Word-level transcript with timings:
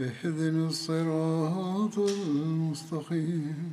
اهدنا 0.00 0.68
الصراط 0.68 1.98
المستقيم. 1.98 3.72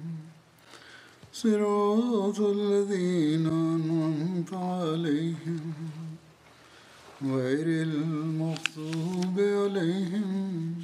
صراط 1.33 2.39
الذين 2.39 3.47
أنعمت 3.47 4.53
عليهم. 4.53 5.73
غير 7.23 7.83
المغضوب 7.83 9.39
عليهم 9.39 10.75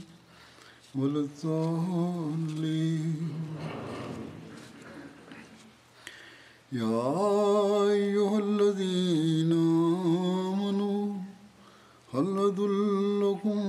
ولا 0.96 1.20
الضالين. 1.20 3.30
يا 6.72 7.12
أيها 7.92 8.40
الذين 8.40 9.52
آمنوا 9.52 11.16
هل 12.14 12.38
أدلكم 12.38 13.60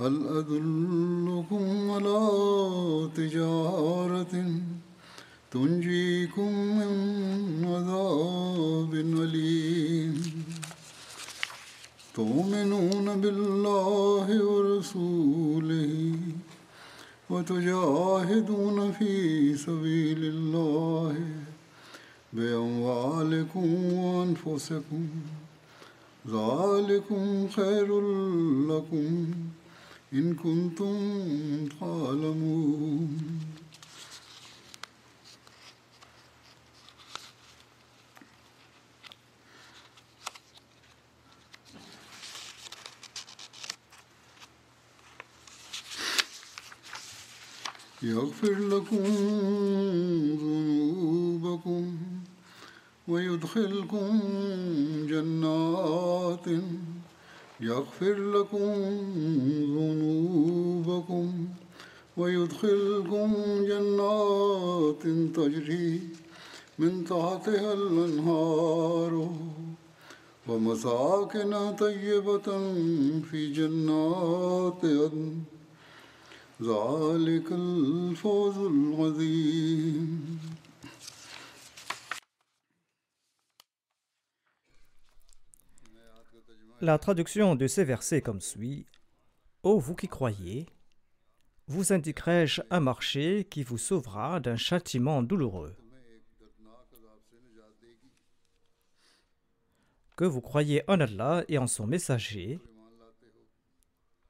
هل 0.00 0.26
أدلكم 0.26 1.90
على 1.90 2.20
تجارة 3.16 4.44
تنجيكم 5.50 6.52
من 6.52 7.64
عذاب 7.64 8.94
أليم؟ 8.94 10.44
تؤمنون 12.14 13.20
بالله 13.20 14.44
ورسوله 14.44 16.12
وتجاهدون 17.30 18.92
في 18.92 19.56
سبيل 19.56 20.24
الله 20.24 21.14
بأموالكم 22.32 23.92
وأنفسكم. 23.92 25.08
ذلكم 26.28 27.48
خير 27.48 28.00
لكم. 28.68 29.26
إن 30.12 30.34
كنتم 30.34 31.68
تعلمون. 31.80 33.38
يغفر 48.02 48.58
لكم 48.58 49.04
ذنوبكم 50.40 51.98
ويدخلكم 53.08 54.20
جنات 55.08 56.46
يغفر 57.60 58.14
لكم 58.14 58.72
ذنوبكم 59.76 61.32
ويدخلكم 62.16 63.32
جنات 63.68 65.02
تجري 65.36 66.00
من 66.78 67.04
تحتها 67.04 67.72
الأنهار 67.72 69.32
ومساكن 70.48 71.76
طيبة 71.78 72.48
في 73.30 73.52
جنات 73.52 74.84
عدن. 74.84 75.34
ذلك 76.62 77.52
الفوز 77.52 78.58
العظيم. 78.58 80.38
La 86.80 86.96
traduction 86.96 87.56
de 87.56 87.66
ces 87.66 87.82
versets 87.82 88.22
comme 88.22 88.40
suit 88.40 88.86
Ô 89.64 89.80
vous 89.80 89.96
qui 89.96 90.06
croyez, 90.06 90.66
vous 91.66 91.92
indiquerai-je 91.92 92.62
un 92.70 92.78
marché 92.78 93.48
qui 93.50 93.64
vous 93.64 93.78
sauvera 93.78 94.38
d'un 94.38 94.54
châtiment 94.54 95.24
douloureux. 95.24 95.74
Que 100.16 100.24
vous 100.24 100.40
croyez 100.40 100.88
en 100.88 101.00
Allah 101.00 101.44
et 101.48 101.58
en 101.58 101.66
son 101.66 101.88
messager, 101.88 102.60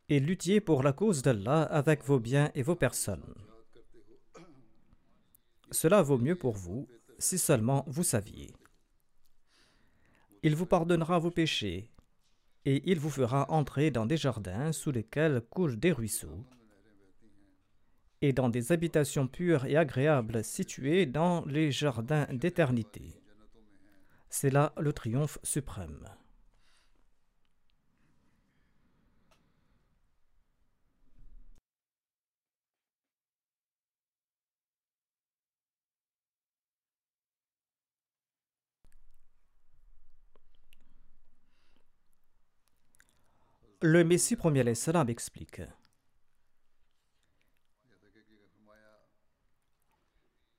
et 0.09 0.19
luttiez 0.19 0.63
pour 0.63 0.83
la 0.83 0.95
cause 0.95 1.21
d'Allah 1.21 1.65
avec 1.65 2.03
vos 2.03 2.19
biens 2.19 2.51
et 2.55 2.63
vos 2.63 2.77
personnes. 2.77 3.35
Cela 5.71 6.01
vaut 6.01 6.17
mieux 6.17 6.37
pour 6.37 6.55
vous 6.55 6.89
si 7.19 7.37
seulement 7.37 7.85
vous 7.89 8.05
saviez. 8.05 8.55
Il 10.43 10.57
vous 10.57 10.67
pardonnera 10.67 11.19
vos 11.19 11.31
péchés 11.31 11.91
et 12.69 12.83
il 12.85 13.01
vous 13.01 13.09
fera 13.09 13.51
entrer 13.51 13.91
dans 13.91 14.05
des 14.05 14.19
jardins 14.19 14.73
sous 14.73 14.91
lesquels 14.91 15.41
coulent 15.49 15.79
des 15.79 15.91
ruisseaux 15.91 16.45
et 18.21 18.35
dans 18.35 18.51
des 18.51 18.73
habitations 18.73 19.27
pures 19.27 19.65
et 19.65 19.79
agréables 19.79 20.45
situées 20.45 21.07
dans 21.07 21.47
les 21.47 21.73
jardins 21.73 22.27
d'éternité. 22.31 23.23
C'est 24.29 24.51
là 24.51 24.75
le 24.79 24.93
triomphe 24.93 25.39
suprême. 25.43 26.05
Le 43.81 44.03
Messie 44.03 44.35
premier 44.35 44.75
salam 44.75 45.09
explique. 45.09 45.63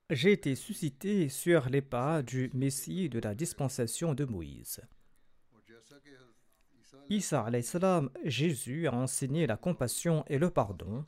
J'ai 0.10 0.32
été 0.32 0.56
suscité 0.56 1.28
sur 1.28 1.68
les 1.68 1.82
pas 1.82 2.22
du 2.22 2.50
Messie 2.54 3.10
de 3.10 3.20
la 3.20 3.36
dispensation 3.36 4.14
de 4.14 4.24
Moïse. 4.24 4.80
Isa 7.10 7.46
salam, 7.62 8.10
Jésus 8.24 8.88
a 8.88 8.94
enseigné 8.94 9.48
la 9.48 9.58
compassion 9.58 10.24
et 10.28 10.38
le 10.38 10.50
pardon. 10.50 11.04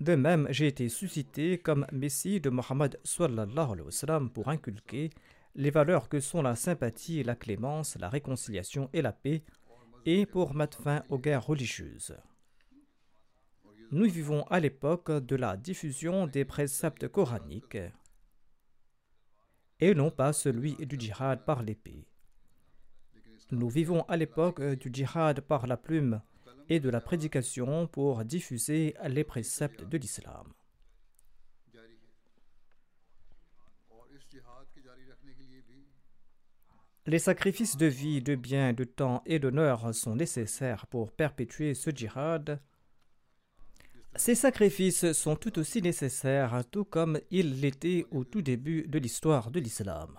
De 0.00 0.14
même, 0.16 0.48
j'ai 0.50 0.66
été 0.66 0.90
suscité 0.90 1.56
comme 1.60 1.86
Messie 1.92 2.42
de 2.42 2.50
Mohammed 2.50 3.00
pour 4.34 4.48
inculquer 4.50 5.08
les 5.54 5.70
valeurs 5.70 6.10
que 6.10 6.20
sont 6.20 6.42
la 6.42 6.56
sympathie, 6.56 7.22
la 7.22 7.36
clémence, 7.36 7.96
la 7.98 8.10
réconciliation 8.10 8.90
et 8.92 9.00
la 9.00 9.12
paix 9.12 9.44
et 10.06 10.26
pour 10.26 10.54
mettre 10.54 10.82
fin 10.82 11.04
aux 11.08 11.18
guerres 11.18 11.46
religieuses. 11.46 12.16
Nous 13.90 14.08
vivons 14.08 14.44
à 14.44 14.58
l'époque 14.58 15.10
de 15.10 15.36
la 15.36 15.56
diffusion 15.56 16.26
des 16.26 16.44
préceptes 16.44 17.08
coraniques 17.08 17.78
et 19.80 19.94
non 19.94 20.10
pas 20.10 20.32
celui 20.32 20.74
du 20.86 20.98
djihad 20.98 21.44
par 21.44 21.62
l'épée. 21.62 22.06
Nous 23.50 23.68
vivons 23.68 24.02
à 24.02 24.16
l'époque 24.16 24.62
du 24.62 24.90
djihad 24.92 25.40
par 25.42 25.66
la 25.66 25.76
plume 25.76 26.22
et 26.68 26.80
de 26.80 26.88
la 26.88 27.00
prédication 27.00 27.86
pour 27.86 28.24
diffuser 28.24 28.94
les 29.08 29.24
préceptes 29.24 29.84
de 29.84 29.98
l'islam. 29.98 30.52
Les 37.06 37.18
sacrifices 37.18 37.76
de 37.76 37.86
vie, 37.86 38.22
de 38.22 38.36
biens, 38.36 38.72
de 38.72 38.84
temps 38.84 39.22
et 39.26 39.40
d'honneur 39.40 39.92
sont 39.92 40.14
nécessaires 40.14 40.86
pour 40.86 41.10
perpétuer 41.10 41.74
ce 41.74 41.90
djihad. 41.90 42.60
Ces 44.14 44.36
sacrifices 44.36 45.10
sont 45.12 45.34
tout 45.34 45.58
aussi 45.58 45.82
nécessaires, 45.82 46.62
tout 46.70 46.84
comme 46.84 47.18
ils 47.32 47.60
l'étaient 47.60 48.06
au 48.12 48.22
tout 48.22 48.42
début 48.42 48.86
de 48.86 49.00
l'histoire 49.00 49.50
de 49.50 49.58
l'islam. 49.58 50.16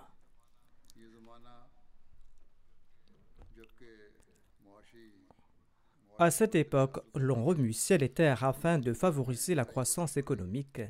À 6.18 6.30
cette 6.30 6.54
époque, 6.54 6.98
l'on 7.14 7.44
remue 7.44 7.72
ciel 7.72 8.02
et 8.02 8.08
terre 8.08 8.44
afin 8.44 8.78
de 8.78 8.92
favoriser 8.92 9.54
la 9.54 9.64
croissance 9.64 10.16
économique 10.18 10.82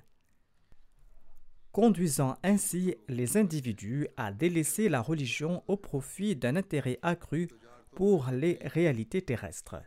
conduisant 1.74 2.38
ainsi 2.44 2.94
les 3.08 3.36
individus 3.36 4.06
à 4.16 4.30
délaisser 4.30 4.88
la 4.88 5.00
religion 5.00 5.64
au 5.66 5.76
profit 5.76 6.36
d'un 6.36 6.54
intérêt 6.54 7.00
accru 7.02 7.48
pour 7.96 8.30
les 8.30 8.60
réalités 8.62 9.22
terrestres. 9.22 9.82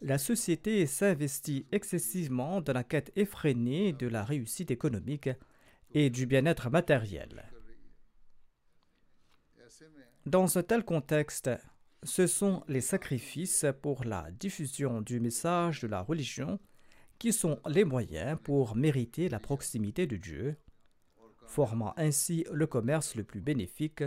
La 0.00 0.16
société 0.16 0.86
s'investit 0.86 1.66
excessivement 1.72 2.60
dans 2.60 2.72
la 2.72 2.84
quête 2.84 3.10
effrénée 3.16 3.92
de 3.92 4.06
la 4.06 4.22
réussite 4.22 4.70
économique 4.70 5.28
et 5.92 6.08
du 6.08 6.24
bien-être 6.24 6.70
matériel. 6.70 7.50
Dans 10.24 10.56
un 10.56 10.62
tel 10.62 10.84
contexte, 10.84 11.50
ce 12.04 12.28
sont 12.28 12.62
les 12.68 12.80
sacrifices 12.80 13.66
pour 13.82 14.04
la 14.04 14.30
diffusion 14.30 15.00
du 15.00 15.18
message 15.18 15.80
de 15.80 15.88
la 15.88 16.00
religion 16.00 16.60
qui 17.18 17.32
sont 17.32 17.58
les 17.66 17.84
moyens 17.84 18.38
pour 18.44 18.76
mériter 18.76 19.28
la 19.28 19.40
proximité 19.40 20.06
de 20.06 20.16
Dieu 20.16 20.56
formant 21.52 21.92
ainsi 21.98 22.46
le 22.50 22.66
commerce 22.66 23.14
le 23.14 23.24
plus 23.24 23.40
bénéfique, 23.40 24.04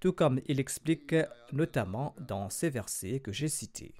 tout 0.00 0.12
comme 0.12 0.40
il 0.46 0.58
explique 0.58 1.14
notamment 1.52 2.14
dans 2.18 2.50
ces 2.50 2.70
versets 2.70 3.20
que 3.20 3.32
j'ai 3.32 3.48
cités. 3.48 3.94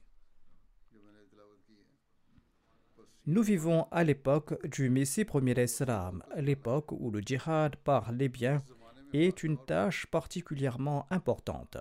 Nous 3.26 3.42
vivons 3.42 3.86
à 3.90 4.04
l'époque 4.04 4.66
du 4.66 4.90
Messie 4.90 5.24
premier 5.24 5.62
Islam, 5.62 6.24
l'époque 6.36 6.92
où 6.92 7.10
le 7.10 7.20
djihad 7.20 7.76
par 7.76 8.10
les 8.10 8.28
biens 8.28 8.62
est 9.12 9.42
une 9.42 9.58
tâche 9.64 10.06
particulièrement 10.06 11.06
importante. 11.10 11.76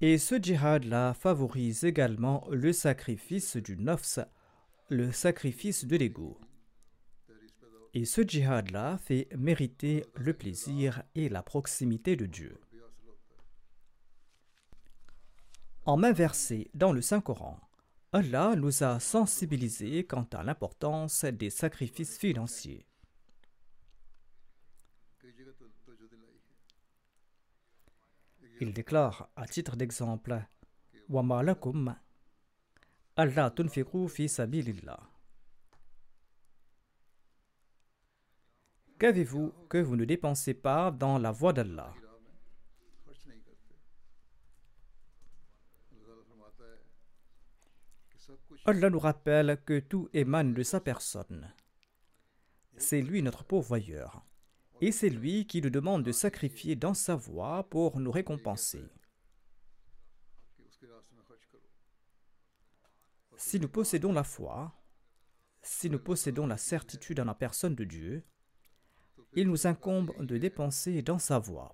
Et 0.00 0.18
ce 0.18 0.34
djihad-là 0.34 1.14
favorise 1.14 1.84
également 1.84 2.46
le 2.50 2.72
sacrifice 2.72 3.56
du 3.56 3.76
nafs, 3.78 4.18
le 4.90 5.10
sacrifice 5.10 5.86
de 5.86 5.96
l'ego. 5.96 6.38
Et 7.94 8.04
ce 8.04 8.20
djihad-là 8.22 8.98
fait 8.98 9.28
mériter 9.36 10.04
le 10.14 10.34
plaisir 10.34 11.02
et 11.14 11.28
la 11.28 11.42
proximité 11.42 12.16
de 12.16 12.26
Dieu. 12.26 12.60
En 15.84 15.96
main 15.96 16.12
versée 16.12 16.70
dans 16.74 16.92
le 16.92 17.00
Saint-Coran, 17.00 17.60
Allah 18.12 18.54
nous 18.56 18.82
a 18.82 18.98
sensibilisés 18.98 20.04
quant 20.04 20.26
à 20.32 20.42
l'importance 20.42 21.24
des 21.24 21.50
sacrifices 21.50 22.18
financiers. 22.18 22.86
Il 28.60 28.72
déclare 28.72 29.28
à 29.36 29.46
titre 29.46 29.76
d'exemple 29.76 30.42
Wa 31.08 31.22
Allah 33.18 33.50
tunfiqu 33.50 34.08
fi 34.08 34.28
sabilillah. 34.28 35.15
qu'avez-vous 38.98 39.52
que 39.68 39.78
vous 39.78 39.96
ne 39.96 40.04
dépensez 40.04 40.54
pas 40.54 40.90
dans 40.90 41.18
la 41.18 41.32
voie 41.32 41.52
d'Allah? 41.52 41.94
Allah 48.64 48.90
nous 48.90 48.98
rappelle 48.98 49.62
que 49.64 49.78
tout 49.78 50.08
émane 50.12 50.52
de 50.52 50.62
sa 50.62 50.80
personne. 50.80 51.52
C'est 52.76 53.00
lui 53.00 53.22
notre 53.22 53.44
pourvoyeur. 53.44 54.26
Et 54.80 54.92
c'est 54.92 55.08
lui 55.08 55.46
qui 55.46 55.62
nous 55.62 55.70
demande 55.70 56.02
de 56.02 56.12
sacrifier 56.12 56.76
dans 56.76 56.92
sa 56.92 57.14
voie 57.14 57.68
pour 57.70 57.98
nous 58.00 58.10
récompenser. 58.10 58.84
Si 63.36 63.60
nous 63.60 63.68
possédons 63.68 64.12
la 64.12 64.24
foi, 64.24 64.74
si 65.62 65.88
nous 65.88 65.98
possédons 65.98 66.46
la 66.46 66.56
certitude 66.56 67.20
en 67.20 67.24
la 67.24 67.34
personne 67.34 67.74
de 67.74 67.84
Dieu, 67.84 68.24
il 69.36 69.48
nous 69.48 69.66
incombe 69.66 70.12
de 70.24 70.38
dépenser 70.38 70.94
et 70.94 71.02
d'en 71.02 71.18
savoir. 71.18 71.72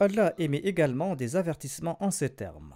Allah 0.00 0.34
émet 0.38 0.58
également 0.58 1.14
des 1.14 1.36
avertissements 1.36 2.02
en 2.02 2.10
ces 2.10 2.34
termes. 2.34 2.74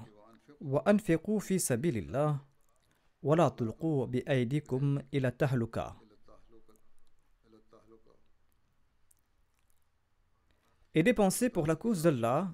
Et 10.95 11.03
dépensez 11.03 11.51
pour 11.51 11.67
la 11.67 11.77
cause 11.77 12.03
d'Allah 12.03 12.53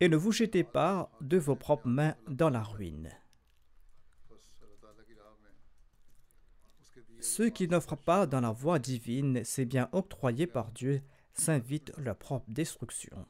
et 0.00 0.08
ne 0.08 0.16
vous 0.16 0.32
jetez 0.32 0.64
pas 0.64 1.12
de 1.20 1.38
vos 1.38 1.54
propres 1.54 1.86
mains 1.86 2.16
dans 2.28 2.50
la 2.50 2.62
ruine. 2.62 3.10
Ceux 7.22 7.50
qui 7.50 7.68
n'offrent 7.68 7.96
pas 7.96 8.26
dans 8.26 8.40
la 8.40 8.50
voie 8.50 8.80
divine 8.80 9.44
ces 9.44 9.64
biens 9.64 9.88
octroyés 9.92 10.48
par 10.48 10.72
Dieu 10.72 11.02
s'invitent 11.34 11.92
leur 11.96 12.16
propre 12.16 12.50
destruction. 12.50 13.24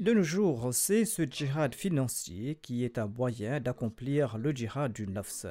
De 0.00 0.12
nos 0.12 0.24
jours, 0.24 0.74
c'est 0.74 1.04
ce 1.04 1.22
djihad 1.22 1.74
financier 1.74 2.56
qui 2.56 2.84
est 2.84 2.98
un 2.98 3.06
moyen 3.06 3.60
d'accomplir 3.60 4.38
le 4.38 4.50
djihad 4.50 4.92
du 4.92 5.06
nafs. 5.06 5.46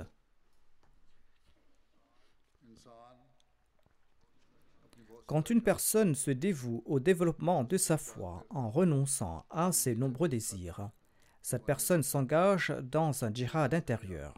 Quand 5.28 5.50
une 5.50 5.62
personne 5.62 6.16
se 6.16 6.32
dévoue 6.32 6.84
au 6.86 7.00
développement 7.00 7.64
de 7.64 7.78
sa 7.78 7.98
foi 7.98 8.46
en 8.50 8.70
renonçant 8.70 9.46
à 9.50 9.72
ses 9.72 9.96
nombreux 9.96 10.28
désirs, 10.28 10.90
cette 11.42 11.66
personne 11.66 12.04
s'engage 12.04 12.74
dans 12.84 13.24
un 13.24 13.34
djihad 13.34 13.74
intérieur. 13.74 14.34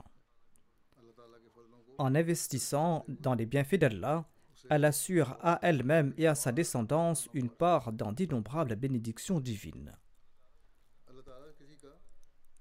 En 1.97 2.15
investissant 2.15 3.05
dans 3.07 3.35
les 3.35 3.45
bienfaits 3.45 3.75
d'Allah, 3.75 4.25
elle 4.69 4.85
assure 4.85 5.37
à 5.41 5.59
elle-même 5.61 6.13
et 6.17 6.27
à 6.27 6.35
sa 6.35 6.51
descendance 6.51 7.27
une 7.33 7.49
part 7.49 7.91
dans 7.91 8.11
d'innombrables 8.11 8.75
bénédictions 8.75 9.39
divines. 9.39 9.91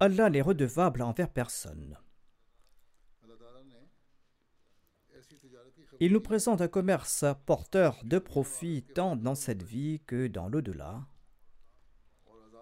Allah 0.01 0.31
n'est 0.31 0.41
redevable 0.41 1.03
envers 1.03 1.31
personne. 1.31 1.97
Il 6.01 6.13
nous 6.13 6.21
présente 6.21 6.63
un 6.63 6.69
commerce 6.69 7.27
porteur 7.45 8.01
de 8.05 8.19
profits 8.19 8.83
tant 8.95 9.17
dans 9.17 9.35
cette 9.35 9.63
vie 9.63 10.01
que 10.07 10.29
dans 10.29 10.49
l'au-delà, 10.49 11.07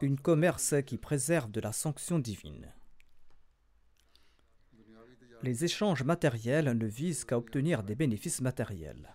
une 0.01 0.19
commerce 0.19 0.75
qui 0.87 0.99
préserve 0.99 1.51
de 1.51 1.61
la 1.61 1.73
sanction 1.73 2.19
divine. 2.19 2.73
Les 5.43 5.65
échanges 5.65 6.03
matériels 6.03 6.73
ne 6.77 6.87
visent 6.87 7.25
qu'à 7.25 7.39
obtenir 7.39 7.83
des 7.83 7.95
bénéfices 7.95 8.41
matériels. 8.41 9.15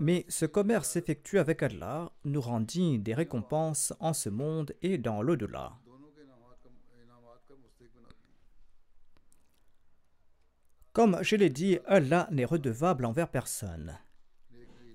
Mais 0.00 0.26
ce 0.28 0.46
commerce 0.46 0.96
effectué 0.96 1.38
avec 1.38 1.62
Allah 1.62 2.12
nous 2.24 2.40
rendit 2.40 2.98
des 2.98 3.14
récompenses 3.14 3.92
en 4.00 4.12
ce 4.12 4.28
monde 4.28 4.74
et 4.82 4.98
dans 4.98 5.22
l'au-delà. 5.22 5.78
Comme 10.92 11.18
je 11.22 11.36
l'ai 11.36 11.50
dit, 11.50 11.78
Allah 11.86 12.28
n'est 12.30 12.44
redevable 12.44 13.04
envers 13.04 13.28
personne. 13.28 13.98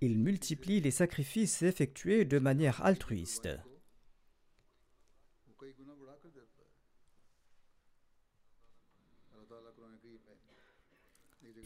Il 0.01 0.17
multiplie 0.17 0.79
les 0.79 0.91
sacrifices 0.91 1.61
effectués 1.61 2.23
de 2.23 2.39
manière 2.39 2.85
altruiste. 2.85 3.49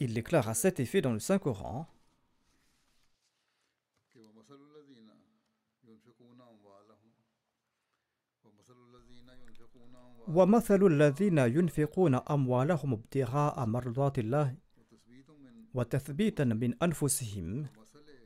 Il 0.00 0.14
déclare 0.14 0.48
à 0.48 0.54
cet 0.54 0.80
effet 0.80 1.00
dans 1.00 1.12
le 1.12 1.20
Saint-Coran. 1.20 1.86
ومثل 10.28 10.86
الذين 10.86 11.38
ينفقون 11.38 12.14
أموالهم 12.14 12.92
ابتغاء 12.92 13.66
مرضات 13.66 14.18
الله 14.18 14.54
وتثبيتا 15.74 16.44
من 16.44 16.82
أنفسهم 16.82 17.66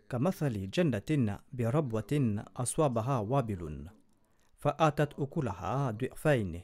كمثل 0.08 0.70
جنة 0.70 1.38
بربوة 1.52 2.44
أصابها 2.56 3.18
وابل 3.18 3.88
فآتت 4.58 5.12
أكلها 5.18 5.90
ضعفين 5.90 6.62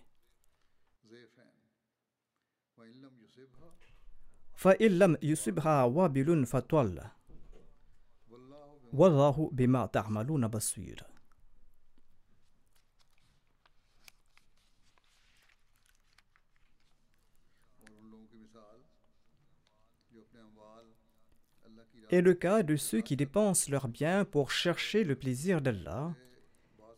est 22.11 22.21
le 22.21 22.35
cas 22.35 22.63
de 22.63 22.77
ceux 22.77 23.01
qui 23.01 23.17
dépensent 23.17 23.71
leurs 23.71 23.89
biens 23.89 24.25
pour 24.25 24.51
chercher 24.51 25.05
le 25.05 25.17
plaisir 25.17 25.61
d'Allah 25.61 26.15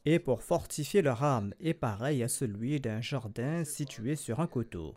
et 0.05 0.19
pour 0.19 0.43
fortifier 0.43 1.03
leur 1.03 1.25
âme 1.25 1.55
est 1.59 1.75
pareil 1.75 2.23
à 2.23 2.29
celui 2.29 2.81
d'un 2.81 3.01
jardin 3.01 3.65
situé 3.65 4.15
sur 4.15 4.41
un 4.41 4.47
coteau. 4.47 4.95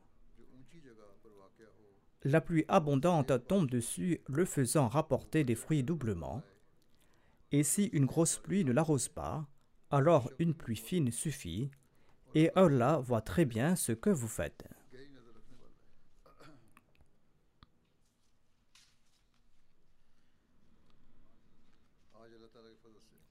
La 2.24 2.42
pluie 2.42 2.66
abondante 2.68 3.48
tombe 3.48 3.70
dessus, 3.70 4.22
le 4.28 4.44
faisant 4.46 4.90
rapporter 4.90 5.44
des 5.44 5.56
fruits 5.56 5.84
doublement. 5.84 6.42
Et 7.52 7.64
si 7.64 7.86
une 7.86 8.06
grosse 8.06 8.38
pluie 8.38 8.66
ne 8.66 8.74
l'arrose 8.74 9.08
pas, 9.08 9.48
alors 9.90 10.30
une 10.38 10.54
pluie 10.54 10.76
fine 10.76 11.12
suffit, 11.12 11.72
et 12.36 12.52
Allah 12.56 12.98
voit 12.98 13.22
très 13.22 13.46
bien 13.46 13.76
ce 13.76 13.92
que 13.92 14.10
vous 14.10 14.28
faites. 14.28 14.68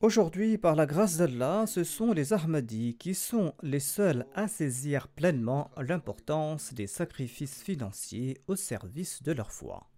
Aujourd'hui, 0.01 0.59
par 0.59 0.77
la 0.77 0.87
grâce 0.87 1.17
d'Allah, 1.17 1.65
ce 1.67 1.83
sont 1.83 2.13
les 2.13 2.33
Ahmadis 2.33 2.95
qui 2.95 3.17
sont 3.17 3.53
les 3.65 3.81
seuls 3.81 4.27
à 4.33 4.47
saisir 4.47 5.09
pleinement 5.09 5.73
l'importance 5.77 6.73
des 6.73 6.87
sacrifices 6.87 7.65
financiers 7.65 8.41
au 8.47 8.55
service 8.55 9.25
de 9.25 9.33
leur 9.33 9.51
foi. 9.51 9.91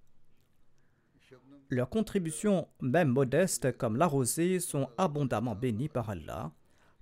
Leurs 1.69 1.91
contributions, 1.91 2.67
même 2.81 3.11
modestes 3.11 3.77
comme 3.77 3.99
l'arrosée, 3.99 4.59
sont 4.59 4.89
abondamment 4.97 5.55
bénies 5.55 5.91
par 5.91 6.09
Allah, 6.09 6.51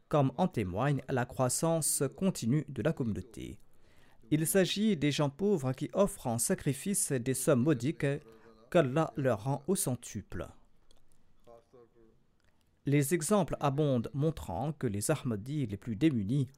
comme 0.08 0.32
en 0.36 0.48
témoigne 0.48 1.00
la 1.08 1.24
croissance 1.24 2.02
continue 2.16 2.64
de 2.68 2.82
la 2.82 2.92
communauté. 2.92 3.60
Il 4.32 4.44
s'agit 4.44 4.96
des 4.96 5.12
gens 5.12 5.30
pauvres 5.30 5.72
qui 5.72 5.88
offrent 5.92 6.26
en 6.26 6.38
sacrifice 6.38 7.12
des 7.12 7.34
sommes 7.34 7.62
modiques 7.62 8.06
qu'Allah 8.72 9.12
leur 9.16 9.44
rend 9.44 9.62
au 9.68 9.76
centuple. 9.76 10.48
Les 12.88 13.12
exemples 13.12 13.54
abondent 13.60 14.10
montrant 14.14 14.72
que 14.72 14.86
les 14.86 15.10
Ahmadis 15.10 15.66
les 15.66 15.76
plus 15.76 15.94
démunis 15.94 16.48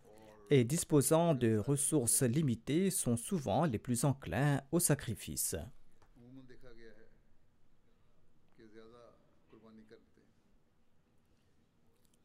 et 0.48 0.62
disposant 0.62 1.34
de 1.34 1.56
ressources 1.56 2.22
limitées 2.22 2.90
sont 2.90 3.16
souvent 3.16 3.64
les 3.64 3.80
plus 3.80 4.04
enclins 4.04 4.62
au 4.70 4.78
sacrifice. 4.78 5.56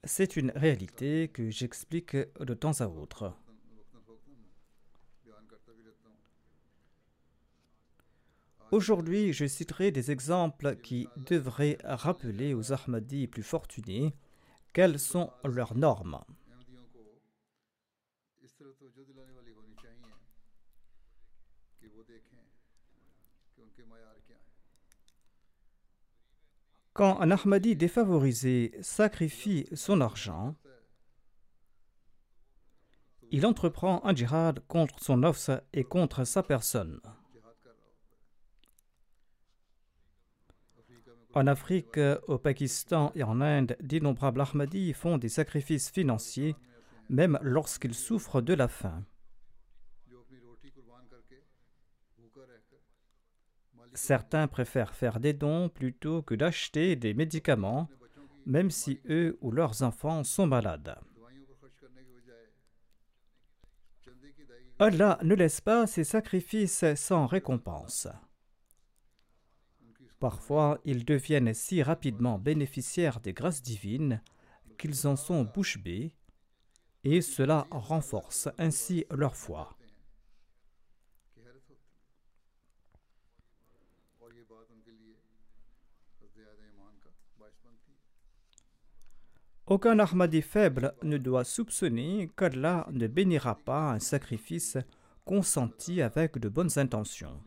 C'est 0.04 0.36
une 0.36 0.52
réalité 0.52 1.30
que 1.30 1.50
j'explique 1.50 2.16
de 2.16 2.54
temps 2.54 2.80
à 2.82 2.86
autre. 2.86 3.34
Aujourd'hui, 8.72 9.32
je 9.32 9.46
citerai 9.46 9.92
des 9.92 10.12
exemples 10.12 10.76
qui 10.78 11.08
devraient 11.18 11.78
rappeler 11.84 12.54
aux 12.54 12.74
Ahmadis 12.74 13.28
plus 13.28 13.44
fortunés 13.44 14.16
quelles 14.74 15.00
sont 15.00 15.32
leurs 15.44 15.76
normes. 15.76 16.20
Quand 26.94 27.20
un 27.20 27.30
Ahmadi 27.30 27.76
défavorisé 27.76 28.72
sacrifie 28.82 29.68
son 29.74 30.02
argent, 30.02 30.56
il 33.32 33.46
entreprend 33.46 34.02
un 34.06 34.16
djihad 34.16 34.62
contre 34.68 35.00
son 35.04 35.24
offre 35.24 35.62
et 35.74 35.84
contre 35.84 36.24
sa 36.24 36.42
personne. 36.42 37.02
En 41.36 41.48
Afrique, 41.48 41.98
euh, 41.98 42.18
au 42.28 42.38
Pakistan 42.38 43.12
et 43.14 43.24
en 43.24 43.42
Inde, 43.42 43.76
d'innombrables 43.82 44.40
Ahmadis 44.40 44.94
font 44.94 45.18
des 45.18 45.28
sacrifices 45.28 45.92
financiers, 45.92 46.56
même 47.10 47.38
lorsqu'ils 47.42 47.94
souffrent 47.94 48.42
de 48.42 48.54
la 48.54 48.70
faim. 48.70 49.04
Certains 53.94 54.48
préfèrent 54.48 54.96
faire 54.96 55.20
des 55.20 55.34
dons 55.34 55.68
plutôt 55.68 56.22
que 56.22 56.36
d'acheter 56.36 56.96
des 56.96 57.14
médicaments, 57.14 57.90
même 58.46 58.72
si 58.72 59.02
eux 59.10 59.38
ou 59.42 59.52
leurs 59.52 59.84
enfants 59.84 60.24
sont 60.24 60.48
malades. 60.48 60.98
Allah 64.80 65.20
ne 65.22 65.36
laisse 65.36 65.60
pas 65.60 65.86
ses 65.86 66.04
sacrifices 66.06 66.86
sans 66.96 67.26
récompense. 67.26 68.08
Parfois, 70.20 70.80
ils 70.86 71.06
deviennent 71.06 71.54
si 71.54 71.84
rapidement 71.84 72.40
bénéficiaires 72.40 73.20
des 73.20 73.34
grâces 73.34 73.62
divines 73.62 74.22
qu'ils 74.78 75.08
en 75.08 75.16
sont 75.16 75.44
bouche 75.44 75.78
bée, 75.78 76.14
et 77.04 77.22
cela 77.22 77.68
renforce 77.72 78.50
ainsi 78.58 79.06
leur 79.12 79.36
foi. 79.36 79.78
Aucun 89.68 89.98
Ahmadi 89.98 90.44
faible 90.44 90.94
ne 91.02 91.18
doit 91.18 91.44
soupçonner 91.44 92.30
qu'Allah 92.38 92.88
ne 92.92 93.08
bénira 93.08 93.56
pas 93.56 93.94
un 93.94 94.00
sacrifice 94.00 94.78
consenti 95.26 96.04
avec 96.04 96.38
de 96.38 96.50
bonnes 96.50 96.78
intentions. 96.78 97.42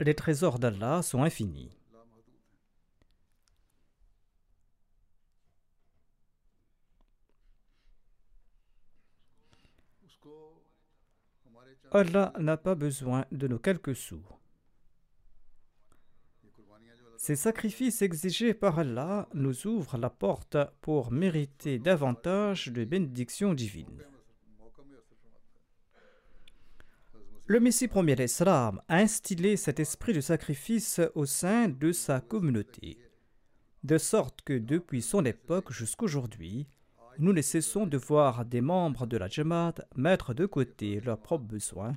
les 0.00 0.14
trésors 0.14 0.58
d'Allah 0.58 1.02
sont 1.02 1.22
infinis. 1.22 1.76
Allah 11.92 12.32
n'a 12.38 12.56
pas 12.56 12.76
besoin 12.76 13.24
de 13.32 13.48
nos 13.48 13.58
quelques 13.58 13.96
sous. 13.96 14.22
Ces 17.16 17.36
sacrifices 17.36 18.00
exigés 18.00 18.54
par 18.54 18.78
Allah 18.78 19.28
nous 19.34 19.66
ouvrent 19.66 19.98
la 19.98 20.08
porte 20.08 20.56
pour 20.80 21.10
mériter 21.10 21.78
davantage 21.78 22.68
de 22.68 22.84
bénédictions 22.84 23.54
divines. 23.54 24.04
Le 27.50 27.58
Messie 27.58 27.88
premier 27.88 28.14
l'Islam 28.14 28.80
a 28.86 28.98
instillé 28.98 29.56
cet 29.56 29.80
esprit 29.80 30.12
de 30.12 30.20
sacrifice 30.20 31.00
au 31.16 31.26
sein 31.26 31.68
de 31.68 31.90
sa 31.90 32.20
communauté, 32.20 32.96
de 33.82 33.98
sorte 33.98 34.42
que 34.42 34.52
depuis 34.52 35.02
son 35.02 35.24
époque 35.24 35.72
jusqu'aujourd'hui, 35.72 36.68
nous 37.18 37.32
ne 37.32 37.42
cessons 37.42 37.88
de 37.88 37.96
voir 37.96 38.44
des 38.44 38.60
membres 38.60 39.04
de 39.04 39.16
la 39.16 39.26
Jamaat 39.26 39.74
mettre 39.96 40.32
de 40.32 40.46
côté 40.46 41.00
leurs 41.00 41.20
propres 41.20 41.46
besoins 41.46 41.96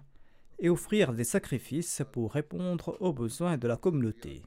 et 0.57 0.71
offrir 0.71 1.13
des 1.13 1.23
sacrifices 1.23 2.01
pour 2.11 2.33
répondre 2.33 2.97
aux 2.99 3.13
besoins 3.13 3.59
de 3.59 3.67
la 3.67 3.77
communauté. 3.77 4.41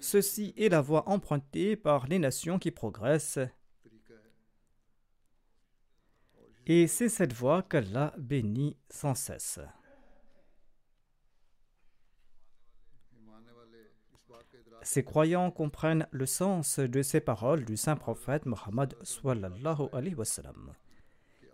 Ceci 0.00 0.52
est 0.58 0.68
la 0.68 0.82
voie 0.82 1.08
empruntée 1.08 1.76
par 1.76 2.06
les 2.08 2.18
nations 2.18 2.58
qui 2.58 2.70
progressent 2.70 3.38
Et 6.70 6.86
c'est 6.86 7.08
cette 7.08 7.32
voie 7.32 7.62
qu'Allah 7.62 8.12
bénit 8.18 8.76
sans 8.90 9.14
cesse. 9.14 9.58
Ces 14.82 15.02
croyants 15.02 15.50
comprennent 15.50 16.06
le 16.10 16.26
sens 16.26 16.78
de 16.78 17.00
ces 17.00 17.20
paroles 17.20 17.64
du 17.64 17.78
saint 17.78 17.96
prophète 17.96 18.44
Mohammed 18.44 18.94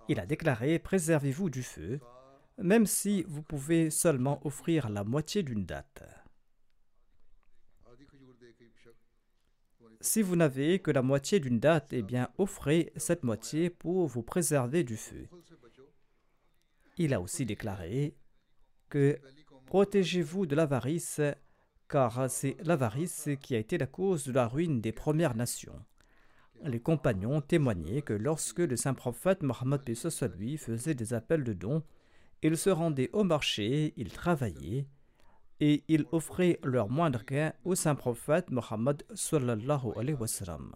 Il 0.09 0.18
a 0.18 0.26
déclaré 0.26 0.80
Préservez-vous 0.80 1.49
du 1.49 1.62
feu, 1.62 2.00
même 2.59 2.87
si 2.87 3.23
vous 3.28 3.42
pouvez 3.42 3.90
seulement 3.90 4.44
offrir 4.44 4.88
la 4.88 5.04
moitié 5.04 5.44
d'une 5.44 5.64
date. 5.64 6.02
Si 10.04 10.20
vous 10.20 10.37
n'avez 10.37 10.80
que 10.80 10.90
la 10.90 11.00
moitié 11.00 11.40
d'une 11.40 11.58
date, 11.58 11.94
eh 11.94 12.02
bien 12.02 12.28
offrez 12.37 12.92
cette 12.94 13.25
moitié 13.25 13.70
pour 13.70 14.06
vous 14.06 14.23
préserver 14.23 14.84
du 14.84 14.99
feu. 14.99 15.26
Il 16.99 17.14
a 17.14 17.23
aussi 17.23 17.46
déclaré 17.46 18.14
que 18.90 19.18
protégez-vous 19.64 20.44
de 20.44 20.54
l'avarice, 20.54 21.23
car 21.88 22.28
c'est 22.28 22.58
l'avarice 22.64 23.30
qui 23.40 23.56
a 23.56 23.58
été 23.58 23.78
la 23.78 23.87
cause 23.87 24.26
de 24.26 24.32
la 24.32 24.46
ruine 24.46 24.82
des 24.82 24.92
Premières 24.92 25.34
Nations. 25.34 25.82
Les 26.64 26.80
compagnons 26.80 27.40
témoignaient 27.40 28.02
que 28.02 28.12
lorsque 28.12 28.58
le 28.58 28.76
saint 28.76 28.92
prophète 28.92 29.42
Mohammed 29.42 29.80
lui 30.37 30.58
faisait 30.58 30.94
des 30.94 31.14
appels 31.14 31.44
de 31.44 31.54
dons, 31.54 31.82
il 32.42 32.58
se 32.58 32.68
rendait 32.68 33.08
au 33.14 33.25
marché, 33.25 33.94
il 33.96 34.12
travaillait, 34.12 34.87
et 35.61 35.84
ils 35.88 36.06
offraient 36.12 36.58
leur 36.62 36.88
moindre 36.88 37.25
gain 37.25 37.52
au 37.64 37.75
saint 37.75 37.94
prophète 37.94 38.50
Mohammed 38.50 39.02
sallallahu 39.14 39.92
alayhi 39.96 40.18
wa 40.18 40.26
sallam. 40.26 40.75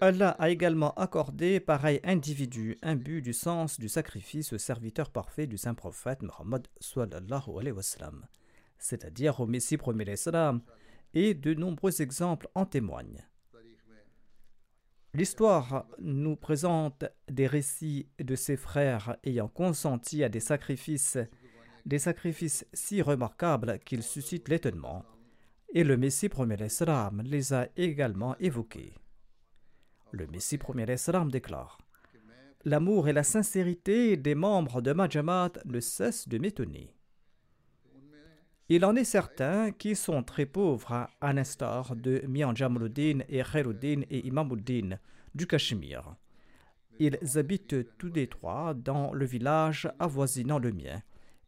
Allah 0.00 0.30
a 0.30 0.50
également 0.50 0.92
accordé 0.94 1.60
pareil 1.60 2.00
individu 2.02 2.76
un 2.82 2.96
but 2.96 3.22
du 3.22 3.32
sens 3.32 3.78
du 3.78 3.88
sacrifice 3.88 4.52
au 4.52 4.58
serviteur 4.58 5.10
parfait 5.10 5.46
du 5.46 5.56
saint 5.56 5.74
prophète 5.74 6.22
Mohammed 6.22 6.66
sallallahu 6.80 7.58
alayhi 7.60 7.76
wa 7.76 7.82
sallam, 7.82 8.26
c'est-à-dire 8.78 9.38
au 9.38 9.46
Messie 9.46 9.76
premier 9.76 10.04
l'Islam, 10.04 10.62
et 11.14 11.34
de 11.34 11.54
nombreux 11.54 12.02
exemples 12.02 12.48
en 12.56 12.66
témoignent. 12.66 13.24
L'histoire 15.14 15.84
nous 15.98 16.36
présente 16.36 17.04
des 17.30 17.46
récits 17.46 18.08
de 18.18 18.34
ses 18.34 18.56
frères 18.56 19.18
ayant 19.24 19.48
consenti 19.48 20.24
à 20.24 20.30
des 20.30 20.40
sacrifices, 20.40 21.18
des 21.84 21.98
sacrifices 21.98 22.66
si 22.72 23.02
remarquables 23.02 23.78
qu'ils 23.80 24.02
suscitent 24.02 24.48
l'étonnement, 24.48 25.04
et 25.74 25.84
le 25.84 25.98
Messie 25.98 26.30
premier 26.30 26.56
l'Islam 26.56 27.20
les 27.26 27.52
a 27.52 27.68
également 27.76 28.38
évoqués. 28.38 28.94
Le 30.12 30.26
Messie 30.28 30.56
premier 30.56 30.86
l'Islam 30.86 31.30
déclare 31.30 31.76
L'amour 32.64 33.06
et 33.06 33.12
la 33.12 33.22
sincérité 33.22 34.16
des 34.16 34.34
membres 34.34 34.80
de 34.80 34.94
Majamat 34.94 35.52
ne 35.66 35.80
cessent 35.80 36.26
de 36.26 36.38
m'étonner. 36.38 36.96
Il 38.74 38.86
en 38.86 38.96
est 38.96 39.04
certain 39.04 39.70
qui 39.70 39.94
sont 39.94 40.22
très 40.22 40.46
pauvres, 40.46 41.06
à 41.20 41.32
l'instar 41.34 41.94
de 41.94 42.22
Mian 42.26 42.54
Jamaluddin 42.54 43.18
et 43.28 43.42
Khairuddin 43.42 44.00
et 44.08 44.26
Imamuddin 44.26 44.96
du 45.34 45.46
Cachemire. 45.46 46.16
Ils 46.98 47.18
habitent 47.36 47.98
tous 47.98 48.10
les 48.14 48.28
trois 48.28 48.72
dans 48.72 49.12
le 49.12 49.26
village 49.26 49.92
avoisinant 49.98 50.58
le 50.58 50.72
mien, 50.72 51.02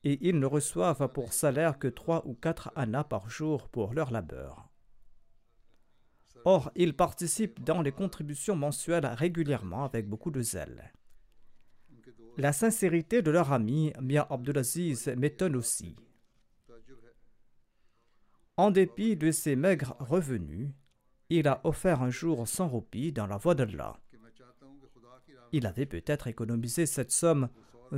et 0.05 0.19
ils 0.21 0.39
ne 0.39 0.45
reçoivent 0.45 1.09
pour 1.15 1.33
salaire 1.33 1.79
que 1.79 1.89
trois 1.89 2.27
ou 2.27 2.35
quatre 2.35 2.71
annas 2.77 3.05
par 3.05 3.31
jour 3.31 3.71
pour 3.71 3.95
leur 3.95 4.11
labeur. 4.11 4.69
Or, 6.45 6.73
ils 6.77 6.95
participent 6.95 7.65
dans 7.65 7.81
les 7.81 7.93
contributions 7.93 8.55
mensuelles 8.55 9.07
régulièrement 9.07 9.87
avec 9.87 10.11
beaucoup 10.11 10.31
de 10.31 10.43
zèle. 10.43 10.93
La 12.37 12.53
sincérité 12.53 13.23
de 13.23 13.31
leur 13.31 13.51
ami 13.51 13.95
Mia 13.99 14.27
Abdulaziz 14.29 15.09
m'étonne 15.17 15.57
aussi. 15.57 15.97
En 18.57 18.71
dépit 18.71 19.17
de 19.17 19.33
ses 19.33 19.57
maigres 19.57 19.97
revenus, 19.99 20.71
il 21.29 21.49
a 21.49 21.61
offert 21.65 22.03
un 22.03 22.11
jour 22.11 22.47
100 22.47 22.69
roupies 22.69 23.13
dans 23.13 23.27
la 23.27 23.37
voie 23.37 23.57
d'Allah. 23.57 23.99
Il 25.53 25.67
avait 25.67 25.87
peut-être 25.87 26.29
économisé 26.29 26.87
cette 26.87 27.11
somme 27.11 27.49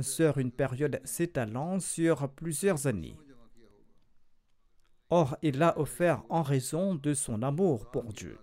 sur 0.01 0.39
une 0.39 0.51
période 0.51 0.99
s'étalant 1.03 1.79
sur 1.79 2.29
plusieurs 2.29 2.87
années. 2.87 3.17
Or, 5.09 5.37
il 5.41 5.57
l'a 5.59 5.77
offert 5.79 6.23
en 6.29 6.41
raison 6.41 6.95
de 6.95 7.13
son 7.13 7.41
amour 7.43 7.89
pour 7.91 8.11
Dieu. 8.11 8.37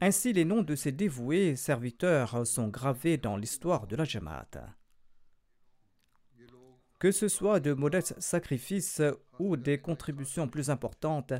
Ainsi, 0.00 0.32
les 0.32 0.44
noms 0.44 0.62
de 0.62 0.74
ces 0.74 0.92
dévoués 0.92 1.56
serviteurs 1.56 2.46
sont 2.46 2.68
gravés 2.68 3.16
dans 3.16 3.36
l'histoire 3.36 3.86
de 3.86 3.96
la 3.96 4.04
Jamaat. 4.04 4.76
Que 6.98 7.10
ce 7.10 7.28
soit 7.28 7.60
de 7.60 7.74
modestes 7.74 8.18
sacrifices 8.18 9.02
ou 9.38 9.56
des 9.56 9.78
contributions 9.78 10.48
plus 10.48 10.70
importantes, 10.70 11.34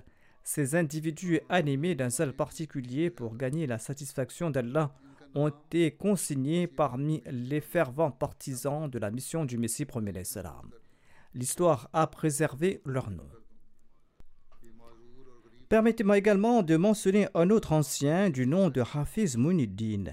ces 0.45 0.75
individus 0.75 1.41
animés 1.49 1.95
d'un 1.95 2.11
zèle 2.11 2.35
particulier 2.35 3.11
pour 3.11 3.37
gagner 3.37 3.67
la 3.67 3.79
satisfaction 3.79 4.51
d'Allah 4.51 4.95
ont 5.35 5.49
été 5.49 5.91
consignés 5.93 6.67
parmi 6.67 7.23
les 7.27 7.61
fervents 7.61 8.11
partisans 8.11 8.89
de 8.89 8.99
la 8.99 9.11
mission 9.11 9.45
du 9.45 9.59
Messie 9.59 9.87
premier. 9.87 10.13
L'histoire 11.35 11.89
a 11.93 12.07
préservé 12.07 12.81
leur 12.85 13.11
nom. 13.11 13.29
Permettez-moi 15.69 16.19
également 16.19 16.63
de 16.63 16.77
mentionner 16.77 17.29
un 17.35 17.51
autre 17.51 17.73
ancien 17.73 18.31
du 18.31 18.47
nom 18.47 18.69
de 18.69 18.83
Hafiz 18.83 19.37
Muniddin. 19.37 20.13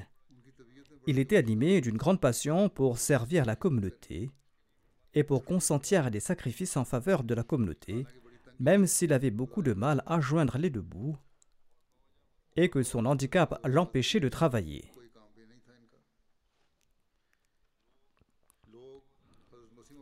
Il 1.06 1.20
était 1.20 1.38
animé 1.38 1.80
d'une 1.80 1.98
grande 1.98 2.20
passion 2.20 2.70
pour 2.70 2.98
servir 2.98 3.46
la 3.46 3.56
communauté 3.56 4.32
et 5.14 5.24
pour 5.24 5.46
consentir 5.46 6.06
à 6.06 6.10
des 6.10 6.20
sacrifices 6.20 6.78
en 6.78 6.86
faveur 6.86 7.24
de 7.24 7.34
la 7.34 7.44
communauté, 7.44 8.06
même 8.60 8.88
s'il 8.88 9.14
avait 9.14 9.32
beaucoup 9.32 9.62
de 9.62 9.74
mal 9.74 10.04
à 10.06 10.20
joindre 10.20 10.58
les 10.58 10.70
deux 10.70 10.82
bouts 10.82 11.18
et 12.56 12.70
que 12.70 12.84
son 12.84 13.06
handicap 13.06 13.60
l'empêchait 13.66 14.20
de 14.20 14.30
travailler. 14.30 14.94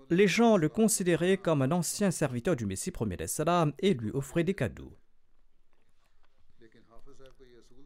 Les 0.10 0.28
gens 0.28 0.58
le 0.58 0.68
considéraient 0.68 1.38
comme 1.38 1.62
un 1.62 1.72
ancien 1.72 2.12
serviteur 2.12 2.58
du 2.58 2.66
Messie 2.66 2.92
premier 2.92 3.28
salam 3.28 3.72
et 3.80 3.94
lui 3.94 4.12
offraient 4.12 4.44
des 4.44 4.54
cadeaux. 4.54 4.98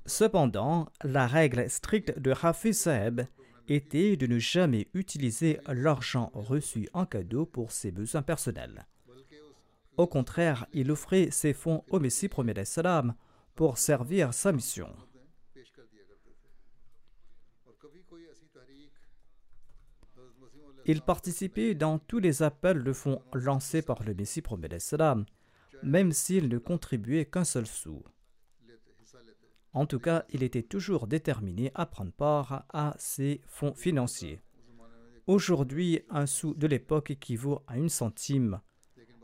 Cependant, 0.08 0.90
la 1.04 1.28
règle 1.28 1.70
stricte 1.70 2.18
de 2.18 2.34
Hafiz 2.42 2.80
Saeb 2.80 3.22
était 3.68 4.18
de 4.18 4.28
ne 4.28 4.40
jamais 4.40 4.88
utiliser 4.94 5.60
l'argent 5.68 6.32
reçu 6.34 6.88
en 6.94 7.06
cadeau 7.06 7.46
pour 7.46 7.72
ses 7.72 7.92
besoins 7.92 8.22
personnels. 8.22 8.86
Au 9.98 10.08
contraire, 10.08 10.66
il 10.74 10.92
offrait 10.92 11.30
ses 11.32 11.54
fonds 11.54 11.84
au 11.90 12.00
Messie 12.00 12.28
premier 12.28 12.66
salam 12.66 13.16
pour 13.56 13.78
servir 13.78 14.34
sa 14.34 14.52
mission. 14.52 14.94
Il 20.88 21.02
participait 21.02 21.74
dans 21.74 21.98
tous 21.98 22.20
les 22.20 22.44
appels 22.44 22.84
de 22.84 22.94
fonds 22.94 23.22
lancés 23.34 23.82
par 23.82 24.04
le 24.04 24.14
Messie 24.14 24.42
premier 24.42 24.80
salam, 24.80 25.26
même 25.82 26.12
s'il 26.12 26.48
ne 26.48 26.58
contribuait 26.58 27.26
qu'un 27.26 27.44
seul 27.44 27.66
sou. 27.66 28.04
En 29.76 29.86
tout 29.86 30.00
cas, 30.00 30.24
il 30.30 30.42
était 30.42 30.64
toujours 30.64 31.06
déterminé 31.06 31.70
à 31.76 31.86
prendre 31.86 32.14
part 32.14 32.66
à 32.70 32.96
ces 32.98 33.42
fonds 33.46 33.74
financiers. 33.74 34.42
Aujourd'hui, 35.28 36.02
un 36.10 36.26
sou 36.28 36.54
de 36.54 36.66
l'époque 36.66 37.12
équivaut 37.12 37.62
à 37.68 37.78
une 37.78 37.90
centime, 37.90 38.62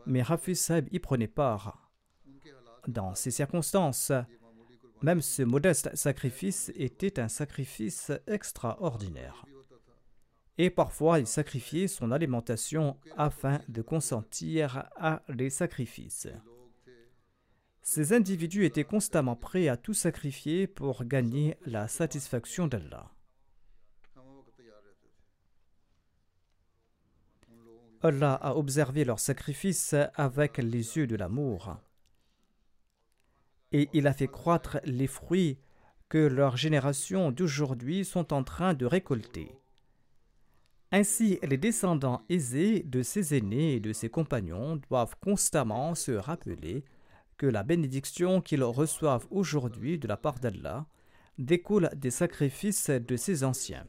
mais 0.06 0.24
Saib 0.54 0.90
y 0.92 1.00
prenait 1.00 1.30
part. 1.30 1.90
Dans 2.86 3.16
ces 3.16 3.32
circonstances, 3.32 4.12
même 5.02 5.22
ce 5.22 5.44
modeste 5.44 5.96
sacrifice 5.96 6.70
était 6.76 7.22
un 7.22 7.30
sacrifice 7.30 8.12
extraordinaire. 8.28 9.46
Et 10.58 10.70
parfois, 10.70 11.20
il 11.20 11.28
sacrifiait 11.28 11.88
son 11.88 12.12
alimentation 12.12 12.98
afin 13.16 13.62
de 13.70 13.82
consentir 13.82 14.90
à 14.98 15.24
les 15.30 15.50
sacrifices. 15.50 16.28
Ces 17.82 18.14
individus 18.14 18.66
étaient 18.66 18.84
constamment 18.84 19.36
prêts 19.36 19.68
à 19.68 19.78
tout 19.78 19.94
sacrifier 19.94 20.68
pour 20.68 21.04
gagner 21.06 21.58
la 21.66 21.88
satisfaction 21.88 22.68
d'Allah. 22.68 23.12
Allah 28.04 28.34
a 28.34 28.56
observé 28.56 29.06
leur 29.06 29.20
sacrifice 29.20 29.96
avec 30.16 30.58
les 30.58 30.98
yeux 30.98 31.08
de 31.08 31.16
l'amour 31.16 31.78
et 33.72 33.90
il 33.94 34.08
a 34.08 34.14
fait 34.14 34.28
croître 34.28 34.80
les 34.84 35.08
fruits 35.08 35.58
que 36.10 36.18
leurs 36.18 36.58
générations 36.58 37.32
d'aujourd'hui 37.32 38.04
sont 38.04 38.34
en 38.34 38.44
train 38.44 38.74
de 38.74 38.86
récolter. 38.86 39.58
Ainsi, 40.92 41.40
les 41.44 41.58
descendants 41.58 42.26
aisés 42.28 42.84
de 42.84 43.02
ses 43.02 43.38
aînés 43.38 43.76
et 43.76 43.80
de 43.80 43.94
ses 43.94 44.10
compagnons 44.10 44.76
doivent 44.90 45.16
constamment 45.22 45.96
se 45.96 46.12
rappeler 46.12 46.84
que 47.42 47.48
la 47.48 47.64
bénédiction 47.64 48.40
qu'ils 48.40 48.64
reçoivent 48.64 49.26
aujourd'hui 49.32 49.98
de 49.98 50.08
la 50.08 50.16
part 50.16 50.38
d'Allah 50.38 50.86
découle 51.40 51.90
des 51.96 52.12
sacrifices 52.12 52.92
de 52.92 53.16
ses 53.16 53.44
anciens. 53.44 53.88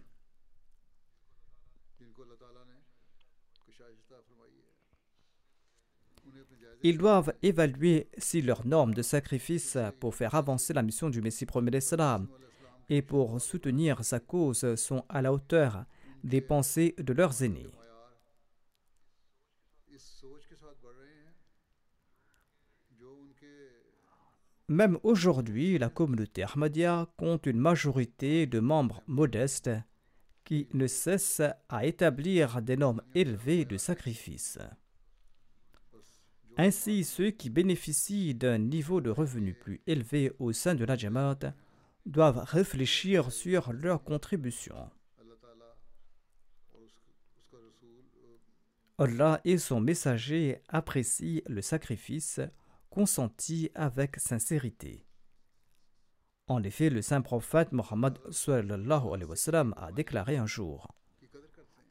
Ils 6.82 6.96
doivent 6.96 7.34
évaluer 7.42 8.08
si 8.16 8.40
leurs 8.40 8.66
normes 8.66 8.94
de 8.94 9.02
sacrifice 9.02 9.76
pour 10.00 10.14
faire 10.14 10.34
avancer 10.34 10.72
la 10.72 10.80
mission 10.80 11.10
du 11.10 11.20
Messie 11.20 11.44
premier 11.44 11.78
et 12.88 13.02
pour 13.02 13.38
soutenir 13.38 14.02
sa 14.02 14.18
cause 14.18 14.76
sont 14.76 15.04
à 15.10 15.20
la 15.20 15.30
hauteur 15.30 15.84
des 16.24 16.40
pensées 16.40 16.94
de 16.96 17.12
leurs 17.12 17.42
aînés. 17.42 17.81
Même 24.72 24.98
aujourd'hui, 25.02 25.76
la 25.76 25.90
communauté 25.90 26.44
Ahmadiyya 26.44 27.06
compte 27.18 27.44
une 27.44 27.58
majorité 27.58 28.46
de 28.46 28.58
membres 28.58 29.02
modestes 29.06 29.68
qui 30.44 30.66
ne 30.72 30.86
cessent 30.86 31.42
à 31.68 31.84
établir 31.84 32.62
des 32.62 32.78
normes 32.78 33.02
élevées 33.14 33.66
de 33.66 33.76
sacrifice. 33.76 34.58
Ainsi, 36.56 37.04
ceux 37.04 37.30
qui 37.32 37.50
bénéficient 37.50 38.34
d'un 38.34 38.56
niveau 38.56 39.02
de 39.02 39.10
revenu 39.10 39.52
plus 39.52 39.82
élevé 39.86 40.32
au 40.38 40.54
sein 40.54 40.74
de 40.74 40.86
la 40.86 40.96
Jamaat 40.96 41.52
doivent 42.06 42.42
réfléchir 42.42 43.30
sur 43.30 43.74
leur 43.74 44.02
contribution. 44.02 44.88
Allah 48.96 49.38
et 49.44 49.58
son 49.58 49.82
messager 49.82 50.62
apprécient 50.68 51.42
le 51.46 51.60
sacrifice 51.60 52.40
consenti 52.92 53.70
avec 53.74 54.16
sincérité. 54.20 55.06
En 56.46 56.62
effet, 56.62 56.90
le 56.90 57.00
saint 57.00 57.22
prophète 57.22 57.72
Mohammed 57.72 58.18
a 59.76 59.92
déclaré 59.92 60.36
un 60.36 60.46
jour 60.46 60.94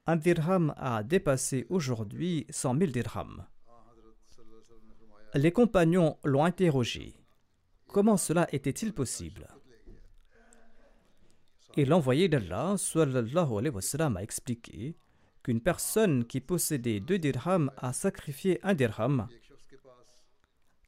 Un 0.06 0.16
dirham 0.16 0.76
a 0.78 1.02
dépassé 1.02 1.66
aujourd'hui 1.70 2.46
100 2.52 2.78
000 2.78 2.92
dirhams. 2.92 3.48
Les 5.34 5.52
compagnons 5.52 6.20
l'ont 6.24 6.46
interrogé. 6.46 7.16
Comment 7.88 8.18
cela 8.18 8.48
était-il 8.54 8.94
possible? 8.94 9.48
Et 11.78 11.86
l'envoyé 11.86 12.30
d'Allah 12.30 12.76
a 12.76 14.22
expliqué 14.22 14.96
qu'une 15.42 15.62
personne 15.62 16.26
qui 16.26 16.42
possédait 16.42 17.00
deux 17.00 17.18
dirhams 17.18 17.72
a 17.78 17.92
sacrifié 17.92 18.60
un 18.62 18.76
dirham 18.76 19.28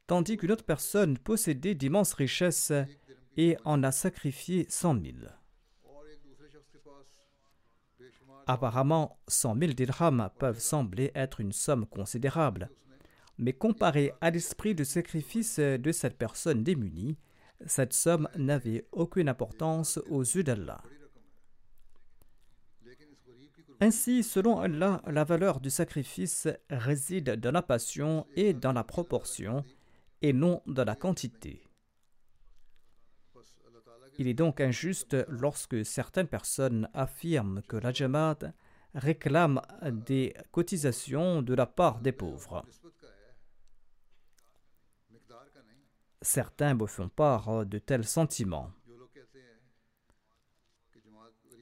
tandis 0.08 0.38
qu'une 0.38 0.52
autre 0.52 0.66
personne 0.66 1.18
possédait 1.18 1.76
d'immenses 1.76 2.14
richesses 2.14 2.74
et 3.38 3.58
en 3.66 3.84
a 3.84 3.92
sacrifié 3.92 4.66
cent 4.70 4.94
mille. 4.94 5.32
Apparemment, 8.46 9.18
cent 9.28 9.56
mille 9.56 9.74
dirhams 9.74 10.30
peuvent 10.38 10.60
sembler 10.60 11.12
être 11.16 11.40
une 11.40 11.54
somme 11.54 11.86
considérable, 11.86 12.70
mais 13.38 13.54
comparée 13.54 14.14
à 14.22 14.30
l'esprit 14.30 14.76
de 14.76 14.84
sacrifice 14.84 15.60
de 15.60 15.92
cette 15.92 16.18
personne 16.18 16.64
démunie, 16.64 17.18
cette 17.66 17.94
somme 17.94 18.28
n'avait 18.38 18.86
aucune 18.92 19.30
importance 19.30 19.98
aux 20.10 20.22
yeux 20.22 20.44
d'Allah. 20.44 20.84
Ainsi, 23.80 24.24
selon 24.24 24.60
Allah, 24.60 25.02
la 25.08 25.24
valeur 25.24 25.60
du 25.60 25.70
sacrifice 25.70 26.48
réside 26.70 27.32
dans 27.32 27.52
la 27.52 27.62
passion 27.62 28.28
et 28.36 28.54
dans 28.54 28.74
la 28.74 28.84
proportion 28.84 29.64
et 30.24 30.34
non 30.34 30.64
dans 30.66 30.86
la 30.86 30.96
quantité. 30.96 31.62
Il 34.18 34.28
est 34.28 34.34
donc 34.34 34.62
injuste 34.62 35.16
lorsque 35.28 35.86
certaines 35.86 36.28
personnes 36.28 36.90
affirment 36.94 37.62
que 37.64 37.76
la 37.76 37.92
Jamaat 37.92 38.40
réclame 38.96 39.62
des 39.92 40.34
cotisations 40.52 41.42
de 41.42 41.54
la 41.54 41.66
part 41.66 42.00
des 42.00 42.12
pauvres. 42.12 42.66
Certains 46.22 46.74
me 46.74 46.86
font 46.86 47.10
part 47.10 47.66
de 47.66 47.80
tels 47.80 48.06
sentiments. 48.06 48.72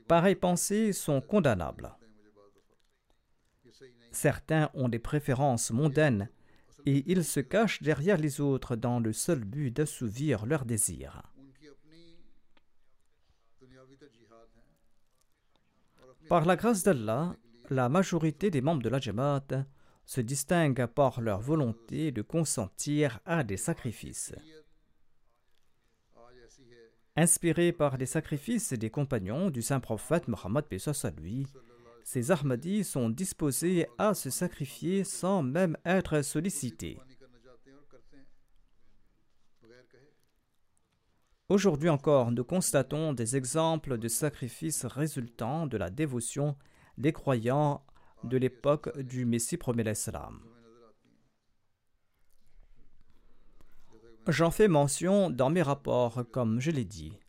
Pareilles 0.07 0.35
pensées 0.35 0.93
sont 0.93 1.21
condamnables. 1.21 1.95
Certains 4.11 4.69
ont 4.73 4.89
des 4.89 4.99
préférences 4.99 5.71
mondaines 5.71 6.29
et 6.85 7.03
ils 7.11 7.23
se 7.23 7.39
cachent 7.39 7.81
derrière 7.81 8.17
les 8.17 8.41
autres 8.41 8.75
dans 8.75 8.99
le 8.99 9.13
seul 9.13 9.43
but 9.43 9.71
d'assouvir 9.71 10.45
leurs 10.45 10.65
désirs. 10.65 11.23
Par 16.29 16.45
la 16.45 16.55
grâce 16.55 16.83
d'Allah, 16.83 17.35
la 17.69 17.89
majorité 17.89 18.49
des 18.49 18.61
membres 18.61 18.81
de 18.81 18.89
la 18.89 18.99
Jamaat 18.99 19.65
se 20.05 20.21
distinguent 20.21 20.87
par 20.87 21.21
leur 21.21 21.41
volonté 21.41 22.11
de 22.11 22.21
consentir 22.21 23.19
à 23.25 23.43
des 23.43 23.57
sacrifices. 23.57 24.33
Inspirés 27.15 27.73
par 27.73 27.97
les 27.97 28.05
sacrifices 28.05 28.73
des 28.73 28.89
compagnons 28.89 29.49
du 29.49 29.61
saint 29.61 29.81
prophète 29.81 30.29
Mohammed 30.29 30.65
lui, 31.17 31.45
ces 32.13 32.29
Ahmadis 32.29 32.83
sont 32.83 33.09
disposés 33.09 33.87
à 33.97 34.13
se 34.13 34.29
sacrifier 34.29 35.05
sans 35.05 35.43
même 35.43 35.77
être 35.85 36.21
sollicités. 36.23 36.99
Aujourd'hui 41.47 41.87
encore, 41.87 42.33
nous 42.33 42.43
constatons 42.43 43.13
des 43.13 43.37
exemples 43.37 43.97
de 43.97 44.09
sacrifices 44.09 44.83
résultant 44.83 45.67
de 45.67 45.77
la 45.77 45.89
dévotion 45.89 46.57
des 46.97 47.13
croyants 47.13 47.81
de 48.25 48.35
l'époque 48.35 48.99
du 48.99 49.23
Messie 49.23 49.55
premier 49.55 49.85
l'Islam. 49.85 50.41
J'en 54.27 54.51
fais 54.51 54.67
mention 54.67 55.29
dans 55.29 55.49
mes 55.49 55.61
rapports, 55.61 56.25
comme 56.33 56.59
je 56.59 56.71
l'ai 56.71 56.83
dit. 56.83 57.20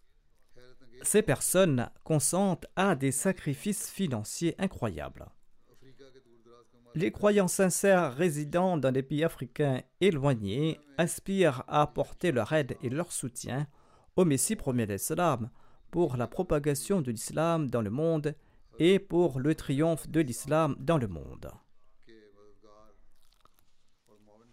Ces 1.03 1.23
personnes 1.23 1.91
consentent 2.05 2.67
à 2.77 2.95
des 2.95 3.11
sacrifices 3.11 3.91
financiers 3.91 4.55
incroyables. 4.59 5.27
Les 6.95 7.11
croyants 7.11 7.49
sincères 7.49 8.15
résidant 8.15 8.77
dans 8.77 8.93
des 8.93 9.03
pays 9.03 9.25
africains 9.25 9.83
éloignés 10.01 10.79
aspirent 10.99 11.65
à 11.67 11.83
apporter 11.83 12.31
leur 12.33 12.53
aide 12.53 12.77
et 12.83 12.91
leur 12.91 13.13
soutien 13.13 13.67
au 14.15 14.25
Messie 14.25 14.57
premier 14.57 14.87
d'Islam 14.87 15.51
pour 15.91 16.17
la 16.17 16.27
propagation 16.27 17.01
de 17.01 17.11
l'islam 17.11 17.69
dans 17.69 17.83
le 17.83 17.91
monde 17.91 18.35
et 18.79 18.99
pour 18.99 19.41
le 19.41 19.55
triomphe 19.55 20.09
de 20.09 20.21
l'islam 20.21 20.77
dans 20.79 20.99
le 20.99 21.09
monde. 21.09 21.51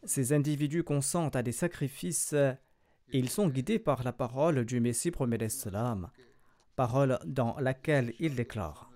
Ces 0.03 0.33
individus 0.33 0.83
consentent 0.83 1.35
à 1.35 1.43
des 1.43 1.51
sacrifices. 1.51 2.33
et 2.33 2.57
Ils 3.19 3.29
sont 3.29 3.49
guidés 3.49 3.79
par 3.79 4.03
la 4.03 4.13
parole 4.13 4.65
du 4.65 4.79
Messie 4.79 5.11
premier 5.11 5.37
d'Islam 5.37 6.09
parole 6.79 7.19
dans 7.25 7.59
laquelle 7.59 8.13
il 8.21 8.35
déclare 8.35 8.89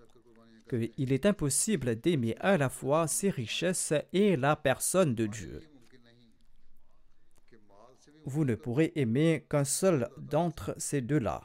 qu'il 0.69 1.11
est 1.11 1.25
impossible 1.25 1.97
d'aimer 1.97 2.33
à 2.39 2.55
la 2.57 2.69
fois 2.69 3.07
ses 3.07 3.29
richesses 3.29 3.93
et 4.13 4.37
la 4.37 4.55
personne 4.55 5.15
de 5.15 5.27
Dieu. 5.27 5.59
Vous 8.23 8.45
ne 8.45 8.55
pourrez 8.55 8.93
aimer 8.95 9.45
qu'un 9.49 9.65
seul 9.65 10.09
d'entre 10.17 10.73
ces 10.77 11.01
deux-là. 11.01 11.41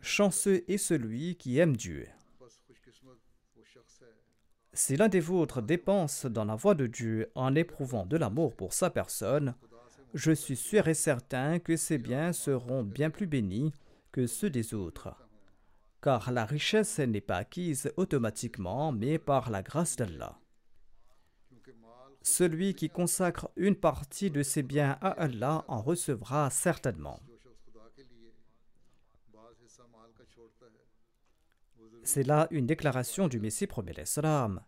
Chanceux 0.00 0.64
est 0.66 0.78
celui 0.78 1.36
qui 1.36 1.58
aime 1.58 1.76
Dieu. 1.76 2.08
Si 4.72 4.96
l'un 4.96 5.08
des 5.08 5.20
vôtres 5.20 5.62
dépense 5.62 6.26
dans 6.26 6.44
la 6.44 6.56
voie 6.56 6.74
de 6.74 6.88
Dieu 6.88 7.30
en 7.36 7.54
éprouvant 7.54 8.04
de 8.04 8.16
l'amour 8.16 8.56
pour 8.56 8.72
sa 8.72 8.90
personne, 8.90 9.54
je 10.12 10.32
suis 10.32 10.56
sûr 10.56 10.88
et 10.88 10.94
certain 10.94 11.60
que 11.60 11.76
ses 11.76 11.98
biens 11.98 12.32
seront 12.32 12.82
bien 12.82 13.10
plus 13.10 13.28
bénis 13.28 13.72
que 14.14 14.28
ceux 14.28 14.48
des 14.48 14.74
autres. 14.74 15.12
Car 16.00 16.30
la 16.30 16.44
richesse 16.44 17.00
n'est 17.00 17.20
pas 17.20 17.38
acquise 17.38 17.92
automatiquement, 17.96 18.92
mais 18.92 19.18
par 19.18 19.50
la 19.50 19.60
grâce 19.60 19.96
d'Allah. 19.96 20.38
Celui 22.22 22.74
qui 22.74 22.88
consacre 22.88 23.50
une 23.56 23.74
partie 23.74 24.30
de 24.30 24.44
ses 24.44 24.62
biens 24.62 24.96
à 25.00 25.08
Allah 25.08 25.64
en 25.66 25.82
recevra 25.82 26.48
certainement. 26.50 27.18
C'est 32.04 32.22
là 32.22 32.46
une 32.52 32.66
déclaration 32.66 33.26
du 33.26 33.40
Messie 33.40 33.66
premier 33.66 33.94
l'Islam. 33.94 34.62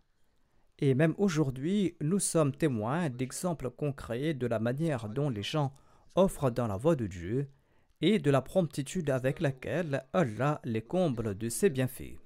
Et 0.79 0.93
même 0.93 1.15
aujourd'hui, 1.17 1.95
nous 2.01 2.19
sommes 2.19 2.53
témoins 2.53 3.09
d'exemples 3.09 3.69
concrets 3.69 4.33
de 4.33 4.45
la 4.45 4.59
manière 4.59 5.07
dont 5.07 5.29
les 5.29 5.41
gens 5.43 5.73
offrent 6.15 6.51
dans 6.51 6.67
la 6.67 6.75
voie 6.75 6.97
de 6.97 7.07
Dieu 7.07 7.49
et 8.01 8.19
de 8.19 8.31
la 8.31 8.41
promptitude 8.41 9.09
avec 9.09 9.39
laquelle 9.39 10.05
Allah 10.13 10.61
les 10.63 10.81
comble 10.81 11.37
de 11.37 11.49
ses 11.49 11.69
bienfaits. 11.69 12.17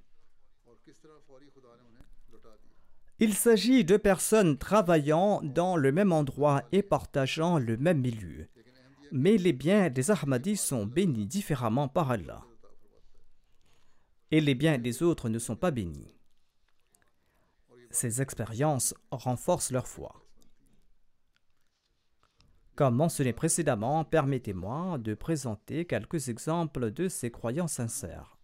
Il 3.19 3.35
s'agit 3.35 3.85
de 3.85 3.97
personnes 3.97 4.57
travaillant 4.57 5.41
dans 5.43 5.77
le 5.77 5.91
même 5.91 6.11
endroit 6.11 6.63
et 6.71 6.81
partageant 6.81 7.59
le 7.59 7.77
même 7.77 8.01
milieu. 8.01 8.47
Mais 9.11 9.37
les 9.37 9.53
biens 9.53 9.89
des 9.89 10.09
Ahmadis 10.09 10.57
sont 10.57 10.87
bénis 10.87 11.27
différemment 11.27 11.87
par 11.87 12.09
Allah. 12.09 12.43
Et 14.31 14.41
les 14.41 14.55
biens 14.55 14.79
des 14.79 15.03
autres 15.03 15.29
ne 15.29 15.37
sont 15.37 15.55
pas 15.55 15.69
bénis. 15.69 16.15
Ces 17.91 18.21
expériences 18.21 18.95
renforcent 19.11 19.71
leur 19.71 19.87
foi. 19.87 20.20
Comme 22.75 22.95
mentionné 22.95 23.33
précédemment, 23.33 24.05
permettez-moi 24.05 24.97
de 24.97 25.13
présenter 25.13 25.85
quelques 25.85 26.29
exemples 26.29 26.91
de 26.91 27.07
ces 27.07 27.29
croyances 27.29 27.73
sincères. 27.73 28.37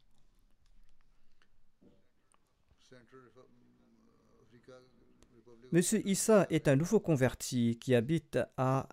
Monsieur 5.71 6.07
Issa 6.07 6.47
est 6.49 6.67
un 6.67 6.75
nouveau 6.75 6.99
converti 6.99 7.77
qui 7.79 7.93
habite 7.93 8.39
à 8.55 8.87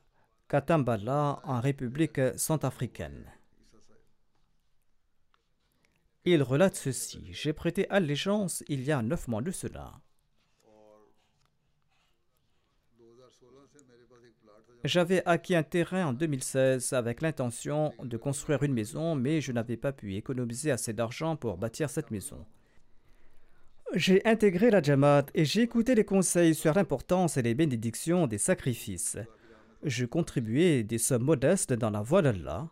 Katambala 0.49 1.41
en 1.45 1.61
République 1.61 2.21
centrafricaine. 2.37 3.31
Il 6.25 6.43
relate 6.43 6.75
ceci. 6.75 7.29
J'ai 7.33 7.53
prêté 7.53 7.89
allégeance 7.91 8.65
il 8.69 8.83
y 8.83 8.91
a 8.91 9.03
neuf 9.03 9.29
mois 9.29 9.43
de 9.43 9.51
cela. 9.51 10.01
J'avais 14.85 15.23
acquis 15.25 15.55
un 15.55 15.63
terrain 15.63 16.09
en 16.09 16.13
2016 16.13 16.93
avec 16.93 17.23
l'intention 17.23 17.95
de 18.03 18.19
construire 18.19 18.63
une 18.63 18.75
maison, 18.75 19.15
mais 19.15 19.41
je 19.41 19.51
n'avais 19.51 19.79
pas 19.79 19.93
pu 19.93 20.15
économiser 20.15 20.71
assez 20.71 20.93
d'argent 20.93 21.37
pour 21.37 21.57
bâtir 21.57 21.89
cette 21.89 22.11
maison. 22.11 22.45
J'ai 23.95 24.21
intégré 24.27 24.71
la 24.71 24.83
Jamaat 24.83 25.25
et 25.35 25.47
j'ai 25.47 25.63
écouté 25.63 25.95
les 25.95 26.05
conseils 26.05 26.55
sur 26.55 26.75
l'importance 26.75 27.39
et 27.39 27.43
les 27.43 27.55
bénédictions 27.55 28.27
des 28.27 28.37
sacrifices. 28.37 29.17
Je 29.85 30.05
contribuais 30.05 30.83
des 30.83 30.99
sommes 30.99 31.25
modestes 31.25 31.73
dans 31.73 31.91
la 31.91 32.03
voie 32.03 32.21
d'Allah. 32.21 32.69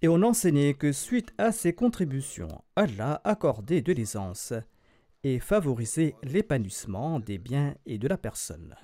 Et 0.00 0.08
on 0.08 0.22
enseignait 0.22 0.72
que 0.72 0.90
suite 0.90 1.34
à 1.36 1.52
ces 1.52 1.74
contributions, 1.74 2.64
Allah 2.76 3.20
accordait 3.24 3.82
de 3.82 3.92
l'aisance 3.92 4.54
et 5.22 5.38
favorisait 5.38 6.14
l'épanouissement 6.22 7.20
des 7.20 7.36
biens 7.36 7.74
et 7.84 7.98
de 7.98 8.08
la 8.08 8.16
personne. 8.16 8.74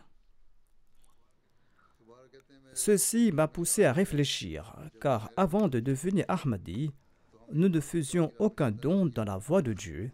Ceci 2.75 3.33
m'a 3.33 3.49
poussé 3.49 3.85
à 3.85 3.93
réfléchir, 3.93 4.75
car 5.01 5.31
avant 5.37 5.69
de 5.69 5.79
devenir 5.79 6.25
Ahmadi, 6.29 6.91
nous 7.53 7.69
ne 7.69 7.81
faisions 7.81 8.33
aucun 8.39 8.71
don 8.71 9.07
dans 9.07 9.25
la 9.25 9.37
voie 9.37 9.61
de 9.61 9.75
Dieu 9.75 10.11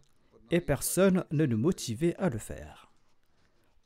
et 0.51 0.61
personne 0.61 1.25
ne 1.31 1.47
nous 1.47 1.57
motivait 1.57 2.17
à 2.17 2.29
le 2.29 2.39
faire. 2.39 2.91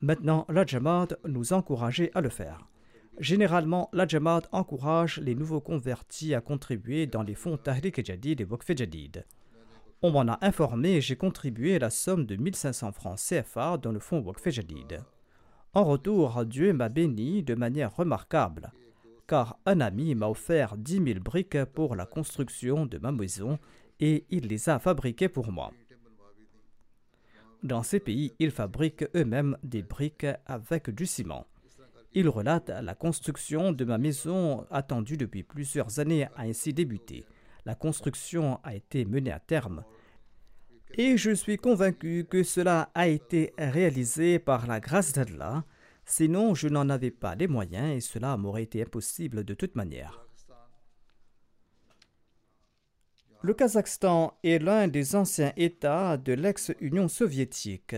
Maintenant, 0.01 0.47
la 0.49 0.65
Jamaat 0.65 1.09
nous 1.29 1.53
encourageait 1.53 2.11
à 2.15 2.23
le 2.23 2.31
faire. 2.31 2.67
Généralement, 3.19 3.91
la 3.93 4.07
Jamaat 4.07 4.43
encourage 4.53 5.19
les 5.19 5.35
nouveaux 5.35 5.61
convertis 5.61 6.35
à 6.35 6.41
contribuer 6.41 7.07
dans 7.07 7.23
les 7.23 7.35
fonds 7.35 7.59
Tahrik 7.59 7.99
et 7.99 8.05
Jadid 8.05 8.41
et 8.41 8.45
Waqf 8.45 8.75
Jadid. 8.75 9.27
On 10.01 10.11
m'en 10.11 10.33
a 10.33 10.39
informé 10.45 10.95
et 10.95 11.01
j'ai 11.03 11.17
contribué 11.17 11.79
la 11.79 11.91
somme 11.91 12.25
de 12.25 12.37
1500 12.37 12.93
francs 12.93 13.19
CFA 13.19 13.77
dans 13.77 13.93
le 13.93 14.01
fonds 14.01 14.21
Waqf 14.21 14.49
Jadid. 14.49 15.05
En 15.75 15.85
retour, 15.85 16.45
Dieu 16.45 16.73
m'a 16.73 16.89
béni 16.89 17.43
de 17.43 17.55
manière 17.55 17.97
remarquable 17.97 18.73
car 19.33 19.59
un 19.65 19.81
ami 19.81 20.15
m'a 20.15 20.29
offert 20.29 20.77
dix 20.77 21.01
mille 21.01 21.21
briques 21.21 21.65
pour 21.65 21.97
la 21.97 22.05
construction 22.05 22.85
de 22.85 22.99
ma 22.99 23.13
maison 23.13 23.59
et 23.99 24.27
il 24.29 24.47
les 24.47 24.69
a 24.69 24.79
fabriquées 24.79 25.31
pour 25.31 25.51
moi. 25.51 25.73
Dans 27.63 27.83
ces 27.83 27.99
pays, 27.99 28.35
ils 28.39 28.51
fabriquent 28.51 29.09
eux-mêmes 29.15 29.57
des 29.63 29.83
briques 29.83 30.27
avec 30.45 30.91
du 30.91 31.07
ciment. 31.07 31.47
Il 32.13 32.29
relate 32.29 32.69
la 32.69 32.95
construction 32.95 33.73
de 33.73 33.87
ma 33.87 33.97
maison 33.97 34.67
attendue 34.71 35.17
depuis 35.17 35.45
plusieurs 35.45 35.99
années 35.99 36.27
a 36.37 36.43
ainsi 36.43 36.75
débuté. 36.75 37.25
La 37.65 37.75
construction 37.75 38.61
a 38.65 38.75
été 38.75 39.07
menée 39.07 39.33
à 39.33 39.41
terme. 39.41 39.83
Et 40.99 41.17
je 41.17 41.31
suis 41.31 41.57
convaincu 41.57 42.27
que 42.29 42.43
cela 42.43 42.91
a 42.95 43.09
été 43.09 43.55
réalisé 43.59 44.39
par 44.39 44.67
la 44.67 44.79
grâce 44.79 45.13
d'Allah 45.13 45.65
Sinon, 46.05 46.55
je 46.55 46.69
n'en 46.69 46.89
avais 46.89 47.11
pas 47.11 47.35
les 47.35 47.49
moyens 47.49 47.97
et 47.97 48.01
cela 48.01 48.37
m'aurait 48.37 48.65
été 48.65 48.83
impossible 48.83 49.45
de 49.45 49.55
toute 49.55 49.77
manière. 49.77 50.27
Le 53.41 53.55
Kazakhstan 53.55 54.39
est 54.45 54.59
l'un 54.59 54.89
des 54.89 55.17
anciens 55.17 55.53
États 55.57 56.17
de 56.17 56.33
l'ex-Union 56.33 57.09
soviétique. 57.09 57.97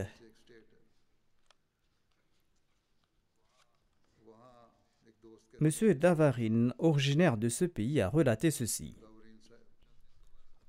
Monsieur 5.60 5.94
Davarin, 5.94 6.70
originaire 6.78 7.36
de 7.36 7.48
ce 7.48 7.64
pays, 7.64 8.00
a 8.00 8.08
relaté 8.08 8.50
ceci. 8.50 8.96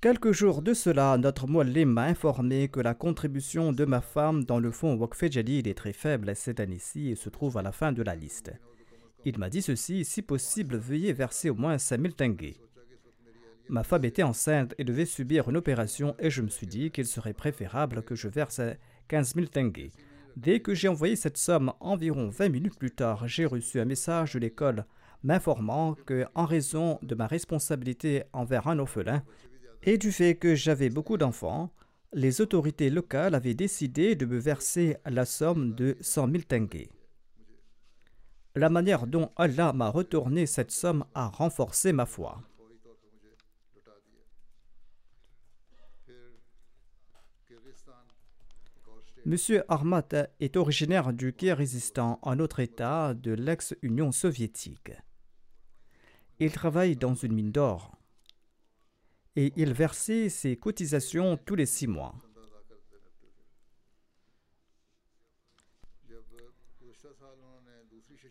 Quelques 0.06 0.34
jours 0.34 0.62
de 0.62 0.76
cela, 0.76 1.18
notre 1.18 1.48
Mouallim 1.48 1.90
m'a 1.90 2.04
informé 2.04 2.68
que 2.68 2.80
la 2.80 2.94
contribution 2.94 3.74
de 3.74 3.86
ma 3.86 4.02
femme 4.02 4.44
dans 4.44 4.60
le 4.60 4.70
fonds 4.70 4.94
Waqf 4.94 5.32
Jadid 5.32 5.66
est 5.66 5.74
très 5.74 5.94
faible 5.94 6.36
cette 6.36 6.60
année-ci 6.60 7.10
et 7.10 7.16
se 7.16 7.28
trouve 7.28 7.58
à 7.58 7.64
la 7.64 7.72
fin 7.72 7.92
de 7.92 8.04
la 8.04 8.14
liste. 8.14 8.52
Il 9.26 9.40
m'a 9.40 9.50
dit 9.50 9.64
ceci 9.64 10.06
si 10.06 10.22
possible, 10.22 10.78
veuillez 10.78 11.12
verser 11.12 11.50
au 11.50 11.56
moins 11.56 11.80
5000 11.80 12.14
tengés. 12.14 12.58
Ma 13.68 13.84
femme 13.84 14.06
était 14.06 14.22
enceinte 14.22 14.76
et 14.78 14.84
devait 14.84 15.08
subir 15.08 15.50
une 15.50 15.58
opération 15.58 16.16
et 16.20 16.30
je 16.30 16.44
me 16.44 16.50
suis 16.50 16.68
dit 16.68 16.92
qu'il 16.92 17.08
serait 17.08 17.34
préférable 17.34 18.04
que 18.04 18.14
je 18.14 18.28
verse 18.28 18.62
15 19.08 19.34
000 19.34 19.48
tengés. 19.48 19.90
Dès 20.38 20.60
que 20.60 20.76
j'ai 20.76 20.88
envoyé 20.88 21.16
cette 21.16 21.38
somme, 21.38 21.74
environ 21.80 22.30
20 22.30 22.50
minutes 22.50 22.78
plus 22.78 22.92
tard, 22.92 23.28
j'ai 23.28 23.48
reçu 23.48 23.80
un 23.80 23.86
message 23.86 24.34
de 24.34 24.40
l'école 24.40 24.86
m'informant 25.24 25.96
que, 26.06 26.26
en 26.36 26.46
raison 26.46 27.00
de 27.02 27.16
ma 27.16 27.26
responsabilité 27.26 28.22
envers 28.34 28.68
un 28.68 28.78
orphelin, 28.78 29.24
et 29.86 30.00
du 30.00 30.12
fait 30.12 30.36
que 30.36 30.56
j'avais 30.56 30.90
beaucoup 30.90 31.18
d'enfants, 31.18 31.72
les 32.12 32.42
autorités 32.42 32.90
locales 32.90 33.36
avaient 33.36 33.54
décidé 33.54 34.16
de 34.16 34.26
me 34.26 34.38
verser 34.38 34.98
la 35.06 35.26
somme 35.26 35.76
de 35.76 35.96
100 36.02 36.32
000 36.32 36.44
tengés. 36.44 36.90
La 38.56 38.70
manière 38.70 39.06
dont 39.06 39.32
Allah 39.36 39.74
m'a 39.74 39.90
retourné 39.90 40.48
cette 40.48 40.72
somme 40.72 41.06
a 41.14 41.28
renforcé 41.28 41.94
ma 41.94 42.06
foi. 42.06 42.42
Monsieur 49.26 49.64
Armat 49.70 50.08
est 50.40 50.56
originaire 50.56 51.12
du 51.12 51.34
Kirghizistan, 51.34 52.20
un 52.24 52.40
autre 52.40 52.60
État 52.60 53.14
de 53.14 53.32
l'ex-Union 53.34 54.12
soviétique. 54.12 54.92
Il 56.40 56.52
travaille 56.52 56.96
dans 56.96 57.16
une 57.16 57.34
mine 57.34 57.52
d'or 57.52 57.96
et 59.36 59.54
il 59.56 59.74
versait 59.74 60.30
ses 60.30 60.56
cotisations 60.56 61.38
tous 61.38 61.56
les 61.56 61.66
six 61.66 61.88
mois. 61.88 62.16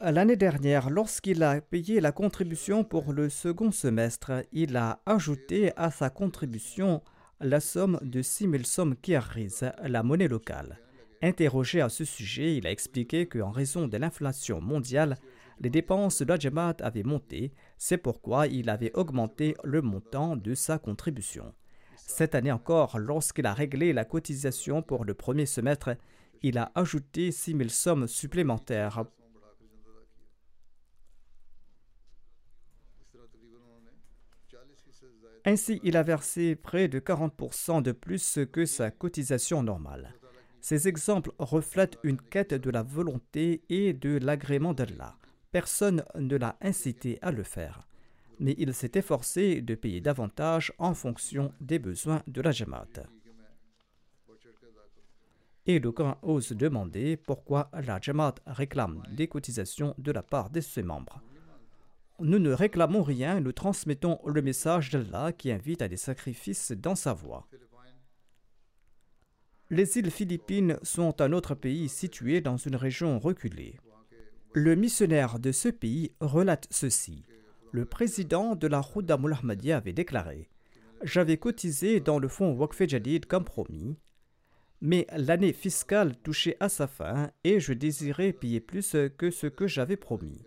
L'année 0.01 0.37
dernière, 0.37 0.91
lorsqu'il 0.91 1.43
a 1.43 1.61
payé 1.61 2.01
la 2.01 2.13
contribution 2.13 2.85
pour 2.85 3.13
le 3.13 3.31
second 3.31 3.71
semestre, 3.71 4.45
il 4.53 4.77
a 4.77 5.01
ajouté 5.07 5.73
à 5.77 5.91
sa 5.91 6.11
contribution 6.11 7.03
la 7.41 7.61
somme 7.61 7.99
de 8.03 8.21
6 8.21 8.51
000 8.51 8.65
sommes 8.65 8.97
kirghiz, 8.97 9.71
la 9.83 10.03
monnaie 10.03 10.29
locale. 10.29 10.79
Interrogé 11.23 11.81
à 11.81 11.89
ce 11.89 12.05
sujet, 12.05 12.57
il 12.57 12.67
a 12.67 12.71
expliqué 12.71 13.27
qu'en 13.27 13.51
raison 13.51 13.89
de 13.89 13.97
l'inflation 13.97 14.61
mondiale, 14.61 15.17
les 15.61 15.71
dépenses 15.71 16.23
de 16.23 16.29
la 16.29 16.39
Jamaat 16.39 16.77
avaient 16.81 17.03
monté, 17.03 17.53
c'est 17.79 17.99
pourquoi 17.99 18.47
il 18.47 18.69
avait 18.69 18.93
augmenté 18.95 19.57
le 19.65 19.83
montant 19.83 20.37
de 20.37 20.55
sa 20.55 20.79
contribution. 20.79 21.55
Cette 21.97 22.35
année 22.35 22.53
encore, 22.53 22.99
lorsqu'il 22.99 23.47
a 23.47 23.55
réglé 23.55 23.93
la 23.93 24.05
cotisation 24.05 24.83
pour 24.83 25.05
le 25.05 25.15
premier 25.15 25.47
semestre, 25.47 25.97
il 26.43 26.59
a 26.59 26.71
ajouté 26.75 27.33
6 27.33 27.57
000 27.57 27.69
sommes 27.69 28.07
supplémentaires. 28.07 29.05
Ainsi, 35.47 35.81
il 35.83 35.97
a 35.97 36.03
versé 36.03 36.57
près 36.57 36.89
de 36.89 37.01
40% 37.01 37.83
de 37.83 37.93
plus 37.93 38.39
que 38.51 38.65
sa 38.65 38.91
cotisation 38.91 39.63
normale. 39.63 40.15
Ces 40.61 40.89
exemples 40.89 41.33
reflètent 41.39 41.99
une 42.03 42.21
quête 42.21 42.55
de 42.55 42.71
la 42.71 42.83
volonté 42.83 43.63
et 43.69 43.93
de 43.93 44.19
l'agrément 44.19 44.73
d'Allah. 44.73 45.19
Personne 45.55 46.03
ne 46.17 46.37
l'a 46.37 46.57
incité 46.61 47.21
à 47.23 47.31
le 47.31 47.45
faire, 47.45 47.87
mais 48.41 48.57
il 48.59 48.75
s'est 48.75 48.91
efforcé 48.95 49.61
de 49.63 49.77
payer 49.77 50.01
davantage 50.01 50.73
en 50.79 50.95
fonction 50.95 51.53
des 51.61 51.79
besoins 51.79 52.25
de 52.27 52.41
la 52.41 52.51
Jamaat. 52.51 53.05
Et 55.67 55.79
le 55.79 55.93
camp 55.93 56.19
ose 56.23 56.51
demander 56.51 57.17
pourquoi 57.17 57.71
la 57.73 58.01
Jamaat 58.01 58.35
réclame 58.47 59.05
des 59.13 59.29
cotisations 59.29 59.95
de 59.97 60.11
la 60.11 60.25
part 60.25 60.51
de 60.51 60.61
ses 60.61 60.83
membres. 60.83 61.23
Nous 62.19 62.41
ne 62.41 62.51
réclamons 62.51 63.05
rien, 63.05 63.39
nous 63.39 63.53
transmettons 63.53 64.19
le 64.27 64.43
message 64.43 64.91
d'Allah 64.91 65.33
qui 65.33 65.53
invite 65.53 65.83
à 65.83 65.87
des 65.87 65.97
sacrifices 65.97 66.73
dans 66.73 66.97
sa 66.97 67.13
voie. 67.13 67.47
Les 69.71 69.99
îles 69.99 70.11
Philippines 70.11 70.81
sont 70.83 71.21
un 71.21 71.33
autre 71.33 71.55
pays 71.55 71.89
situé 71.89 72.41
dans 72.41 72.57
une 72.57 72.75
région 72.75 73.21
reculée. 73.21 73.79
Le 74.57 74.77
missionnaire 74.77 75.41
de 75.41 75.51
ce 75.51 75.69
pays 75.69 76.13
relate 76.21 76.69
ceci. 76.71 77.25
Le 77.73 77.85
président 77.85 78.55
de 78.55 78.69
la 78.69 78.79
Rouda 78.79 79.15
Ahmadiyya 79.15 79.79
avait 79.79 79.93
déclaré 79.93 80.49
J'avais 81.03 81.39
cotisé 81.39 81.99
dans 81.99 82.21
le 82.21 82.29
fonds 82.29 82.53
Waqf 82.53 82.87
Jadid 82.87 83.27
comme 83.27 83.43
promis, 83.43 83.99
mais 84.81 85.09
l'année 85.17 85.53
fiscale 85.53 86.17
touchait 86.19 86.57
à 86.61 86.69
sa 86.69 86.87
fin 86.87 87.33
et 87.43 87.59
je 87.59 87.73
désirais 87.73 88.33
payer 88.33 88.61
plus 88.61 88.95
que 89.19 89.33
ce 89.33 89.49
que 89.49 89.67
j'avais 89.67 89.97
promis. 89.97 90.47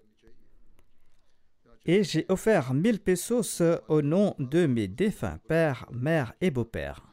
Et 1.86 2.06
j'ai 2.06 2.26
offert 2.30 2.74
1000 2.74 3.02
pesos 3.02 3.62
au 3.90 4.02
nom 4.02 4.36
de 4.40 4.68
mes 4.68 4.88
défunts 4.88 5.40
pères, 5.50 5.86
mères 5.92 6.34
et 6.40 6.50
beaux-pères. 6.50 7.06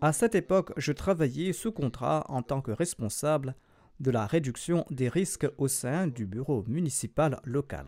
À 0.00 0.12
cette 0.12 0.36
époque, 0.36 0.72
je 0.76 0.92
travaillais 0.92 1.52
sous 1.52 1.72
contrat 1.72 2.24
en 2.28 2.42
tant 2.42 2.60
que 2.60 2.70
responsable 2.70 3.56
de 3.98 4.12
la 4.12 4.26
réduction 4.26 4.84
des 4.90 5.08
risques 5.08 5.48
au 5.58 5.66
sein 5.66 6.06
du 6.06 6.24
bureau 6.24 6.64
municipal 6.68 7.40
local. 7.42 7.86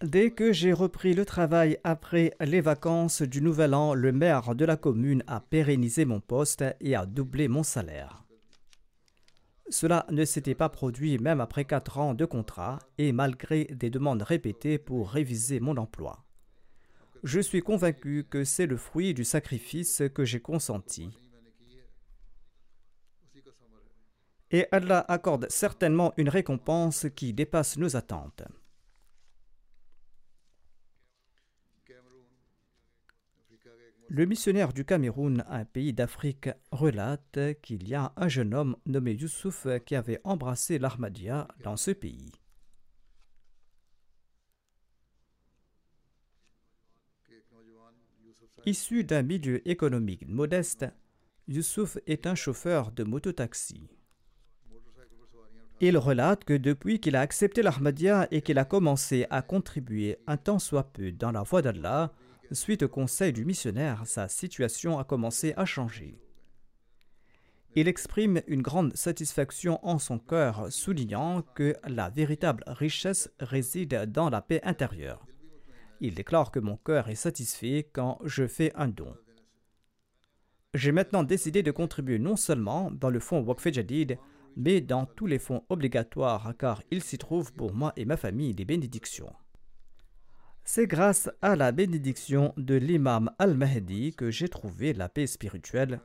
Dès 0.00 0.30
que 0.30 0.52
j'ai 0.52 0.72
repris 0.72 1.14
le 1.14 1.24
travail 1.24 1.78
après 1.82 2.34
les 2.40 2.60
vacances 2.60 3.22
du 3.22 3.40
Nouvel 3.40 3.74
An, 3.74 3.94
le 3.94 4.12
maire 4.12 4.54
de 4.54 4.64
la 4.64 4.76
commune 4.76 5.24
a 5.26 5.40
pérennisé 5.40 6.04
mon 6.04 6.20
poste 6.20 6.64
et 6.80 6.94
a 6.94 7.06
doublé 7.06 7.48
mon 7.48 7.62
salaire. 7.62 8.24
Cela 9.70 10.06
ne 10.10 10.24
s'était 10.24 10.54
pas 10.54 10.68
produit 10.68 11.18
même 11.18 11.40
après 11.40 11.64
quatre 11.64 11.98
ans 11.98 12.14
de 12.14 12.26
contrat 12.26 12.78
et 12.98 13.12
malgré 13.12 13.64
des 13.64 13.90
demandes 13.90 14.22
répétées 14.22 14.78
pour 14.78 15.10
réviser 15.10 15.58
mon 15.58 15.76
emploi. 15.78 16.23
Je 17.24 17.40
suis 17.40 17.62
convaincu 17.62 18.26
que 18.28 18.44
c'est 18.44 18.66
le 18.66 18.76
fruit 18.76 19.14
du 19.14 19.24
sacrifice 19.24 20.02
que 20.14 20.26
j'ai 20.26 20.40
consenti. 20.40 21.08
Et 24.50 24.66
Allah 24.70 25.02
accorde 25.08 25.46
certainement 25.48 26.12
une 26.18 26.28
récompense 26.28 27.06
qui 27.16 27.32
dépasse 27.32 27.78
nos 27.78 27.96
attentes. 27.96 28.42
Le 34.08 34.26
missionnaire 34.26 34.74
du 34.74 34.84
Cameroun, 34.84 35.44
un 35.48 35.64
pays 35.64 35.94
d'Afrique, 35.94 36.50
relate 36.72 37.38
qu'il 37.62 37.88
y 37.88 37.94
a 37.94 38.12
un 38.18 38.28
jeune 38.28 38.52
homme 38.52 38.76
nommé 38.84 39.12
Youssouf 39.14 39.66
qui 39.86 39.96
avait 39.96 40.20
embrassé 40.24 40.78
l'Ahmadiyya 40.78 41.48
dans 41.62 41.78
ce 41.78 41.90
pays. 41.90 42.30
Issu 48.66 49.04
d'un 49.04 49.22
milieu 49.22 49.66
économique 49.68 50.26
modeste, 50.28 50.86
Youssouf 51.48 51.98
est 52.06 52.26
un 52.26 52.34
chauffeur 52.34 52.92
de 52.92 53.04
mototaxi. 53.04 53.88
Il 55.80 55.98
relate 55.98 56.44
que 56.44 56.54
depuis 56.54 57.00
qu'il 57.00 57.16
a 57.16 57.20
accepté 57.20 57.62
l'Ahmadiyya 57.62 58.28
et 58.30 58.40
qu'il 58.40 58.58
a 58.58 58.64
commencé 58.64 59.26
à 59.30 59.42
contribuer 59.42 60.16
un 60.26 60.36
tant 60.36 60.58
soit 60.58 60.92
peu 60.92 61.12
dans 61.12 61.32
la 61.32 61.42
voie 61.42 61.62
d'Allah, 61.62 62.12
Suite 62.52 62.82
au 62.82 62.88
conseil 62.88 63.32
du 63.32 63.44
missionnaire, 63.44 64.02
sa 64.06 64.28
situation 64.28 64.98
a 64.98 65.04
commencé 65.04 65.54
à 65.56 65.64
changer. 65.64 66.20
Il 67.74 67.88
exprime 67.88 68.42
une 68.46 68.62
grande 68.62 68.96
satisfaction 68.96 69.84
en 69.84 69.98
son 69.98 70.18
cœur, 70.18 70.70
soulignant 70.70 71.42
que 71.42 71.74
la 71.88 72.10
véritable 72.10 72.62
richesse 72.66 73.30
réside 73.40 74.10
dans 74.12 74.30
la 74.30 74.40
paix 74.40 74.60
intérieure. 74.62 75.26
Il 76.00 76.14
déclare 76.14 76.50
que 76.50 76.58
mon 76.58 76.76
cœur 76.76 77.08
est 77.08 77.14
satisfait 77.14 77.88
quand 77.92 78.18
je 78.24 78.46
fais 78.46 78.72
un 78.74 78.88
don. 78.88 79.14
J'ai 80.74 80.92
maintenant 80.92 81.22
décidé 81.22 81.62
de 81.62 81.70
contribuer 81.70 82.18
non 82.18 82.36
seulement 82.36 82.90
dans 82.90 83.10
le 83.10 83.20
fonds 83.20 83.40
Waqf 83.40 83.72
Jadid, 83.72 84.18
mais 84.56 84.80
dans 84.80 85.06
tous 85.06 85.26
les 85.26 85.38
fonds 85.38 85.64
obligatoires 85.68 86.52
car 86.58 86.82
il 86.90 87.02
s'y 87.02 87.18
trouve 87.18 87.52
pour 87.52 87.72
moi 87.72 87.92
et 87.96 88.04
ma 88.04 88.16
famille 88.16 88.54
des 88.54 88.64
bénédictions. 88.64 89.32
C'est 90.64 90.86
grâce 90.86 91.30
à 91.42 91.56
la 91.56 91.72
bénédiction 91.72 92.54
de 92.56 92.74
l'imam 92.74 93.30
al-Mahdi 93.38 94.14
que 94.14 94.30
j'ai 94.30 94.48
trouvé 94.48 94.94
la 94.94 95.08
paix 95.08 95.26
spirituelle 95.26 96.00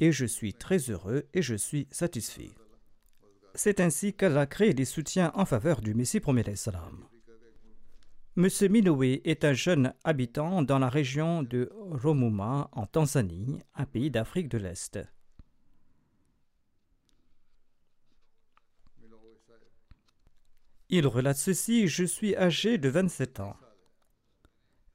et 0.00 0.10
je 0.10 0.26
suis 0.26 0.52
très 0.52 0.78
heureux 0.90 1.28
et 1.32 1.42
je 1.42 1.54
suis 1.54 1.86
satisfait. 1.90 2.50
C'est 3.54 3.80
ainsi 3.80 4.12
qu'elle 4.14 4.38
a 4.38 4.46
créé 4.46 4.74
des 4.74 4.84
soutiens 4.84 5.30
en 5.34 5.44
faveur 5.44 5.80
du 5.80 5.94
Messie 5.94 6.20
premier 6.20 6.56
salam. 6.56 7.06
M. 8.34 8.48
Minowe 8.70 9.20
est 9.24 9.44
un 9.44 9.52
jeune 9.52 9.92
habitant 10.04 10.62
dans 10.62 10.78
la 10.78 10.88
région 10.88 11.42
de 11.42 11.68
Romuma 11.74 12.70
en 12.72 12.86
Tanzanie, 12.86 13.58
un 13.74 13.84
pays 13.84 14.10
d'Afrique 14.10 14.48
de 14.48 14.56
l'Est. 14.56 14.98
Il 20.88 21.06
relate 21.06 21.36
ceci 21.36 21.88
Je 21.88 22.04
suis 22.04 22.34
âgé 22.34 22.78
de 22.78 22.88
27 22.88 23.40
ans 23.40 23.56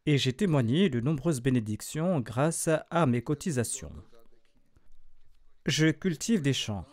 et 0.07 0.17
j'ai 0.17 0.33
témoigné 0.33 0.89
de 0.89 0.99
nombreuses 0.99 1.41
bénédictions 1.41 2.19
grâce 2.19 2.69
à 2.89 3.05
mes 3.05 3.21
cotisations. 3.21 3.93
Je 5.67 5.91
cultive 5.91 6.41
des 6.41 6.53
champs 6.53 6.87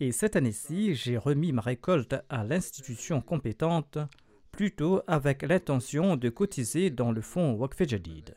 et 0.00 0.10
cette 0.10 0.34
année-ci, 0.34 0.96
j'ai 0.96 1.16
remis 1.16 1.52
ma 1.52 1.62
récolte 1.62 2.16
à 2.28 2.42
l'institution 2.42 3.20
compétente 3.20 3.98
plutôt 4.58 5.02
avec 5.06 5.42
l'intention 5.42 6.16
de 6.16 6.28
cotiser 6.30 6.90
dans 6.90 7.12
le 7.12 7.20
fonds 7.20 7.52
Waqf 7.52 7.80
Jadid. 7.86 8.34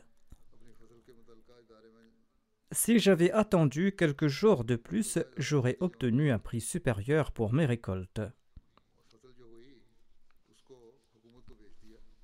Si 2.71 2.99
j'avais 2.99 3.31
attendu 3.31 3.95
quelques 3.97 4.27
jours 4.27 4.63
de 4.63 4.75
plus, 4.75 5.17
j'aurais 5.37 5.77
obtenu 5.79 6.29
un 6.29 6.37
prix 6.37 6.61
supérieur 6.61 7.31
pour 7.31 7.53
mes 7.53 7.65
récoltes. 7.65 8.21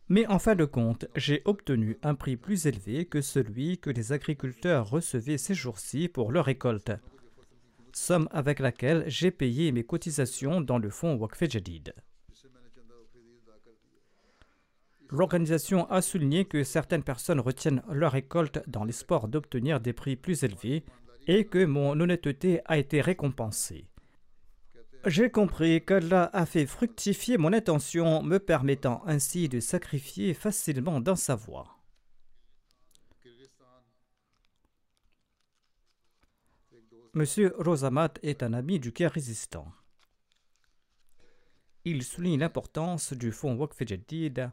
Mais 0.10 0.28
en 0.28 0.38
fin 0.38 0.54
de 0.54 0.66
compte, 0.66 1.08
j'ai 1.16 1.42
obtenu 1.46 1.98
un 2.04 2.14
prix 2.14 2.38
plus 2.38 2.68
élevé 2.68 3.08
que 3.08 3.22
celui 3.22 3.80
que 3.80 3.90
les 3.90 4.12
agriculteurs 4.12 4.88
recevaient 4.88 5.40
ces 5.40 5.56
jours-ci 5.56 6.08
pour 6.08 6.32
leur 6.32 6.46
récolte, 6.46 6.92
somme 7.94 8.30
avec 8.30 8.60
laquelle 8.60 9.06
j'ai 9.08 9.32
payé 9.32 9.72
mes 9.72 9.84
cotisations 9.84 10.62
dans 10.62 10.78
le 10.78 10.92
fonds 10.92 11.16
Waqf 11.16 11.50
Jadid. 11.50 11.96
L'organisation 15.10 15.90
a 15.90 16.02
souligné 16.02 16.46
que 16.46 16.64
certaines 16.64 17.04
personnes 17.04 17.40
retiennent 17.40 17.82
leur 17.90 18.12
récolte 18.12 18.62
dans 18.68 18.84
l'espoir 18.84 19.28
d'obtenir 19.28 19.80
des 19.80 19.94
prix 19.94 20.16
plus 20.16 20.44
élevés 20.44 20.84
et 21.28 21.46
que 21.46 21.66
mon 21.66 22.00
honnêteté 22.00 22.62
a 22.66 22.78
été 22.78 23.02
récompensée. 23.02 23.88
J'ai 25.06 25.30
compris 25.30 25.86
qu'Allah 25.86 26.30
a 26.34 26.46
fait 26.46 26.66
fructifier 26.66 27.38
mon 27.38 27.54
intention, 27.54 28.22
me 28.24 28.40
permettant 28.40 29.02
ainsi 29.06 29.48
de 29.48 29.60
sacrifier 29.60 30.34
facilement 30.34 31.00
dans 31.00 31.16
sa 31.16 31.36
voie. 31.36 31.78
Monsieur 37.14 37.56
Rosamat 37.58 38.14
est 38.22 38.44
un 38.44 38.54
ami 38.54 38.80
du 38.80 38.92
Caire 38.92 39.14
résistant. 39.14 39.72
Il 41.86 42.04
souligne 42.04 42.40
l'importance 42.40 43.14
du 43.14 43.32
fonds 43.32 43.58
Jadid 43.80 44.52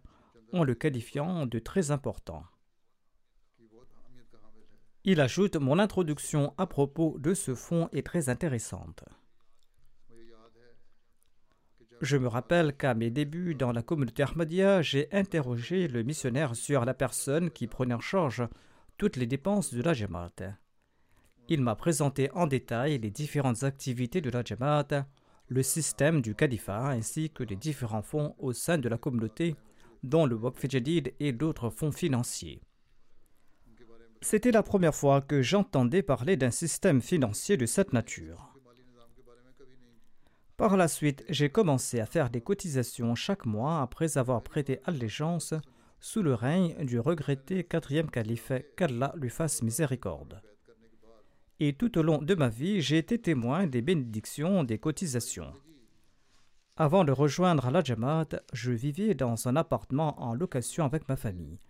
en 0.54 0.64
le 0.64 0.74
qualifiant 0.74 1.46
de 1.46 1.58
très 1.58 1.90
important. 1.90 2.44
Il 5.04 5.20
ajoute 5.20 5.56
Mon 5.56 5.78
introduction 5.78 6.54
à 6.56 6.66
propos 6.66 7.16
de 7.18 7.34
ce 7.34 7.54
fonds 7.54 7.88
est 7.92 8.06
très 8.06 8.30
intéressante. 8.30 9.04
Je 12.00 12.16
me 12.16 12.28
rappelle 12.28 12.76
qu'à 12.76 12.94
mes 12.94 13.10
débuts 13.10 13.54
dans 13.54 13.72
la 13.72 13.82
communauté 13.82 14.22
Ahmadiyya, 14.22 14.82
j'ai 14.82 15.08
interrogé 15.12 15.88
le 15.88 16.02
missionnaire 16.02 16.56
sur 16.56 16.84
la 16.84 16.94
personne 16.94 17.50
qui 17.50 17.66
prenait 17.66 17.94
en 17.94 18.00
charge 18.00 18.46
toutes 18.96 19.16
les 19.16 19.26
dépenses 19.26 19.74
de 19.74 19.82
la 19.82 19.92
Jamaat. 19.92 20.56
Il 21.48 21.60
m'a 21.60 21.76
présenté 21.76 22.30
en 22.32 22.46
détail 22.46 22.98
les 22.98 23.10
différentes 23.10 23.64
activités 23.64 24.20
de 24.20 24.30
la 24.30 24.42
Jamaat, 24.42 25.06
le 25.48 25.62
système 25.62 26.22
du 26.22 26.34
califat 26.34 26.88
ainsi 26.88 27.30
que 27.30 27.44
les 27.44 27.56
différents 27.56 28.02
fonds 28.02 28.34
au 28.38 28.52
sein 28.52 28.78
de 28.78 28.88
la 28.88 28.98
communauté, 28.98 29.54
dont 30.04 30.26
le 30.26 30.36
Waqf 30.36 30.66
et 31.20 31.32
d'autres 31.32 31.70
fonds 31.70 31.92
financiers. 31.92 32.60
C'était 34.20 34.52
la 34.52 34.62
première 34.62 34.94
fois 34.94 35.20
que 35.20 35.42
j'entendais 35.42 36.02
parler 36.02 36.36
d'un 36.36 36.50
système 36.50 37.02
financier 37.02 37.56
de 37.56 37.66
cette 37.66 37.92
nature. 37.92 38.54
Par 40.56 40.76
la 40.76 40.88
suite, 40.88 41.24
j'ai 41.28 41.50
commencé 41.50 42.00
à 42.00 42.06
faire 42.06 42.30
des 42.30 42.40
cotisations 42.40 43.14
chaque 43.14 43.44
mois 43.44 43.82
après 43.82 44.16
avoir 44.16 44.42
prêté 44.42 44.78
allégeance 44.84 45.52
sous 46.00 46.22
le 46.22 46.34
règne 46.34 46.74
du 46.84 47.00
regretté 47.00 47.64
quatrième 47.64 48.10
calife 48.10 48.52
qu'Allah 48.76 49.12
lui 49.16 49.30
fasse 49.30 49.62
miséricorde. 49.62 50.40
Et 51.60 51.72
tout 51.72 51.98
au 51.98 52.02
long 52.02 52.18
de 52.18 52.34
ma 52.34 52.48
vie, 52.48 52.80
j'ai 52.80 52.98
été 52.98 53.18
témoin 53.18 53.66
des 53.66 53.82
bénédictions 53.82 54.64
des 54.64 54.78
cotisations. 54.78 55.52
Avant 56.76 57.04
de 57.04 57.12
rejoindre 57.12 57.70
la 57.70 57.82
Jamaat, 57.82 58.28
je 58.52 58.72
vivais 58.72 59.14
dans 59.14 59.48
un 59.48 59.56
appartement 59.56 60.20
en 60.22 60.34
location 60.34 60.84
avec 60.84 61.08
ma 61.08 61.16
famille 61.16 61.60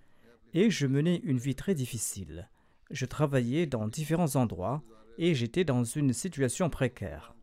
et 0.52 0.70
je 0.70 0.86
menais 0.86 1.20
une 1.24 1.38
vie 1.38 1.54
très 1.54 1.74
difficile. 1.74 2.48
Je 2.90 3.06
travaillais 3.06 3.66
dans 3.66 3.88
différents 3.88 4.36
endroits 4.36 4.82
et 5.18 5.34
j'étais 5.34 5.64
dans 5.64 5.84
une 5.84 6.12
situation 6.12 6.70
précaire 6.70 7.34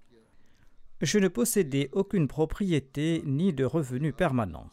je 1.02 1.18
ne 1.18 1.28
possédais 1.28 1.90
aucune 1.94 2.28
propriété 2.28 3.24
ni 3.26 3.54
de 3.54 3.66
revenus 3.66 4.14
permanents. 4.16 4.70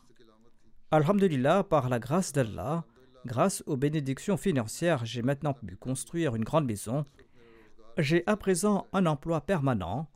Alhamdulillah, 0.91 1.65
par 1.65 1.89
la 1.89 1.99
grâce 1.99 2.33
d'Allah, 2.33 2.85
grâce 3.25 3.63
aux 3.67 3.77
bénédictions 3.77 4.37
financières, 4.37 5.07
j'ai 5.07 5.23
maintenant 5.23 5.55
pu 5.55 5.77
construire 5.77 6.37
une 6.37 6.45
grande 6.45 6.67
maison. 6.67 7.07
J'ai 7.97 8.25
à 8.27 8.37
présent 8.37 8.87
un 8.93 9.07
emploi 9.07 9.41
permanent. 9.41 10.09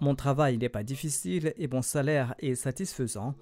Mon 0.00 0.14
travail 0.14 0.56
n'est 0.56 0.70
pas 0.70 0.82
difficile 0.82 1.52
et 1.56 1.68
mon 1.68 1.82
salaire 1.82 2.34
est 2.38 2.54
satisfaisant. 2.54 3.34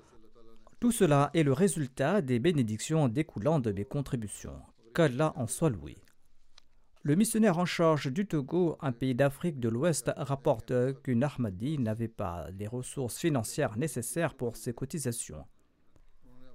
Tout 0.81 0.93
cela 0.93 1.31
est 1.35 1.45
le 1.45 1.53
résultat 1.53 2.21
des 2.21 2.39
bénédictions 2.39 3.09
découlant 3.09 3.61
de 3.61 3.73
mes 3.73 3.85
contributions. 3.85 4.61
Qu'Allah 4.95 5.33
en 5.37 5.47
soit 5.47 5.71
loué. 5.71 5.97
Le 7.03 7.15
missionnaire 7.15 7.59
en 7.59 7.65
charge 7.65 8.13
du 8.13 8.27
Togo, 8.27 8.77
un 8.81 8.91
pays 8.91 9.15
d'Afrique 9.15 9.61
de 9.61 9.69
l'Ouest, 9.69 10.11
rapporte 10.17 10.73
qu'une 11.03 11.23
Ahmadi 11.23 11.79
n'avait 11.79 12.09
pas 12.09 12.49
les 12.59 12.67
ressources 12.67 13.19
financières 13.19 13.79
nécessaires 13.79 14.35
pour 14.35 14.57
ses 14.57 14.73
cotisations. 14.73 15.45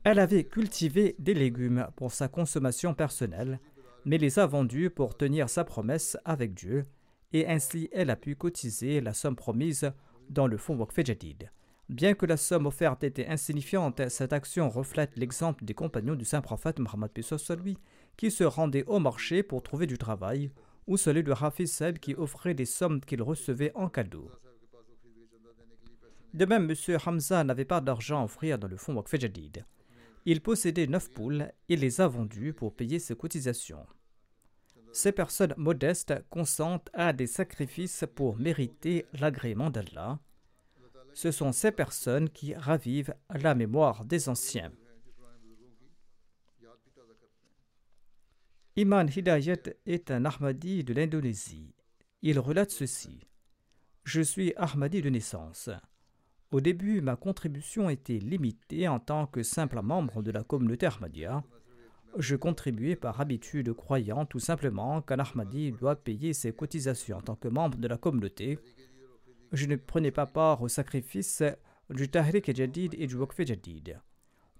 Elle 0.04 0.20
avait 0.20 0.43
cultivé 0.43 1.16
des 1.18 1.34
légumes 1.34 1.88
pour 1.95 2.12
sa 2.12 2.28
consommation 2.28 2.93
personnelle, 2.93 3.62
mais 4.04 4.18
les 4.18 4.38
a 4.38 4.45
vendus 4.45 4.89
pour 4.89 5.16
tenir 5.16 5.49
sa 5.49 5.64
promesse 5.64 6.18
avec 6.26 6.54
Dieu, 6.54 6.86
et 7.34 7.47
ainsi 7.47 7.89
elle 7.91 8.09
a 8.09 8.15
pu 8.15 8.36
cotiser 8.36 9.01
la 9.01 9.13
somme 9.13 9.36
promise 9.36 9.91
dans 10.29 10.47
le 10.47 10.57
fonds 10.57 10.77
Waqf 10.77 11.03
Jadid. 11.03 11.51
Bien 11.89 12.13
que 12.13 12.25
la 12.25 12.38
somme 12.38 12.65
offerte 12.65 13.03
était 13.03 13.27
insignifiante, 13.27 14.07
cette 14.09 14.31
action 14.31 14.69
reflète 14.69 15.17
l'exemple 15.17 15.65
des 15.65 15.73
compagnons 15.73 16.15
du 16.15 16.23
saint 16.23 16.41
prophète 16.41 16.79
Muhammad 16.79 17.11
lui 17.61 17.77
qui 18.15 18.31
se 18.31 18.43
rendaient 18.43 18.86
au 18.86 18.99
marché 18.99 19.43
pour 19.43 19.63
trouver 19.63 19.86
du 19.86 19.97
travail, 19.97 20.51
ou 20.88 20.97
celui 20.97 21.23
de 21.23 21.31
Hafiz 21.31 21.71
Saib 21.71 21.97
qui 21.97 22.13
offrait 22.13 22.53
des 22.53 22.65
sommes 22.65 23.01
qu'il 23.01 23.21
recevait 23.21 23.71
en 23.75 23.89
cadeau. 23.89 24.29
De 26.34 26.45
même, 26.45 26.69
M. 26.69 26.97
Hamza 27.05 27.43
n'avait 27.43 27.65
pas 27.65 27.81
d'argent 27.81 28.21
à 28.21 28.25
offrir 28.25 28.57
dans 28.57 28.67
le 28.67 28.77
fonds 28.77 28.95
Waqf 28.95 29.19
Jadid. 29.19 29.65
Il 30.25 30.41
possédait 30.41 30.88
neuf 30.88 31.09
poules 31.09 31.51
et 31.69 31.75
les 31.75 32.01
a 32.01 32.07
vendues 32.07 32.53
pour 32.53 32.73
payer 32.73 32.99
ses 32.99 33.15
cotisations. 33.15 33.86
Ces 34.93 35.11
personnes 35.11 35.55
modestes 35.57 36.13
consentent 36.29 36.89
à 36.93 37.13
des 37.13 37.25
sacrifices 37.27 38.05
pour 38.15 38.37
mériter 38.37 39.05
l'agrément 39.13 39.71
d'Allah. 39.71 40.19
Ce 41.13 41.31
sont 41.31 41.51
ces 41.51 41.71
personnes 41.71 42.29
qui 42.29 42.53
ravivent 42.53 43.15
la 43.29 43.55
mémoire 43.55 44.05
des 44.05 44.29
anciens. 44.29 44.71
Iman 48.75 49.07
Hidayat 49.07 49.69
est 49.85 50.11
un 50.11 50.25
Ahmadi 50.25 50.83
de 50.83 50.93
l'Indonésie. 50.93 51.73
Il 52.21 52.39
relate 52.39 52.71
ceci. 52.71 53.27
Je 54.03 54.21
suis 54.21 54.53
Ahmadi 54.57 55.01
de 55.01 55.09
naissance. 55.09 55.69
Au 56.51 56.61
début, 56.61 57.01
ma 57.01 57.15
contribution 57.15 57.89
était 57.89 58.19
limitée 58.19 58.87
en 58.87 58.99
tant 58.99 59.25
que 59.25 59.41
simple 59.41 59.81
membre 59.81 60.21
de 60.21 60.29
la 60.29 60.43
communauté 60.43 60.85
Ahmadiyya. 60.85 61.43
Je 62.18 62.36
contribuais 62.36 62.95
par 62.95 63.20
habitude 63.22 63.74
croyant 63.74 64.26
tout 64.26 64.39
simplement 64.39 65.01
qu'un 65.01 65.18
Ahmadi 65.18 65.72
doit 65.72 65.95
payer 65.95 66.34
ses 66.34 66.53
cotisations 66.53 67.18
en 67.18 67.22
tant 67.22 67.36
que 67.36 67.47
membre 67.47 67.78
de 67.78 67.88
la 67.88 67.97
communauté. 67.97 68.59
Je 69.51 69.66
ne 69.66 69.76
prenais 69.76 70.11
pas 70.11 70.28
part 70.28 70.61
au 70.61 70.68
sacrifice 70.68 71.43
du 71.89 72.09
Tahrik 72.09 72.55
Jadid 72.55 72.93
et 72.99 73.07
du 73.07 73.16
Waqf 73.16 73.43
Jadid. 73.43 73.99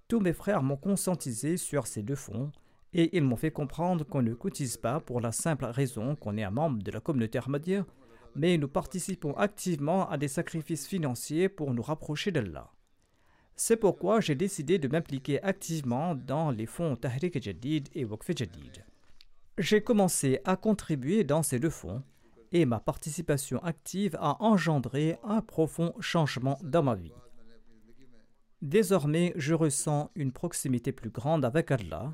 Tous 0.08 0.20
mes 0.20 0.34
frères 0.34 0.64
m'ont 0.64 0.78
conscientisé 0.78 1.58
sur 1.58 1.86
ces 1.86 2.02
deux 2.02 2.16
fonds 2.16 2.52
et 2.94 3.16
ils 3.16 3.24
m'ont 3.24 3.36
fait 3.36 3.52
comprendre 3.52 4.04
qu'on 4.04 4.22
ne 4.22 4.34
cotise 4.34 4.78
pas 4.78 5.00
pour 5.00 5.22
la 5.22 5.32
simple 5.32 5.66
raison 5.66 6.16
qu'on 6.16 6.38
est 6.38 6.44
un 6.44 6.52
membre 6.52 6.82
de 6.82 6.92
la 6.92 7.00
communauté 7.00 7.38
Ahmadiyya 7.38 7.86
mais 8.36 8.58
nous 8.58 8.68
participons 8.68 9.36
activement 9.36 10.10
à 10.10 10.18
des 10.18 10.28
sacrifices 10.28 10.88
financiers 10.88 11.50
pour 11.50 11.74
nous 11.74 11.84
rapprocher 11.84 12.32
d'Allah. 12.32 12.72
C'est 13.56 13.78
pourquoi 13.78 14.20
j'ai 14.20 14.36
décidé 14.36 14.80
de 14.80 14.88
m'impliquer 14.88 15.42
activement 15.44 16.16
dans 16.16 16.52
les 16.52 16.66
fonds 16.66 16.96
Tahrik 16.96 17.42
Jadid 17.42 17.88
et 17.94 18.06
Waqf 18.06 18.32
Jadid. 18.36 18.86
J'ai 19.58 19.82
commencé 19.82 20.40
à 20.46 20.56
contribuer 20.56 21.24
dans 21.24 21.44
ces 21.44 21.60
deux 21.60 21.70
fonds 21.70 22.04
et 22.52 22.66
ma 22.66 22.80
participation 22.80 23.60
active 23.64 24.18
a 24.20 24.42
engendré 24.44 25.18
un 25.24 25.42
profond 25.42 25.94
changement 26.00 26.60
dans 26.64 26.84
ma 26.84 26.96
vie. 26.96 27.14
Désormais, 28.62 29.34
je 29.36 29.54
ressens 29.54 30.10
une 30.16 30.32
proximité 30.32 30.92
plus 30.92 31.10
grande 31.10 31.46
avec 31.46 31.70
Allah 31.72 32.14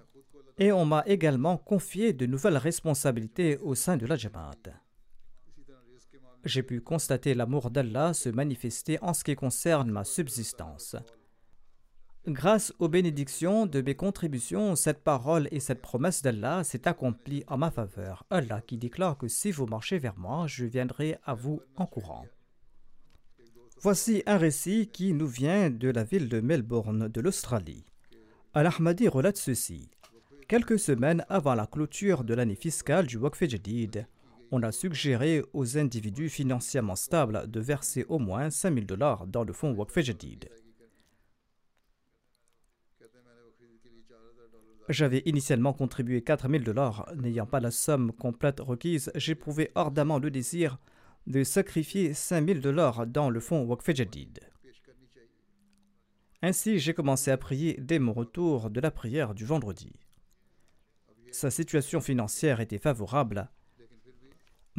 et 0.57 0.71
on 0.71 0.85
m'a 0.85 1.03
également 1.05 1.57
confié 1.57 2.11
de 2.11 2.25
nouvelles 2.25 2.57
responsabilités 2.57 3.57
au 3.57 3.75
sein 3.75 3.95
de 3.97 4.05
la 4.05 4.15
Jamaat 4.15 4.55
j'ai 6.45 6.63
pu 6.63 6.81
constater 6.81 7.33
l'amour 7.33 7.69
d'Allah 7.69 8.13
se 8.13 8.29
manifester 8.29 8.97
en 9.01 9.13
ce 9.13 9.23
qui 9.23 9.35
concerne 9.35 9.91
ma 9.91 10.03
subsistance. 10.03 10.95
Grâce 12.27 12.73
aux 12.79 12.89
bénédictions 12.89 13.65
de 13.65 13.81
mes 13.81 13.95
contributions, 13.95 14.75
cette 14.75 15.03
parole 15.03 15.47
et 15.51 15.61
cette 15.61 15.81
promesse 15.81 16.21
d'Allah 16.21 16.63
s'est 16.63 16.87
accomplie 16.87 17.43
en 17.47 17.57
ma 17.57 17.71
faveur. 17.71 18.25
Allah 18.29 18.61
qui 18.61 18.77
déclare 18.77 19.17
que 19.17 19.29
si 19.29 19.51
vous 19.51 19.65
marchez 19.65 19.97
vers 19.99 20.17
moi, 20.17 20.45
je 20.45 20.65
viendrai 20.65 21.17
à 21.25 21.33
vous 21.33 21.61
en 21.77 21.85
courant. 21.85 22.25
Voici 23.81 24.21
un 24.25 24.37
récit 24.37 24.89
qui 24.91 25.13
nous 25.13 25.27
vient 25.27 25.69
de 25.69 25.87
la 25.87 26.03
ville 26.03 26.27
de 26.27 26.41
Melbourne 26.41 27.07
de 27.07 27.21
l'Australie. 27.21 27.85
Al-Ahmadi 28.53 29.07
relate 29.07 29.37
ceci. 29.37 29.89
Quelques 30.49 30.79
semaines 30.79 31.25
avant 31.29 31.55
la 31.55 31.67
clôture 31.67 32.25
de 32.25 32.33
l'année 32.33 32.55
fiscale 32.55 33.07
du 33.07 33.17
Waqf 33.17 33.47
Jadid, 33.47 34.07
on 34.51 34.61
a 34.63 34.73
suggéré 34.73 35.41
aux 35.53 35.77
individus 35.77 36.29
financièrement 36.29 36.95
stables 36.95 37.49
de 37.49 37.59
verser 37.61 38.05
au 38.09 38.19
moins 38.19 38.49
5000 38.49 38.85
dollars 38.85 39.25
dans 39.27 39.45
le 39.45 39.53
fonds 39.53 39.73
Waqf 39.73 39.99
Jadid. 40.01 40.49
J'avais 44.89 45.21
initialement 45.25 45.73
contribué 45.73 46.21
4000 46.21 46.63
dollars. 46.63 47.09
N'ayant 47.15 47.45
pas 47.45 47.59
la 47.59 47.71
somme 47.71 48.11
complète 48.11 48.59
requise, 48.59 49.11
j'éprouvais 49.15 49.71
ardemment 49.75 50.19
le 50.19 50.31
désir 50.31 50.79
de 51.27 51.43
sacrifier 51.43 52.13
5000 52.13 52.59
dollars 52.59 53.05
dans 53.05 53.29
le 53.29 53.39
fonds 53.39 53.63
Waqf 53.63 53.93
Jadid. 53.93 54.39
Ainsi, 56.41 56.79
j'ai 56.79 56.93
commencé 56.93 57.31
à 57.31 57.37
prier 57.37 57.77
dès 57.79 57.99
mon 57.99 58.13
retour 58.13 58.69
de 58.69 58.79
la 58.79 58.91
prière 58.91 59.33
du 59.33 59.45
vendredi. 59.45 59.93
Sa 61.31 61.51
situation 61.51 62.01
financière 62.01 62.59
était 62.59 62.79
favorable 62.79 63.49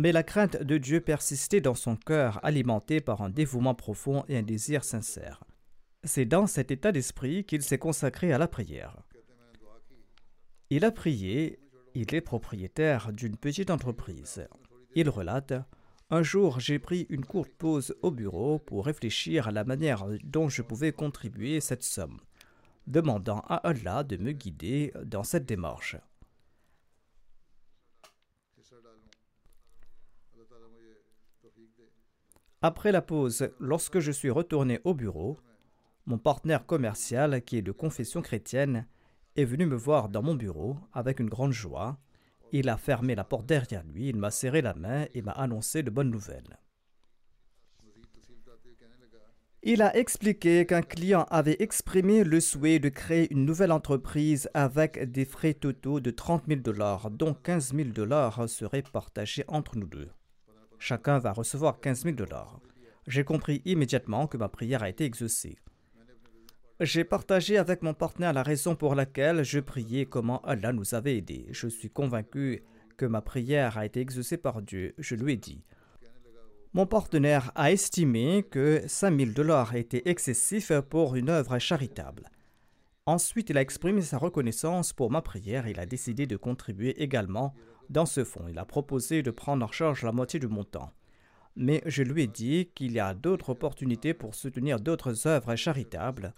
mais 0.00 0.12
la 0.12 0.22
crainte 0.22 0.62
de 0.62 0.78
Dieu 0.78 1.02
persistait 1.02 1.60
dans 1.60 1.74
son 1.74 1.94
cœur, 1.94 2.40
alimenté 2.42 3.02
par 3.02 3.20
un 3.20 3.28
dévouement 3.28 3.74
profond 3.74 4.24
et 4.28 4.38
un 4.38 4.42
désir 4.42 4.82
sincère. 4.82 5.44
C'est 6.04 6.24
dans 6.24 6.46
cet 6.46 6.70
état 6.70 6.90
d'esprit 6.90 7.44
qu'il 7.44 7.62
s'est 7.62 7.78
consacré 7.78 8.32
à 8.32 8.38
la 8.38 8.48
prière. 8.48 9.02
Il 10.72 10.84
a 10.84 10.92
prié, 10.92 11.58
il 11.96 12.14
est 12.14 12.20
propriétaire 12.20 13.12
d'une 13.12 13.36
petite 13.36 13.70
entreprise. 13.70 14.46
Il 14.94 15.08
relate 15.08 15.52
Un 16.10 16.22
jour, 16.22 16.60
j'ai 16.60 16.78
pris 16.78 17.06
une 17.10 17.24
courte 17.24 17.50
pause 17.58 17.96
au 18.02 18.12
bureau 18.12 18.60
pour 18.60 18.86
réfléchir 18.86 19.48
à 19.48 19.50
la 19.50 19.64
manière 19.64 20.06
dont 20.22 20.48
je 20.48 20.62
pouvais 20.62 20.92
contribuer 20.92 21.58
cette 21.60 21.82
somme, 21.82 22.20
demandant 22.86 23.40
à 23.48 23.56
Allah 23.56 24.04
de 24.04 24.16
me 24.16 24.30
guider 24.30 24.92
dans 25.04 25.24
cette 25.24 25.44
démarche. 25.44 25.96
Après 32.62 32.92
la 32.92 33.02
pause, 33.02 33.50
lorsque 33.58 33.98
je 33.98 34.12
suis 34.12 34.30
retourné 34.30 34.78
au 34.84 34.94
bureau, 34.94 35.36
mon 36.06 36.18
partenaire 36.18 36.64
commercial, 36.64 37.42
qui 37.42 37.56
est 37.56 37.62
de 37.62 37.72
confession 37.72 38.22
chrétienne, 38.22 38.86
est 39.40 39.44
venu 39.44 39.66
me 39.66 39.76
voir 39.76 40.08
dans 40.08 40.22
mon 40.22 40.34
bureau 40.34 40.76
avec 40.92 41.20
une 41.20 41.28
grande 41.28 41.52
joie. 41.52 41.98
Il 42.52 42.68
a 42.68 42.76
fermé 42.76 43.14
la 43.14 43.24
porte 43.24 43.46
derrière 43.46 43.84
lui, 43.84 44.08
il 44.08 44.16
m'a 44.16 44.30
serré 44.30 44.60
la 44.60 44.74
main 44.74 45.06
et 45.14 45.22
m'a 45.22 45.32
annoncé 45.32 45.82
de 45.82 45.90
bonnes 45.90 46.10
nouvelles. 46.10 46.58
Il 49.62 49.82
a 49.82 49.94
expliqué 49.94 50.64
qu'un 50.64 50.80
client 50.80 51.26
avait 51.28 51.56
exprimé 51.60 52.24
le 52.24 52.40
souhait 52.40 52.78
de 52.78 52.88
créer 52.88 53.30
une 53.30 53.44
nouvelle 53.44 53.72
entreprise 53.72 54.48
avec 54.54 55.10
des 55.12 55.26
frais 55.26 55.52
totaux 55.52 56.00
de 56.00 56.10
30 56.10 56.44
000 56.48 56.60
dollars, 56.60 57.10
dont 57.10 57.34
15 57.34 57.74
000 57.74 57.90
dollars 57.90 58.48
seraient 58.48 58.82
partagés 58.82 59.44
entre 59.48 59.76
nous 59.76 59.86
deux. 59.86 60.08
Chacun 60.78 61.18
va 61.18 61.32
recevoir 61.32 61.78
15 61.78 62.04
000 62.04 62.16
dollars. 62.16 62.58
J'ai 63.06 63.22
compris 63.22 63.60
immédiatement 63.66 64.26
que 64.26 64.38
ma 64.38 64.48
prière 64.48 64.82
a 64.82 64.88
été 64.88 65.04
exaucée. 65.04 65.58
J'ai 66.80 67.04
partagé 67.04 67.58
avec 67.58 67.82
mon 67.82 67.92
partenaire 67.92 68.32
la 68.32 68.42
raison 68.42 68.74
pour 68.74 68.94
laquelle 68.94 69.44
je 69.44 69.60
priais 69.60 70.06
comment 70.06 70.40
Allah 70.40 70.72
nous 70.72 70.94
avait 70.94 71.18
aidés. 71.18 71.46
Je 71.50 71.68
suis 71.68 71.90
convaincu 71.90 72.62
que 72.96 73.04
ma 73.04 73.20
prière 73.20 73.76
a 73.76 73.84
été 73.84 74.00
exaucée 74.00 74.38
par 74.38 74.62
Dieu. 74.62 74.94
Je 74.96 75.14
lui 75.14 75.34
ai 75.34 75.36
dit. 75.36 75.62
Mon 76.72 76.86
partenaire 76.86 77.52
a 77.54 77.70
estimé 77.70 78.46
que 78.50 78.82
5000 78.86 79.34
dollars 79.34 79.74
étaient 79.74 80.08
excessifs 80.08 80.72
pour 80.88 81.16
une 81.16 81.28
œuvre 81.28 81.58
charitable. 81.58 82.30
Ensuite, 83.04 83.50
il 83.50 83.58
a 83.58 83.60
exprimé 83.60 84.00
sa 84.00 84.16
reconnaissance 84.16 84.94
pour 84.94 85.10
ma 85.10 85.20
prière 85.20 85.66
et 85.66 85.72
il 85.72 85.80
a 85.80 85.86
décidé 85.86 86.26
de 86.26 86.38
contribuer 86.38 87.02
également 87.02 87.52
dans 87.90 88.06
ce 88.06 88.24
fonds. 88.24 88.48
Il 88.48 88.58
a 88.58 88.64
proposé 88.64 89.22
de 89.22 89.30
prendre 89.30 89.66
en 89.66 89.70
charge 89.70 90.02
la 90.02 90.12
moitié 90.12 90.40
du 90.40 90.48
montant. 90.48 90.94
Mais 91.56 91.82
je 91.84 92.02
lui 92.02 92.22
ai 92.22 92.26
dit 92.26 92.70
qu'il 92.74 92.92
y 92.92 93.00
a 93.00 93.12
d'autres 93.12 93.50
opportunités 93.50 94.14
pour 94.14 94.34
soutenir 94.34 94.80
d'autres 94.80 95.26
œuvres 95.26 95.56
charitables 95.56 96.32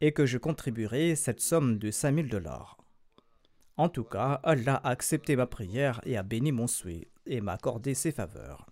et 0.00 0.12
que 0.12 0.26
je 0.26 0.38
contribuerai 0.38 1.16
cette 1.16 1.40
somme 1.40 1.78
de 1.78 1.90
5000 1.90 2.28
dollars. 2.28 2.76
En 3.76 3.88
tout 3.88 4.04
cas, 4.04 4.40
Allah 4.42 4.76
a 4.76 4.90
accepté 4.90 5.36
ma 5.36 5.46
prière 5.46 6.00
et 6.04 6.16
a 6.16 6.22
béni 6.22 6.52
mon 6.52 6.66
souhait 6.66 7.08
et 7.26 7.40
m'a 7.40 7.52
accordé 7.52 7.94
ses 7.94 8.12
faveurs. 8.12 8.66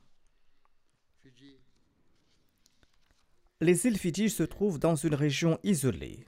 Les 3.60 3.86
îles 3.86 3.98
Fidji 3.98 4.30
se 4.30 4.42
trouvent 4.42 4.78
dans 4.78 4.96
une 4.96 5.14
région 5.14 5.58
isolée. 5.62 6.26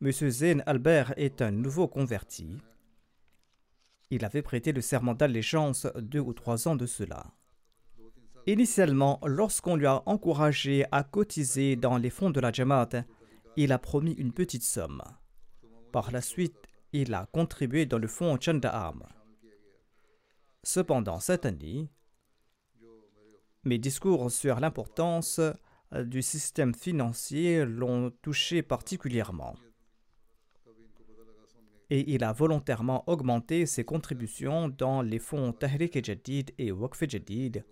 M. 0.00 0.10
Zain 0.10 0.58
Albert 0.66 1.14
est 1.16 1.42
un 1.42 1.50
nouveau 1.50 1.88
converti. 1.88 2.58
Il 4.10 4.24
avait 4.24 4.42
prêté 4.42 4.72
le 4.72 4.80
serment 4.80 5.14
d'allégeance 5.14 5.86
deux 5.96 6.20
ou 6.20 6.32
trois 6.32 6.68
ans 6.68 6.76
de 6.76 6.86
cela. 6.86 7.32
Initialement, 8.46 9.18
lorsqu'on 9.24 9.76
lui 9.76 9.86
a 9.86 10.02
encouragé 10.06 10.84
à 10.92 11.02
cotiser 11.02 11.76
dans 11.76 11.96
les 11.96 12.10
fonds 12.10 12.30
de 12.30 12.40
la 12.40 12.52
Jamaat, 12.52 13.04
il 13.56 13.72
a 13.72 13.78
promis 13.78 14.12
une 14.12 14.32
petite 14.32 14.62
somme. 14.62 15.02
Par 15.92 16.10
la 16.10 16.20
suite, 16.20 16.56
il 16.92 17.14
a 17.14 17.26
contribué 17.26 17.86
dans 17.86 17.98
le 17.98 18.08
fonds 18.08 18.38
Chandaam. 18.40 19.02
Cependant, 20.62 21.20
cette 21.20 21.46
année, 21.46 21.88
mes 23.64 23.78
discours 23.78 24.30
sur 24.30 24.60
l'importance 24.60 25.40
du 25.92 26.22
système 26.22 26.74
financier 26.74 27.64
l'ont 27.64 28.10
touché 28.22 28.62
particulièrement. 28.62 29.54
Et 31.90 32.14
il 32.14 32.24
a 32.24 32.32
volontairement 32.32 33.04
augmenté 33.08 33.66
ses 33.66 33.84
contributions 33.84 34.68
dans 34.68 35.02
les 35.02 35.18
fonds 35.18 35.52
Tahrik 35.52 36.04
Jadid 36.04 36.52
et 36.58 36.72
Waqf 36.72 37.04
Jadid. 37.08 37.64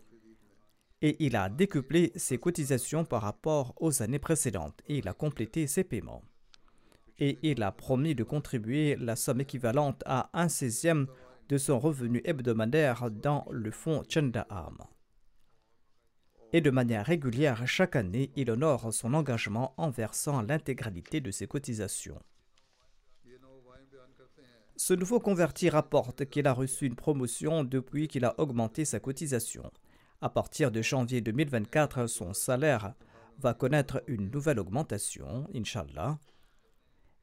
Et 1.02 1.16
il 1.18 1.36
a 1.36 1.48
décuplé 1.48 2.12
ses 2.16 2.38
cotisations 2.38 3.04
par 3.04 3.22
rapport 3.22 3.74
aux 3.80 4.02
années 4.02 4.18
précédentes 4.18 4.80
et 4.86 4.98
il 4.98 5.08
a 5.08 5.12
complété 5.12 5.66
ses 5.66 5.84
paiements. 5.84 6.22
Et 7.18 7.38
il 7.42 7.62
a 7.62 7.72
promis 7.72 8.14
de 8.14 8.24
contribuer 8.24 8.96
la 8.96 9.16
somme 9.16 9.40
équivalente 9.40 10.02
à 10.06 10.30
un 10.32 10.48
seizième 10.48 11.06
de 11.48 11.58
son 11.58 11.78
revenu 11.78 12.22
hebdomadaire 12.24 13.10
dans 13.10 13.44
le 13.50 13.70
fonds 13.70 14.02
Chandaam 14.08 14.78
et 16.52 16.60
de 16.60 16.70
manière 16.70 17.06
régulière 17.06 17.66
chaque 17.66 17.96
année, 17.96 18.30
il 18.36 18.50
honore 18.50 18.92
son 18.92 19.14
engagement 19.14 19.74
en 19.78 19.90
versant 19.90 20.42
l'intégralité 20.42 21.20
de 21.20 21.30
ses 21.30 21.46
cotisations. 21.46 22.20
Ce 24.76 24.94
nouveau 24.94 25.20
converti 25.20 25.70
rapporte 25.70 26.24
qu'il 26.26 26.46
a 26.46 26.52
reçu 26.52 26.86
une 26.86 26.96
promotion 26.96 27.62
depuis 27.64 28.08
qu'il 28.08 28.24
a 28.24 28.38
augmenté 28.38 28.84
sa 28.84 29.00
cotisation. 29.00 29.70
À 30.22 30.28
partir 30.28 30.70
de 30.70 30.80
janvier 30.82 31.20
2024, 31.20 32.06
son 32.06 32.32
salaire 32.32 32.94
va 33.40 33.54
connaître 33.54 34.04
une 34.06 34.30
nouvelle 34.30 34.60
augmentation, 34.60 35.48
Inshallah. 35.52 36.16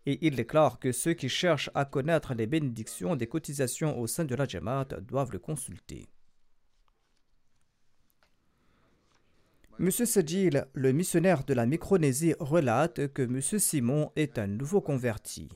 Et 0.05 0.19
il 0.27 0.35
déclare 0.35 0.79
que 0.79 0.91
ceux 0.91 1.13
qui 1.13 1.29
cherchent 1.29 1.69
à 1.75 1.85
connaître 1.85 2.33
les 2.33 2.45
bénédictions 2.45 3.15
des 3.15 3.27
cotisations 3.27 3.97
au 3.97 4.05
sein 4.05 4.25
de 4.25 4.35
la 4.35 4.45
Jamaat 4.45 4.99
doivent 4.99 5.31
le 5.31 5.39
consulter. 5.39 6.09
M. 9.79 9.89
Sedjil, 9.91 10.67
le 10.73 10.91
missionnaire 10.91 11.45
de 11.45 11.53
la 11.53 11.65
Micronésie, 11.65 12.35
relate 12.41 13.13
que 13.13 13.21
M. 13.21 13.39
Simon 13.39 14.11
est 14.17 14.37
un 14.37 14.47
nouveau 14.47 14.81
converti. 14.81 15.47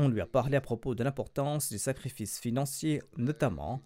On 0.00 0.08
lui 0.08 0.20
a 0.20 0.26
parlé 0.26 0.56
à 0.56 0.60
propos 0.60 0.94
de 0.94 1.02
l'importance 1.02 1.70
du 1.70 1.78
sacrifice 1.78 2.38
financier, 2.38 3.02
notamment 3.16 3.82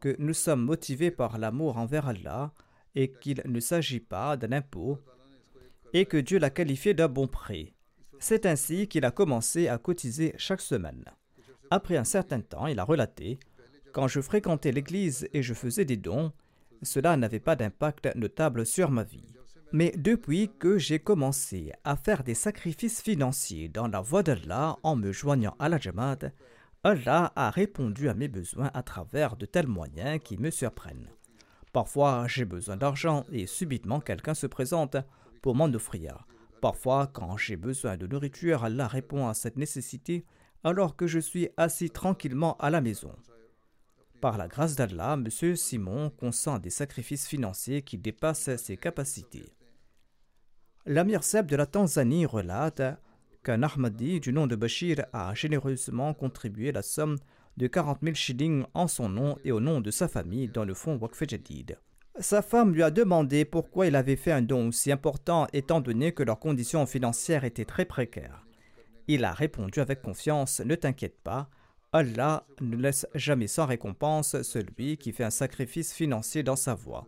que 0.00 0.16
nous 0.18 0.34
sommes 0.34 0.64
motivés 0.64 1.12
par 1.12 1.38
l'amour 1.38 1.78
envers 1.78 2.08
Allah 2.08 2.52
et 2.96 3.12
qu'il 3.12 3.40
ne 3.44 3.60
s'agit 3.60 4.00
pas 4.00 4.36
d'un 4.36 4.50
impôt 4.50 4.98
et 5.92 6.04
que 6.04 6.16
Dieu 6.16 6.40
l'a 6.40 6.50
qualifié 6.50 6.94
d'un 6.94 7.06
bon 7.06 7.28
prêt. 7.28 7.74
C'est 8.18 8.44
ainsi 8.44 8.88
qu'il 8.88 9.04
a 9.04 9.12
commencé 9.12 9.68
à 9.68 9.78
cotiser 9.78 10.34
chaque 10.36 10.60
semaine. 10.60 11.04
Après 11.70 11.96
un 11.96 12.02
certain 12.02 12.40
temps, 12.40 12.66
il 12.66 12.80
a 12.80 12.84
relaté 12.84 13.38
quand 13.92 14.08
je 14.08 14.20
fréquentais 14.20 14.72
l'église 14.72 15.28
et 15.32 15.44
je 15.44 15.54
faisais 15.54 15.84
des 15.84 15.96
dons, 15.96 16.32
cela 16.82 17.16
n'avait 17.16 17.38
pas 17.38 17.54
d'impact 17.54 18.12
notable 18.16 18.66
sur 18.66 18.90
ma 18.90 19.04
vie. 19.04 19.32
Mais 19.72 19.94
depuis 19.96 20.50
que 20.58 20.76
j'ai 20.76 20.98
commencé 20.98 21.72
à 21.82 21.96
faire 21.96 22.24
des 22.24 22.34
sacrifices 22.34 23.00
financiers 23.00 23.70
dans 23.70 23.88
la 23.88 24.02
voie 24.02 24.22
d'Allah 24.22 24.76
en 24.82 24.96
me 24.96 25.12
joignant 25.12 25.56
à 25.58 25.70
la 25.70 25.78
Jamaat, 25.78 26.30
Allah 26.84 27.32
a 27.36 27.48
répondu 27.48 28.10
à 28.10 28.14
mes 28.14 28.28
besoins 28.28 28.70
à 28.74 28.82
travers 28.82 29.36
de 29.36 29.46
tels 29.46 29.68
moyens 29.68 30.20
qui 30.22 30.36
me 30.36 30.50
surprennent. 30.50 31.08
Parfois, 31.72 32.26
j'ai 32.28 32.44
besoin 32.44 32.76
d'argent 32.76 33.24
et 33.32 33.46
subitement 33.46 34.00
quelqu'un 34.00 34.34
se 34.34 34.46
présente 34.46 34.96
pour 35.40 35.54
m'en 35.54 35.72
offrir. 35.72 36.26
Parfois, 36.60 37.06
quand 37.06 37.38
j'ai 37.38 37.56
besoin 37.56 37.96
de 37.96 38.06
nourriture, 38.06 38.64
Allah 38.64 38.88
répond 38.88 39.26
à 39.26 39.32
cette 39.32 39.56
nécessité 39.56 40.26
alors 40.64 40.96
que 40.96 41.06
je 41.06 41.18
suis 41.18 41.48
assis 41.56 41.88
tranquillement 41.88 42.58
à 42.58 42.68
la 42.68 42.82
maison. 42.82 43.14
Par 44.20 44.36
la 44.36 44.48
grâce 44.48 44.76
d'Allah, 44.76 45.14
M. 45.14 45.56
Simon 45.56 46.10
consent 46.10 46.58
des 46.58 46.70
sacrifices 46.70 47.26
financiers 47.26 47.80
qui 47.80 47.96
dépassent 47.96 48.54
ses 48.56 48.76
capacités. 48.76 49.50
L'Amir 50.84 51.22
Seb 51.22 51.46
de 51.46 51.54
la 51.54 51.66
Tanzanie 51.66 52.26
relate 52.26 52.82
qu'un 53.44 53.62
Ahmadi 53.62 54.18
du 54.18 54.32
nom 54.32 54.48
de 54.48 54.56
Bashir 54.56 55.04
a 55.12 55.32
généreusement 55.32 56.12
contribué 56.12 56.72
la 56.72 56.82
somme 56.82 57.18
de 57.56 57.68
40 57.68 57.98
000 58.02 58.14
shillings 58.16 58.64
en 58.74 58.88
son 58.88 59.08
nom 59.08 59.36
et 59.44 59.52
au 59.52 59.60
nom 59.60 59.80
de 59.80 59.92
sa 59.92 60.08
famille 60.08 60.48
dans 60.48 60.64
le 60.64 60.74
fonds 60.74 60.96
Waqf 60.96 61.22
Jadid. 61.28 61.78
Sa 62.18 62.42
femme 62.42 62.74
lui 62.74 62.82
a 62.82 62.90
demandé 62.90 63.44
pourquoi 63.44 63.86
il 63.86 63.94
avait 63.94 64.16
fait 64.16 64.32
un 64.32 64.42
don 64.42 64.68
aussi 64.68 64.90
important 64.90 65.46
étant 65.52 65.80
donné 65.80 66.10
que 66.10 66.24
leurs 66.24 66.40
conditions 66.40 66.84
financières 66.84 67.44
étaient 67.44 67.64
très 67.64 67.84
précaires. 67.84 68.44
Il 69.06 69.24
a 69.24 69.32
répondu 69.32 69.78
avec 69.78 70.02
confiance 70.02 70.60
Ne 70.64 70.74
t'inquiète 70.74 71.20
pas, 71.22 71.48
Allah 71.92 72.44
ne 72.60 72.76
laisse 72.76 73.06
jamais 73.14 73.46
sans 73.46 73.66
récompense 73.66 74.42
celui 74.42 74.96
qui 74.96 75.12
fait 75.12 75.24
un 75.24 75.30
sacrifice 75.30 75.92
financier 75.92 76.42
dans 76.42 76.56
sa 76.56 76.74
voie. 76.74 77.06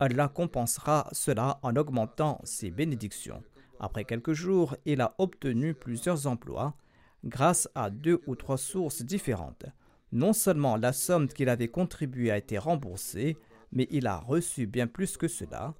Allah 0.00 0.28
compensera 0.28 1.08
cela 1.12 1.58
en 1.62 1.76
augmentant 1.76 2.40
ses 2.44 2.70
bénédictions. 2.70 3.42
Après 3.78 4.04
quelques 4.04 4.32
jours, 4.32 4.76
il 4.84 5.00
a 5.00 5.14
obtenu 5.18 5.74
plusieurs 5.74 6.26
emplois 6.26 6.74
grâce 7.24 7.68
à 7.74 7.90
deux 7.90 8.20
ou 8.26 8.36
trois 8.36 8.58
sources 8.58 9.02
différentes. 9.02 9.66
Non 10.12 10.32
seulement 10.32 10.76
la 10.76 10.92
somme 10.92 11.28
qu'il 11.28 11.48
avait 11.48 11.68
contribuée 11.68 12.30
a 12.30 12.38
été 12.38 12.58
remboursée, 12.58 13.36
mais 13.72 13.86
il 13.90 14.06
a 14.06 14.18
reçu 14.18 14.66
bien 14.66 14.86
plus 14.86 15.16
que 15.16 15.28
cela. 15.28 15.74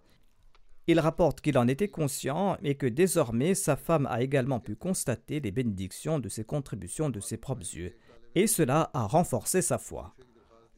Il 0.87 0.99
rapporte 0.99 1.41
qu'il 1.41 1.59
en 1.59 1.69
était 1.69 1.89
conscient 1.89 2.57
et 2.63 2.75
que 2.75 2.87
désormais 2.87 3.55
sa 3.55 3.77
femme 3.77 4.07
a 4.07 4.23
également 4.23 4.59
pu 4.59 4.75
constater 4.75 5.39
les 5.41 5.53
bénédictions 5.53 6.19
de 6.19 6.29
ses 6.29 6.45
contributions 6.45 7.09
de 7.09 7.21
ses 7.21 7.37
propres 7.37 7.63
yeux 7.63 7.95
et 8.35 8.47
cela 8.47 8.91
a 8.95 9.07
renforcé 9.07 9.63
sa 9.63 9.79
foi. 9.79 10.15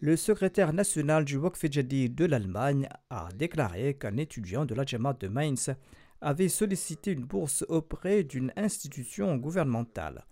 Le 0.01 0.17
secrétaire 0.17 0.73
national 0.73 1.25
du 1.25 1.37
Waqf 1.37 1.65
de 1.65 2.25
l'Allemagne 2.25 2.89
a 3.11 3.29
déclaré 3.35 3.95
qu'un 3.95 4.17
étudiant 4.17 4.67
de 4.67 4.75
la 4.75 4.85
de 4.85 5.29
Mainz 5.29 5.75
avait 6.21 6.49
sollicité 6.49 7.13
une 7.13 7.25
bourse 7.25 7.65
auprès 7.69 8.25
d'une 8.25 8.53
institution 8.57 9.37
gouvernementale. 9.37 10.25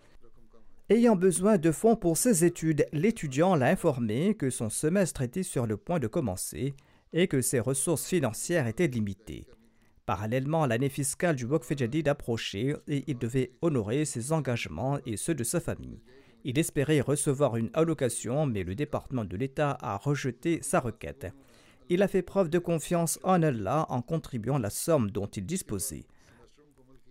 Ayant 0.89 1.17
besoin 1.17 1.59
de 1.59 1.71
fonds 1.71 1.97
pour 1.97 2.17
ses 2.17 2.45
études, 2.45 2.87
l'étudiant 2.93 3.55
l'a 3.55 3.69
informé 3.69 4.35
que 4.35 4.51
son 4.51 4.69
semestre 4.69 5.23
était 5.23 5.43
sur 5.43 5.67
le 5.67 5.77
point 5.77 6.01
de 6.01 6.07
commencer 6.07 6.75
et 7.13 7.29
que 7.29 7.41
ses 7.41 7.61
ressources 7.61 8.07
financières 8.07 8.67
étaient 8.67 8.89
limitées. 8.89 9.47
Parallèlement, 10.05 10.67
l'année 10.67 10.89
fiscale 10.89 11.37
du 11.37 11.45
Waqf 11.45 11.73
approchait 12.07 12.75
et 12.89 13.05
il 13.07 13.17
devait 13.17 13.53
honorer 13.63 14.05
ses 14.05 14.33
engagements 14.33 14.99
et 15.07 15.17
ceux 15.17 15.35
de 15.35 15.45
sa 15.45 15.61
famille. 15.61 16.03
Il 16.45 16.59
espérait 16.59 17.01
recevoir 17.01 17.57
une 17.57 17.71
allocation, 17.75 18.47
mais 18.47 18.65
le 18.65 18.75
département 18.75 19.25
de 19.25 19.37
l'État 19.37 19.79
a 19.81 19.97
rejeté 19.97 20.61
sa 20.63 20.81
requête. 20.81 21.27
Il 21.89 22.03
a 22.03 22.09
fait 22.09 22.23
preuve 22.23 22.49
de 22.49 22.59
confiance 22.59 23.19
en 23.23 23.43
Allah 23.43 23.87
en 23.89 24.03
contribuant 24.03 24.59
la 24.59 24.71
somme 24.71 25.11
dont 25.11 25.27
il 25.27 25.47
disposait. 25.47 26.05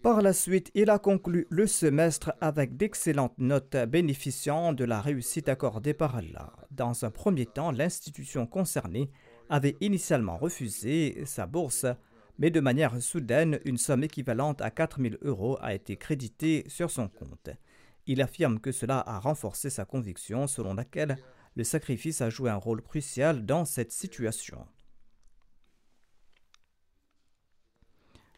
Par 0.02 0.24
la 0.24 0.34
suite, 0.34 0.72
il 0.74 0.90
a 0.90 0.98
conclu 0.98 1.46
le 1.52 1.68
semestre 1.68 2.34
avec 2.42 2.76
d'excellentes 2.76 3.38
notes 3.38 3.78
bénéficiant 3.88 4.74
de 4.74 4.84
la 4.84 5.00
réussite 5.00 5.48
accordée 5.48 5.94
par 5.94 6.16
Allah. 6.16 6.52
Dans 6.72 7.06
un 7.06 7.12
premier 7.12 7.46
temps, 7.46 7.72
l'institution 7.72 8.48
concernée 8.48 9.12
avait 9.50 9.76
initialement 9.80 10.38
refusé 10.38 11.22
sa 11.26 11.46
bourse, 11.46 11.86
mais 12.40 12.50
de 12.50 12.60
manière 12.60 13.00
soudaine, 13.00 13.60
une 13.64 13.78
somme 13.78 14.04
équivalente 14.04 14.62
à 14.62 14.72
4000 14.72 15.20
euros 15.22 15.60
a 15.62 15.76
été 15.76 15.98
créditée 15.98 16.64
sur 16.68 16.90
son 16.90 17.08
compte. 17.08 17.52
Il 18.08 18.22
affirme 18.22 18.60
que 18.60 18.72
cela 18.72 19.04
a 19.06 19.20
renforcé 19.20 19.70
sa 19.70 19.86
conviction 19.86 20.48
selon 20.48 20.74
laquelle 20.74 21.18
le 21.56 21.64
sacrifice 21.64 22.22
a 22.22 22.30
joué 22.30 22.50
un 22.50 22.56
rôle 22.56 22.82
crucial 22.82 23.46
dans 23.46 23.66
cette 23.66 23.92
situation. 23.92 24.66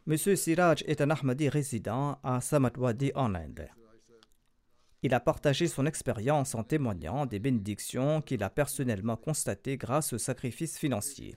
M. 0.06 0.18
Siraj 0.18 0.84
est 0.86 1.00
un 1.00 1.10
Ahmadi 1.10 1.48
résident 1.48 2.20
à 2.24 2.42
Samatwadi 2.42 3.12
en 3.16 3.36
Inde. 3.36 3.70
Il 5.02 5.14
a 5.14 5.20
partagé 5.20 5.68
son 5.68 5.86
expérience 5.86 6.56
en 6.56 6.64
témoignant 6.64 7.26
des 7.26 7.40
bénédictions 7.40 8.22
qu'il 8.22 8.44
a 8.44 8.50
personnellement 8.50 9.16
constatées 9.16 9.78
grâce 9.78 10.14
au 10.14 10.18
sacrifice 10.18 10.78
financier. 10.78 11.36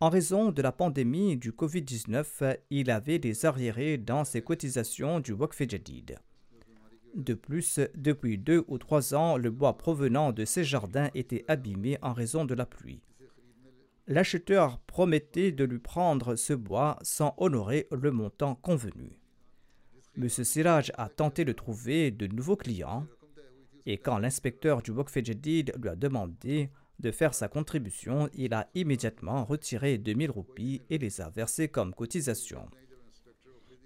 En 0.00 0.08
raison 0.08 0.50
de 0.50 0.60
la 0.60 0.72
pandémie 0.72 1.36
du 1.36 1.52
Covid-19, 1.52 2.58
il 2.70 2.90
avait 2.90 3.18
des 3.18 3.44
arriérés 3.46 3.96
dans 3.96 4.24
ses 4.24 4.42
cotisations 4.42 5.20
du 5.20 5.32
Waqf 5.32 5.62
Jadid. 5.68 6.18
De 7.14 7.34
plus, 7.34 7.80
depuis 7.94 8.38
deux 8.38 8.64
ou 8.66 8.78
trois 8.78 9.14
ans, 9.14 9.36
le 9.36 9.50
bois 9.50 9.76
provenant 9.76 10.32
de 10.32 10.44
ces 10.44 10.64
jardins 10.64 11.10
était 11.14 11.44
abîmé 11.46 11.96
en 12.02 12.12
raison 12.12 12.44
de 12.44 12.54
la 12.54 12.66
pluie. 12.66 13.02
L'acheteur 14.06 14.80
promettait 14.80 15.52
de 15.52 15.64
lui 15.64 15.78
prendre 15.78 16.34
ce 16.34 16.52
bois 16.52 16.98
sans 17.02 17.34
honorer 17.38 17.86
le 17.90 18.10
montant 18.10 18.56
convenu. 18.56 19.18
M. 20.16 20.28
Siraj 20.28 20.92
a 20.96 21.08
tenté 21.08 21.44
de 21.44 21.52
trouver 21.52 22.10
de 22.10 22.26
nouveaux 22.26 22.56
clients 22.56 23.06
et 23.86 23.98
quand 23.98 24.18
l'inspecteur 24.18 24.82
du 24.82 24.90
Waqf 24.90 25.16
lui 25.16 25.64
a 25.88 25.96
demandé 25.96 26.70
de 27.00 27.10
faire 27.10 27.34
sa 27.34 27.48
contribution, 27.48 28.28
il 28.34 28.54
a 28.54 28.68
immédiatement 28.74 29.44
retiré 29.44 29.98
2000 29.98 30.30
roupies 30.30 30.82
et 30.90 30.98
les 30.98 31.20
a 31.20 31.28
versées 31.28 31.68
comme 31.68 31.94
cotisation. 31.94 32.68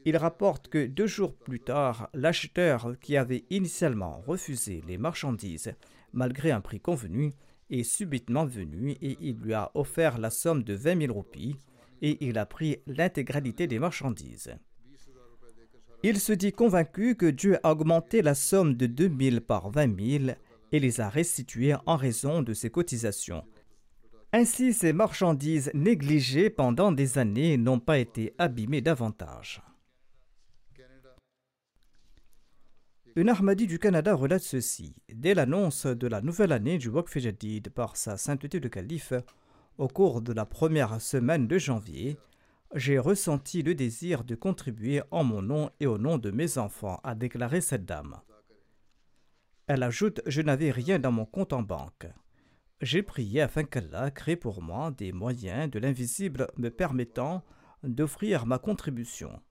Il 0.05 0.17
rapporte 0.17 0.69
que 0.69 0.87
deux 0.87 1.07
jours 1.07 1.35
plus 1.35 1.61
tard, 1.61 2.09
l'acheteur 2.15 2.95
qui 3.01 3.17
avait 3.17 3.45
initialement 3.51 4.23
refusé 4.27 4.83
les 4.87 4.99
marchandises 4.99 5.73
malgré 6.13 6.51
un 6.51 6.61
prix 6.61 6.81
convenu 6.81 7.33
est 7.71 7.83
subitement 7.83 8.47
venu 8.47 8.93
et 9.03 9.19
il 9.21 9.37
lui 9.37 9.55
a 9.55 9.71
offert 9.75 10.19
la 10.19 10.31
somme 10.31 10.63
de 10.63 10.75
20 10.75 11.01
000 11.03 11.13
roupies 11.13 11.57
et 12.01 12.27
il 12.27 12.39
a 12.39 12.47
pris 12.47 12.79
l'intégralité 12.87 13.67
des 13.67 13.79
marchandises. 13.79 14.55
Il 16.03 16.21
se 16.21 16.33
dit 16.33 16.53
convaincu 16.53 17.17
que 17.17 17.27
Dieu 17.27 17.59
a 17.65 17.73
augmenté 17.73 18.23
la 18.23 18.35
somme 18.35 18.75
de 18.75 18.87
2000 18.87 19.41
par 19.41 19.71
20 19.71 20.21
000 20.21 20.25
et 20.71 20.81
les 20.81 21.01
a 21.01 21.09
restituées 21.09 21.75
en 21.87 21.97
raison 21.97 22.43
de 22.43 22.55
ses 22.55 22.71
cotisations. 22.71 23.45
Ainsi, 24.33 24.75
ces 24.75 24.93
marchandises 24.93 25.71
négligées 25.75 26.51
pendant 26.51 26.93
des 26.93 27.19
années 27.19 27.57
n'ont 27.57 27.81
pas 27.81 27.99
été 27.99 28.35
abîmées 28.39 28.83
davantage. 28.83 29.63
Une 33.19 33.31
Ahmadi 33.31 33.67
du 33.67 33.81
Canada 33.81 34.15
relate 34.15 34.45
ceci. 34.45 34.95
Dès 35.13 35.35
l'annonce 35.35 35.87
de 35.87 36.07
la 36.07 36.21
nouvelle 36.21 36.53
année 36.53 36.79
du 36.79 36.89
Waqf 36.89 37.19
Jadid 37.19 37.69
par 37.69 37.97
sa 37.97 38.17
sainteté 38.17 38.61
de 38.61 38.69
calife, 38.69 39.13
au 39.77 39.89
cours 39.89 40.23
de 40.23 40.33
la 40.33 40.47
première 40.47 41.01
semaine 41.01 41.49
de 41.49 41.59
janvier, 41.59 42.17
j'ai 42.77 42.97
ressenti 42.97 43.65
le 43.65 43.75
désir 43.75 44.23
de 44.23 44.37
contribuer 44.37 45.03
en 45.11 45.25
mon 45.25 45.43
nom 45.43 45.69
et 45.81 45.89
au 45.89 45.99
nom 45.99 46.17
de 46.17 46.31
mes 46.31 46.59
enfants, 46.59 47.01
a 47.03 47.17
déclaré 47.17 47.61
cette 47.61 47.85
dame. 47.85 48.21
Elle 49.67 49.83
ajoute 49.83 50.21
Je 50.27 50.41
n'avais 50.41 50.71
rien 50.71 51.01
dans 51.01 51.11
mon 51.11 51.27
compte 51.27 51.53
en 51.53 51.63
banque. 51.63 52.07
J'ai 52.83 53.03
prié 53.03 53.41
afin 53.41 53.65
qu'Allah 53.65 54.13
crée 54.13 54.37
pour 54.37 54.63
moi 54.63 54.93
des 54.93 55.11
moyens 55.11 55.69
de 55.69 55.81
l'invisible 55.81 56.47
me 56.57 56.69
permettant 56.69 57.43
d'offrir 57.83 58.47
ma 58.47 58.61
contribution. 58.61 59.43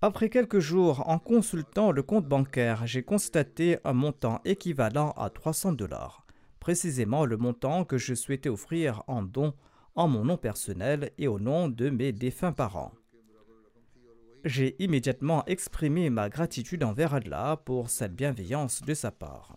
Après 0.00 0.28
quelques 0.28 0.60
jours, 0.60 1.08
en 1.08 1.18
consultant 1.18 1.90
le 1.90 2.04
compte 2.04 2.24
bancaire, 2.24 2.86
j'ai 2.86 3.02
constaté 3.02 3.78
un 3.82 3.94
montant 3.94 4.40
équivalent 4.44 5.10
à 5.16 5.28
300 5.28 5.72
dollars, 5.72 6.24
précisément 6.60 7.24
le 7.24 7.36
montant 7.36 7.84
que 7.84 7.98
je 7.98 8.14
souhaitais 8.14 8.48
offrir 8.48 9.02
en 9.08 9.22
don 9.22 9.54
en 9.96 10.06
mon 10.06 10.24
nom 10.24 10.36
personnel 10.36 11.10
et 11.18 11.26
au 11.26 11.40
nom 11.40 11.68
de 11.68 11.90
mes 11.90 12.12
défunts 12.12 12.52
parents. 12.52 12.92
J'ai 14.44 14.76
immédiatement 14.80 15.44
exprimé 15.46 16.10
ma 16.10 16.28
gratitude 16.28 16.84
envers 16.84 17.14
Allah 17.14 17.60
pour 17.64 17.90
cette 17.90 18.14
bienveillance 18.14 18.82
de 18.82 18.94
sa 18.94 19.10
part. 19.10 19.56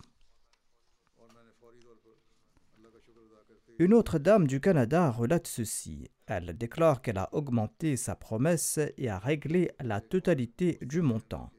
Une 3.82 3.96
autre 3.96 4.20
dame 4.20 4.46
du 4.46 4.60
Canada 4.60 5.10
relate 5.10 5.48
ceci. 5.48 6.08
Elle 6.28 6.56
déclare 6.56 7.02
qu'elle 7.02 7.18
a 7.18 7.30
augmenté 7.32 7.98
sa 7.98 8.14
promesse 8.14 8.80
et 8.96 9.10
a 9.10 9.18
réglé 9.18 9.72
la 9.80 10.02
totalité 10.02 10.78
du 10.84 11.02
montant. 11.02 11.50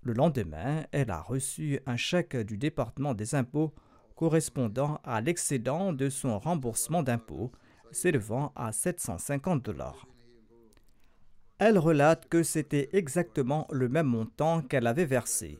Le 0.00 0.14
lendemain, 0.14 0.86
elle 0.92 1.10
a 1.10 1.20
reçu 1.20 1.78
un 1.84 1.98
chèque 1.98 2.38
du 2.38 2.56
département 2.56 3.12
des 3.12 3.34
impôts 3.34 3.74
correspondant 4.14 4.98
à 5.04 5.20
l'excédent 5.20 5.92
de 5.92 6.08
son 6.08 6.38
remboursement 6.38 7.02
d'impôts, 7.02 7.52
s'élevant 7.90 8.54
à 8.56 8.72
750 8.72 9.62
dollars. 9.62 10.06
Elle 11.58 11.76
relate 11.76 12.30
que 12.30 12.42
c'était 12.42 12.88
exactement 12.94 13.68
le 13.70 13.90
même 13.90 14.06
montant 14.06 14.62
qu'elle 14.62 14.86
avait 14.86 15.04
versé. 15.04 15.58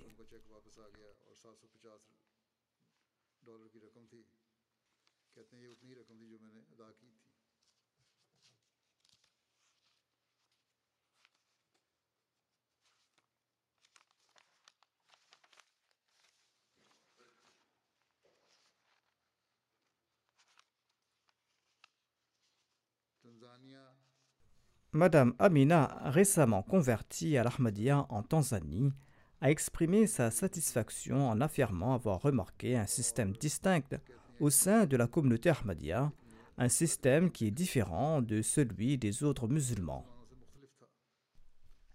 Madame 24.93 25.35
Amina, 25.39 25.99
récemment 26.05 26.63
convertie 26.63 27.37
à 27.37 27.45
l'Ahmadiyya 27.45 28.07
en 28.09 28.23
Tanzanie, 28.23 28.93
a 29.41 29.51
exprimé 29.51 30.07
sa 30.07 30.33
satisfaction 30.33 31.29
en 31.29 31.41
affirmant 31.41 31.95
avoir 31.95 32.21
remarqué 32.21 32.77
un 32.77 32.87
système 32.87 33.33
distinct 33.33 34.01
au 34.41 34.51
sein 34.51 34.87
de 34.87 34.97
la 34.97 35.07
communauté 35.07 35.51
Ahmadiyya, 35.51 36.13
un 36.59 36.69
système 36.69 37.31
qui 37.31 37.47
est 37.47 37.53
différent 37.53 38.21
de 38.21 38.43
celui 38.43 38.99
des 38.99 39.23
autres 39.23 39.47
musulmans. 39.47 40.05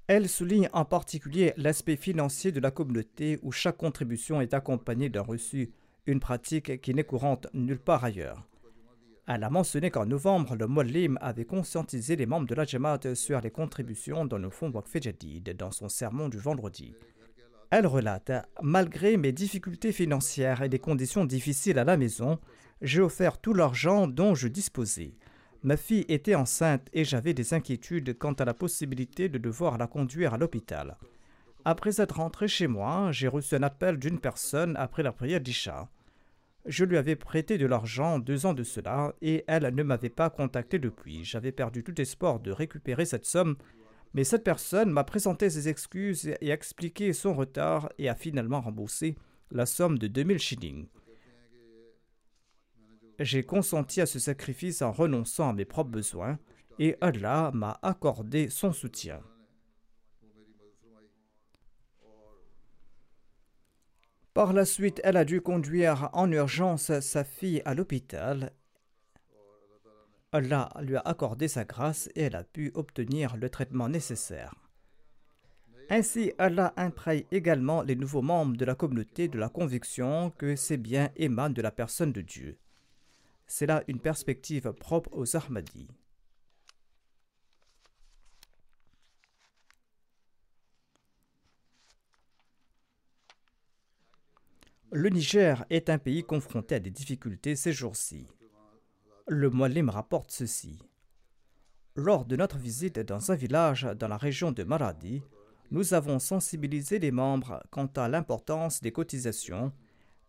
Elle 0.08 0.30
souligne 0.30 0.70
en 0.72 0.86
particulier 0.86 1.54
l'aspect 1.58 1.98
financier 1.98 2.52
de 2.52 2.60
la 2.60 2.72
communauté 2.72 3.40
où 3.42 3.52
chaque 3.52 3.78
contribution 3.78 4.40
est 4.40 4.54
accompagnée 4.54 5.10
d'un 5.10 5.22
reçu, 5.22 5.74
une 6.06 6.20
pratique 6.20 6.80
qui 6.82 6.94
n'est 6.94 7.04
courante 7.04 7.48
nulle 7.54 7.80
part 7.80 8.04
ailleurs. 8.04 8.48
Elle 9.28 9.44
a 9.44 9.50
mentionné 9.50 9.90
qu'en 9.90 10.06
novembre, 10.06 10.56
le 10.56 10.68
Mollim 10.68 11.18
avait 11.20 11.46
conscientisé 11.46 12.16
les 12.16 12.28
membres 12.28 12.48
de 12.48 12.54
la 12.54 12.66
Jamaat 12.66 13.16
sur 13.16 13.42
les 13.42 13.50
contributions 13.50 14.26
dans 14.26 14.38
le 14.38 14.52
fonds 14.52 14.72
Waqf 14.72 15.02
Jadid 15.02 15.56
dans 15.58 15.72
son 15.72 15.90
sermon 15.90 16.30
du 16.30 16.38
vendredi. 16.38 16.94
Elle 17.72 17.88
relate 17.88 18.32
Malgré 18.62 19.18
mes 19.18 19.32
difficultés 19.32 19.92
financières 19.92 20.62
et 20.62 20.70
des 20.70 20.78
conditions 20.78 21.26
difficiles 21.26 21.80
à 21.80 21.84
la 21.84 21.98
maison, 21.98 22.40
j'ai 22.82 23.02
offert 23.02 23.40
tout 23.40 23.54
l'argent 23.54 24.08
dont 24.08 24.36
je 24.36 24.48
disposais. 24.48 25.16
Ma 25.64 25.76
fille 25.76 26.06
était 26.08 26.36
enceinte 26.36 26.88
et 26.94 27.04
j'avais 27.04 27.34
des 27.34 27.56
inquiétudes 27.56 28.16
quant 28.20 28.34
à 28.34 28.46
la 28.46 28.54
possibilité 28.54 29.28
de 29.28 29.40
devoir 29.40 29.80
la 29.80 29.88
conduire 29.88 30.36
à 30.36 30.38
l'hôpital. 30.38 30.98
Après 31.64 32.00
être 32.00 32.18
rentré 32.18 32.48
chez 32.48 32.68
moi, 32.68 33.12
j'ai 33.12 33.28
reçu 33.28 33.56
un 33.56 33.64
appel 33.64 33.98
d'une 33.98 34.20
personne 34.20 34.76
après 34.78 35.02
la 35.02 35.12
prière 35.12 35.42
d'Isha. 35.42 35.90
Je 36.66 36.84
lui 36.84 36.98
avais 36.98 37.16
prêté 37.16 37.60
de 37.60 37.68
l'argent 37.68 38.18
deux 38.18 38.48
ans 38.48 38.56
de 38.56 38.64
cela 38.64 39.14
et 39.22 39.44
elle 39.48 39.74
ne 39.74 39.84
m'avait 39.84 40.10
pas 40.10 40.32
contacté 40.32 40.80
depuis. 40.80 41.24
J'avais 41.24 41.52
perdu 41.52 41.84
tout 41.84 42.00
espoir 42.02 42.40
de 42.40 42.52
récupérer 42.52 43.06
cette 43.06 43.26
somme, 43.26 43.56
mais 44.16 44.24
cette 44.24 44.44
personne 44.44 44.90
m'a 44.90 45.04
présenté 45.04 45.50
ses 45.52 45.70
excuses 45.70 46.28
et 46.28 46.50
expliqué 46.50 47.14
son 47.14 47.36
retard 47.36 47.90
et 48.00 48.10
a 48.10 48.16
finalement 48.16 48.62
remboursé 48.62 49.16
la 49.52 49.68
somme 49.68 50.00
de 50.00 50.08
2000 50.08 50.40
shillings. 50.40 50.88
J'ai 53.20 53.44
consenti 53.44 54.02
à 54.02 54.08
ce 54.08 54.18
sacrifice 54.18 54.82
en 54.82 54.92
renonçant 54.92 55.50
à 55.50 55.54
mes 55.54 55.66
propres 55.66 55.92
besoins 55.92 56.40
et 56.80 56.98
Allah 57.00 57.52
m'a 57.54 57.80
accordé 57.84 58.50
son 58.50 58.74
soutien. 58.74 59.22
Par 64.36 64.52
la 64.52 64.66
suite, 64.66 65.00
elle 65.06 65.16
a 65.16 65.24
dû 65.24 65.40
conduire 65.40 66.10
en 66.12 66.30
urgence 66.30 67.00
sa 67.00 67.24
fille 67.24 67.62
à 67.64 67.74
l'hôpital. 67.74 68.52
Allah 70.34 70.70
lui 70.82 70.98
a 70.98 71.00
accordé 71.00 71.48
sa 71.48 71.64
grâce 71.64 72.10
et 72.16 72.24
elle 72.24 72.36
a 72.36 72.44
pu 72.44 72.70
obtenir 72.76 73.38
le 73.38 73.50
traitement 73.50 73.88
nécessaire. 73.88 74.54
Ainsi, 75.90 76.34
Allah 76.38 76.74
imprègne 76.76 77.24
également 77.32 77.82
les 77.82 77.96
nouveaux 77.96 78.22
membres 78.22 78.58
de 78.58 78.66
la 78.66 78.76
communauté 78.76 79.30
de 79.30 79.40
la 79.40 79.48
conviction 79.48 80.32
que 80.32 80.58
ces 80.58 80.76
biens 80.76 81.12
émanent 81.16 81.54
de 81.54 81.62
la 81.62 81.72
personne 81.72 82.12
de 82.12 82.20
Dieu. 82.20 82.58
C'est 83.48 83.68
là 83.68 83.86
une 83.88 84.02
perspective 84.02 84.74
propre 84.74 85.12
aux 85.14 85.38
Ahmadis. 85.38 85.88
Le 94.98 95.10
Niger 95.10 95.66
est 95.70 95.90
un 95.90 95.98
pays 95.98 96.24
confronté 96.24 96.76
à 96.76 96.80
des 96.80 96.90
difficultés 96.90 97.58
ces 97.58 97.74
jours-ci. 97.74 98.28
Le 99.28 99.50
Moalim 99.50 99.90
rapporte 99.90 100.32
ceci. 100.32 100.80
Lors 101.98 102.24
de 102.24 102.38
notre 102.38 102.58
visite 102.58 103.00
dans 103.00 103.30
un 103.30 103.36
village 103.36 103.86
dans 104.00 104.08
la 104.08 104.16
région 104.16 104.54
de 104.54 104.64
Maradi, 104.64 105.22
nous 105.70 105.94
avons 105.94 106.18
sensibilisé 106.20 106.98
les 106.98 107.12
membres 107.12 107.62
quant 107.72 107.90
à 107.98 108.08
l'importance 108.08 108.80
des 108.80 108.94
cotisations 108.94 109.74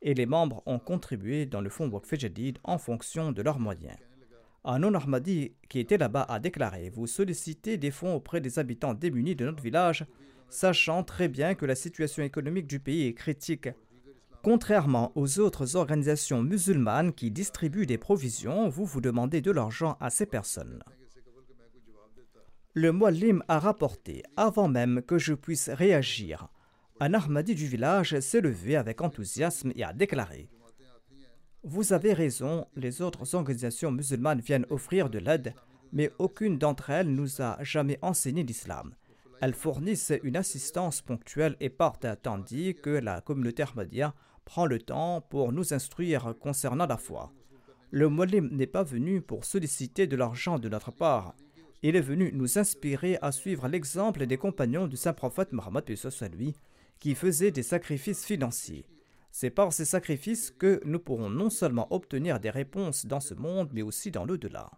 et 0.03 0.15
les 0.15 0.27
membres 0.27 0.65
ont 0.67 0.81
contribué 0.81 1.47
dans 1.47 1.61
le 1.61 1.71
fonds 1.71 1.89
Waqf 1.89 2.19
Jadid 2.19 2.59
en 2.65 2.79
fonction 2.79 3.31
de 3.31 3.43
leurs 3.43 3.61
moyens. 3.61 3.97
Un 4.65 4.81
non-Ahmadi 4.81 5.53
qui 5.69 5.79
était 5.79 5.97
là-bas 5.97 6.27
a 6.29 6.41
déclaré 6.41 6.91
Vous 6.91 7.07
sollicitez 7.07 7.77
des 7.79 7.93
fonds 7.93 8.17
auprès 8.17 8.41
des 8.41 8.59
habitants 8.59 8.95
démunis 8.95 9.37
de 9.37 9.45
notre 9.45 9.63
village, 9.63 10.05
sachant 10.49 11.05
très 11.05 11.29
bien 11.29 11.55
que 11.55 11.67
la 11.67 11.77
situation 11.77 12.25
économique 12.25 12.67
du 12.67 12.81
pays 12.81 13.07
est 13.07 13.15
critique 13.15 13.69
Contrairement 14.47 15.11
aux 15.17 15.41
autres 15.41 15.75
organisations 15.75 16.41
musulmanes 16.41 17.13
qui 17.13 17.33
distribuent 17.33 17.85
des 17.85 17.99
provisions, 17.99 18.69
vous 18.69 18.85
vous 18.85 19.01
demandez 19.01 19.41
de 19.41 19.51
l'argent 19.51 19.97
à 19.99 20.09
ces 20.09 20.25
personnes. 20.25 20.85
Le 22.73 22.93
Muallim 22.93 23.43
a 23.49 23.59
rapporté, 23.59 24.23
avant 24.37 24.69
même 24.69 25.03
que 25.03 25.19
je 25.19 25.35
puisse 25.35 25.69
réagir, 25.69 26.47
un 27.01 27.13
Ahmadi 27.13 27.57
du 27.57 27.67
village 27.67 28.21
s'est 28.21 28.41
levé 28.41 28.77
avec 28.77 29.01
enthousiasme 29.01 29.73
et 29.75 29.83
a 29.83 29.93
déclaré 29.93 30.49
Vous 31.65 31.93
avez 31.93 32.13
raison, 32.13 32.69
les 32.77 33.03
autres 33.03 33.35
organisations 33.35 33.91
musulmanes 33.91 34.43
viennent 34.43 34.67
offrir 34.71 35.11
de 35.11 35.19
l'aide, 35.19 35.55
mais 35.93 36.13
aucune 36.21 36.57
d'entre 36.57 36.91
elles 36.91 37.13
nous 37.13 37.43
a 37.43 37.59
jamais 37.65 37.99
enseigné 38.01 38.45
l'islam. 38.45 38.95
Elles 39.41 39.55
fournissent 39.55 40.13
une 40.23 40.37
assistance 40.37 41.03
ponctuelle 41.03 41.57
et 41.59 41.69
partent, 41.69 42.07
tandis 42.23 42.77
que 42.77 42.91
la 42.91 43.21
communauté 43.21 43.65
ahmadiyya 43.65 44.15
prend 44.47 44.65
le 44.65 44.79
temps 44.79 45.21
pour 45.21 45.53
nous 45.53 45.75
instruire 45.75 46.35
concernant 46.41 46.87
la 46.87 46.97
foi. 46.97 47.31
Le 47.91 48.09
Molim 48.09 48.49
n'est 48.53 48.67
pas 48.67 48.85
venu 48.85 49.21
pour 49.21 49.45
solliciter 49.45 50.07
de 50.07 50.17
l'argent 50.17 50.59
de 50.59 50.71
notre 50.71 50.91
part. 50.91 51.35
Il 51.83 51.97
est 51.97 52.01
venu 52.01 52.31
nous 52.33 52.59
inspirer 52.59 53.19
à 53.21 53.33
suivre 53.33 53.69
l'exemple 53.69 54.27
des 54.27 54.39
compagnons 54.39 54.87
du 54.87 54.97
saint 54.97 55.13
prophète 55.13 55.53
Mohammed 55.53 55.85
lui, 56.33 56.55
qui 56.99 57.15
faisaient 57.15 57.51
des 57.51 57.63
sacrifices 57.63 58.25
financiers. 58.25 58.87
C'est 59.31 59.51
par 59.51 59.73
ces 59.73 59.85
sacrifices 59.85 60.51
que 60.51 60.81
nous 60.85 61.01
pourrons 61.01 61.29
non 61.29 61.51
seulement 61.51 61.93
obtenir 61.93 62.41
des 62.41 62.49
réponses 62.49 63.05
dans 63.05 63.21
ce 63.21 63.35
monde, 63.35 63.69
mais 63.73 63.83
aussi 63.83 64.11
dans 64.11 64.25
l'au-delà. 64.25 64.71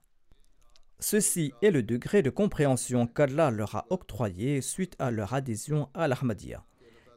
Ceci 0.98 1.52
est 1.62 1.70
le 1.70 1.84
degré 1.84 2.22
de 2.22 2.30
compréhension 2.30 3.06
qu'Allah 3.06 3.52
leur 3.52 3.76
a 3.76 3.86
octroyé 3.90 4.60
suite 4.60 4.96
à 4.98 5.12
leur 5.12 5.32
adhésion 5.32 5.88
à 5.94 6.08
l'Ahmadiyya. 6.08 6.64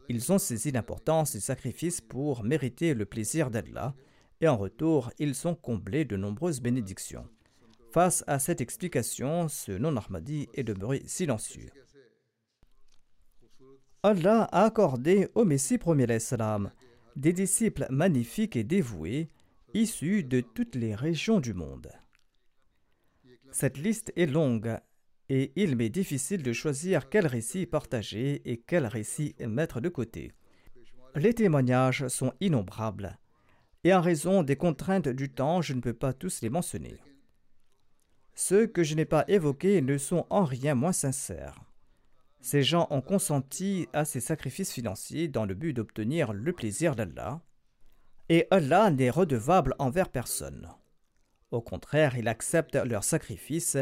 Ils 0.10 0.32
ont 0.32 0.40
saisi 0.40 0.72
l'importance 0.72 1.34
des 1.34 1.40
sacrifices 1.40 2.02
pour 2.02 2.44
mériter 2.44 2.94
le 2.94 3.06
plaisir 3.06 3.50
d'Allah, 3.50 3.94
et 4.42 4.48
en 4.48 4.58
retour, 4.58 5.12
ils 5.20 5.36
sont 5.36 5.56
comblés 5.56 6.06
de 6.06 6.18
nombreuses 6.18 6.62
bénédictions. 6.62 7.28
Face 7.92 8.24
à 8.28 8.40
cette 8.40 8.62
explication, 8.62 9.48
ce 9.48 9.72
non-Ahmadi 9.72 10.48
est 10.54 10.64
demeuré 10.64 11.04
silencieux. 11.06 11.70
Allah 14.04 14.44
a 14.52 14.66
accordé 14.66 15.30
au 15.36 15.46
Messie 15.46 15.78
premier 15.78 16.08
l'Islam 16.08 16.72
des 17.16 17.34
disciples 17.34 17.86
magnifiques 17.90 18.56
et 18.56 18.64
dévoués, 18.64 19.30
issus 19.74 20.24
de 20.24 20.42
toutes 20.42 20.76
les 20.76 20.96
régions 20.96 21.40
du 21.40 21.54
monde. 21.54 21.92
Cette 23.52 23.78
liste 23.78 24.12
est 24.16 24.26
longue 24.26 24.78
et 25.34 25.54
il 25.56 25.78
m'est 25.78 25.88
difficile 25.90 26.44
de 26.44 26.52
choisir 26.52 27.08
quel 27.08 27.26
récit 27.26 27.66
partager 27.66 28.42
et 28.44 28.58
quel 28.58 28.86
récit 28.86 29.34
mettre 29.40 29.80
de 29.80 29.88
côté. 29.88 30.34
Les 31.16 31.34
témoignages 31.34 32.10
sont 32.10 32.34
innombrables 32.42 33.18
et 33.86 33.94
en 33.94 34.02
raison 34.02 34.44
des 34.44 34.58
contraintes 34.58 35.08
du 35.08 35.32
temps, 35.32 35.62
je 35.62 35.74
ne 35.74 35.80
peux 35.80 35.94
pas 35.94 36.12
tous 36.12 36.42
les 36.42 36.50
mentionner. 36.50 36.98
Ceux 38.36 38.68
que 38.68 38.84
je 38.84 38.94
n'ai 38.94 39.06
pas 39.06 39.24
évoqués 39.30 39.82
ne 39.82 39.98
sont 39.98 40.26
en 40.30 40.44
rien 40.44 40.76
moins 40.76 40.92
sincères. 40.92 41.64
Ces 42.42 42.62
gens 42.62 42.88
ont 42.90 43.02
consenti 43.02 43.88
à 43.94 44.04
ces 44.04 44.20
sacrifices 44.20 44.74
financiers 44.74 45.30
dans 45.30 45.46
le 45.46 45.54
but 45.54 45.72
d'obtenir 45.72 46.34
le 46.34 46.52
plaisir 46.52 46.94
d'Allah, 46.94 47.42
et 48.28 48.48
Allah 48.52 48.92
n'est 48.92 49.10
redevable 49.10 49.76
envers 49.80 50.10
personne. 50.10 50.68
Au 51.52 51.62
contraire, 51.62 52.18
il 52.18 52.28
accepte 52.28 52.76
leurs 52.76 53.06
sacrifices 53.06 53.78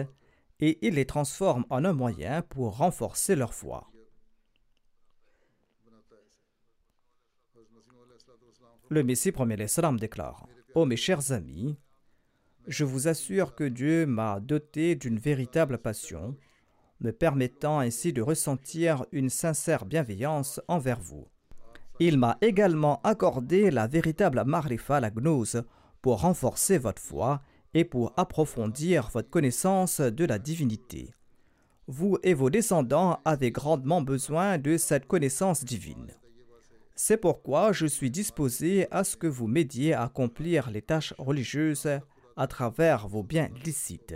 et 0.60 0.78
il 0.86 0.96
les 0.96 1.06
transforme 1.06 1.66
en 1.70 1.86
un 1.86 1.94
moyen 1.94 2.42
pour 2.42 2.78
renforcer 2.78 3.36
leur 3.36 3.54
foi. 3.54 3.90
Le 8.90 9.04
Messie 9.04 9.32
premier 9.32 9.56
l'Islam 9.56 10.00
déclare 10.00 10.48
Ô 10.76 10.86
mes 10.86 10.98
chers 10.98 11.32
amis, 11.32 11.78
je 12.68 12.84
vous 12.84 13.08
assure 13.08 13.56
que 13.56 13.64
Dieu 13.64 14.06
m'a 14.06 14.40
doté 14.40 14.96
d'une 14.96 15.18
véritable 15.18 15.78
passion, 15.78 16.36
me 17.00 17.12
permettant 17.12 17.80
ainsi 17.80 18.14
de 18.14 18.22
ressentir 18.22 19.06
une 19.12 19.30
sincère 19.30 19.86
bienveillance 19.86 20.60
envers 20.68 21.00
vous. 21.00 21.28
Il 22.00 22.18
m'a 22.18 22.38
également 22.42 23.02
accordé 23.04 23.72
la 23.72 23.88
véritable 23.88 24.44
marifa, 24.46 25.00
la 25.00 25.12
gnose, 25.12 25.64
pour 26.02 26.22
renforcer 26.22 26.78
votre 26.78 27.02
foi 27.02 27.42
et 27.74 27.86
pour 27.86 28.14
approfondir 28.18 29.10
votre 29.14 29.30
connaissance 29.30 30.02
de 30.02 30.26
la 30.26 30.40
divinité. 30.40 31.14
Vous 31.88 32.18
et 32.24 32.34
vos 32.34 32.50
descendants 32.50 33.20
avez 33.26 33.52
grandement 33.52 34.02
besoin 34.02 34.58
de 34.58 34.78
cette 34.78 35.08
connaissance 35.08 35.66
divine. 35.66 36.14
C'est 36.96 37.18
pourquoi 37.18 37.72
je 37.72 37.86
suis 37.86 38.12
disposé 38.12 38.88
à 38.92 39.04
ce 39.04 39.16
que 39.16 39.28
vous 39.28 39.48
m'aidiez 39.48 39.94
à 39.94 40.04
accomplir 40.04 40.70
les 40.70 40.82
tâches 40.82 41.14
religieuses 41.18 41.90
à 42.36 42.48
travers 42.48 43.08
vos 43.08 43.24
biens 43.24 43.50
licites. 43.64 44.16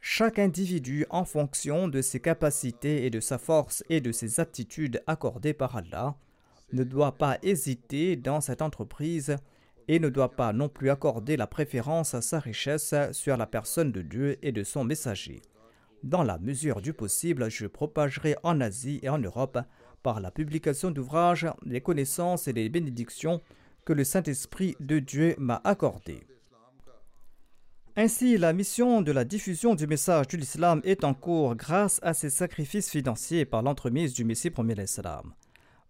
Chaque 0.00 0.38
individu, 0.38 1.04
en 1.10 1.26
fonction 1.26 1.86
de 1.86 2.00
ses 2.00 2.20
capacités 2.20 3.04
et 3.04 3.10
de 3.10 3.20
sa 3.20 3.36
force 3.36 3.84
et 3.90 4.00
de 4.00 4.12
ses 4.12 4.40
aptitudes 4.40 5.02
accordées 5.06 5.52
par 5.52 5.76
Allah, 5.76 6.16
ne 6.72 6.84
doit 6.84 7.18
pas 7.18 7.38
hésiter 7.42 8.16
dans 8.16 8.40
cette 8.40 8.62
entreprise 8.62 9.36
et 9.90 9.98
ne 9.98 10.08
doit 10.08 10.30
pas 10.30 10.52
non 10.52 10.68
plus 10.68 10.88
accorder 10.88 11.36
la 11.36 11.48
préférence 11.48 12.14
à 12.14 12.22
sa 12.22 12.38
richesse 12.38 12.94
sur 13.10 13.36
la 13.36 13.46
personne 13.46 13.90
de 13.90 14.02
Dieu 14.02 14.38
et 14.40 14.52
de 14.52 14.62
son 14.62 14.84
messager. 14.84 15.42
Dans 16.04 16.22
la 16.22 16.38
mesure 16.38 16.80
du 16.80 16.92
possible, 16.92 17.50
je 17.50 17.66
propagerai 17.66 18.36
en 18.44 18.60
Asie 18.60 19.00
et 19.02 19.08
en 19.08 19.18
Europe, 19.18 19.58
par 20.04 20.20
la 20.20 20.30
publication 20.30 20.92
d'ouvrages, 20.92 21.48
les 21.66 21.80
connaissances 21.80 22.46
et 22.46 22.52
les 22.52 22.68
bénédictions 22.68 23.40
que 23.84 23.92
le 23.92 24.04
Saint-Esprit 24.04 24.76
de 24.78 25.00
Dieu 25.00 25.34
m'a 25.38 25.60
accordées. 25.64 26.22
Ainsi, 27.96 28.38
la 28.38 28.52
mission 28.52 29.02
de 29.02 29.10
la 29.10 29.24
diffusion 29.24 29.74
du 29.74 29.88
message 29.88 30.28
de 30.28 30.36
l'islam 30.36 30.80
est 30.84 31.02
en 31.02 31.14
cours 31.14 31.56
grâce 31.56 31.98
à 32.04 32.14
ces 32.14 32.30
sacrifices 32.30 32.90
financiers 32.90 33.44
par 33.44 33.62
l'entremise 33.62 34.14
du 34.14 34.22
Messie 34.22 34.50
premier 34.50 34.76
l'islam. 34.76 35.34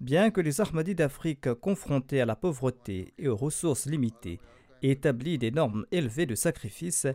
Bien 0.00 0.30
que 0.30 0.40
les 0.40 0.62
Ahmadis 0.62 0.94
d'Afrique, 0.94 1.52
confrontés 1.52 2.22
à 2.22 2.26
la 2.26 2.34
pauvreté 2.34 3.12
et 3.18 3.28
aux 3.28 3.36
ressources 3.36 3.84
limitées, 3.84 4.40
aient 4.82 4.92
établi 4.92 5.36
des 5.36 5.50
normes 5.50 5.84
élevées 5.90 6.24
de 6.24 6.34
sacrifice, 6.34 7.06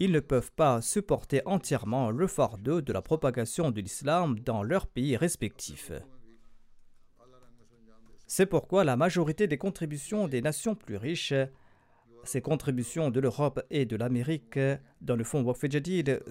ils 0.00 0.10
ne 0.10 0.18
peuvent 0.18 0.50
pas 0.50 0.80
supporter 0.80 1.42
entièrement 1.46 2.10
le 2.10 2.26
fardeau 2.26 2.80
de 2.80 2.92
la 2.92 3.00
propagation 3.00 3.70
de 3.70 3.80
l'islam 3.80 4.40
dans 4.40 4.64
leurs 4.64 4.88
pays 4.88 5.16
respectifs. 5.16 5.92
C'est 8.26 8.46
pourquoi 8.46 8.82
la 8.82 8.96
majorité 8.96 9.46
des 9.46 9.58
contributions 9.58 10.26
des 10.26 10.42
nations 10.42 10.74
plus 10.74 10.96
riches, 10.96 11.34
ces 12.24 12.40
contributions 12.40 13.10
de 13.10 13.20
l'Europe 13.20 13.64
et 13.70 13.86
de 13.86 13.94
l'Amérique 13.94 14.58
dans 15.00 15.14
le 15.14 15.22
fonds 15.22 15.44
Waqf 15.44 15.64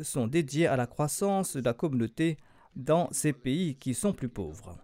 sont 0.01 0.27
dédiées 0.27 0.67
à 0.67 0.75
la 0.75 0.87
croissance 0.87 1.55
de 1.55 1.63
la 1.63 1.73
communauté 1.73 2.35
dans 2.75 3.07
ces 3.13 3.31
pays 3.31 3.75
qui 3.75 3.93
sont 3.93 4.11
plus 4.11 4.29
pauvres 4.29 4.77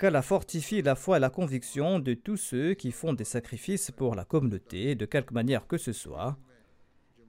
qu'elle 0.00 0.22
fortifie 0.22 0.80
la 0.80 0.94
foi 0.94 1.18
et 1.18 1.20
la 1.20 1.28
conviction 1.28 1.98
de 1.98 2.14
tous 2.14 2.38
ceux 2.38 2.72
qui 2.72 2.90
font 2.90 3.12
des 3.12 3.24
sacrifices 3.24 3.90
pour 3.90 4.14
la 4.14 4.24
communauté 4.24 4.94
de 4.94 5.04
quelque 5.04 5.34
manière 5.34 5.66
que 5.66 5.76
ce 5.76 5.92
soit, 5.92 6.38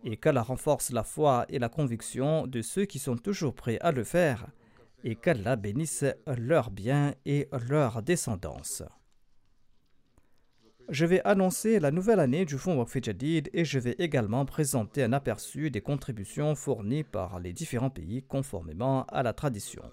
et 0.05 0.15
qu'elle 0.15 0.39
renforce 0.39 0.91
la 0.91 1.03
foi 1.03 1.45
et 1.49 1.59
la 1.59 1.67
conviction 1.67 2.47
de 2.47 2.61
ceux 2.61 2.85
qui 2.85 2.97
sont 2.97 3.17
toujours 3.17 3.55
prêts 3.55 3.77
à 3.81 3.91
le 3.91 4.05
faire, 4.05 4.47
et 5.03 5.15
qu'elle 5.15 5.43
la 5.43 5.57
bénisse 5.57 6.05
leurs 6.37 6.71
biens 6.71 7.13
et 7.25 7.49
leur 7.67 8.03
descendance. 8.03 8.83
Je 10.87 11.05
vais 11.05 11.21
annoncer 11.25 11.77
la 11.81 11.91
nouvelle 11.91 12.21
année 12.21 12.45
du 12.45 12.57
Fonds 12.57 12.77
Waqf 12.77 12.95
et 12.95 13.65
je 13.65 13.79
vais 13.79 13.95
également 13.99 14.45
présenter 14.45 15.03
un 15.03 15.11
aperçu 15.11 15.71
des 15.71 15.81
contributions 15.81 16.55
fournies 16.55 17.03
par 17.03 17.41
les 17.41 17.51
différents 17.51 17.89
pays 17.89 18.23
conformément 18.23 19.03
à 19.07 19.23
la 19.23 19.33
tradition. 19.33 19.83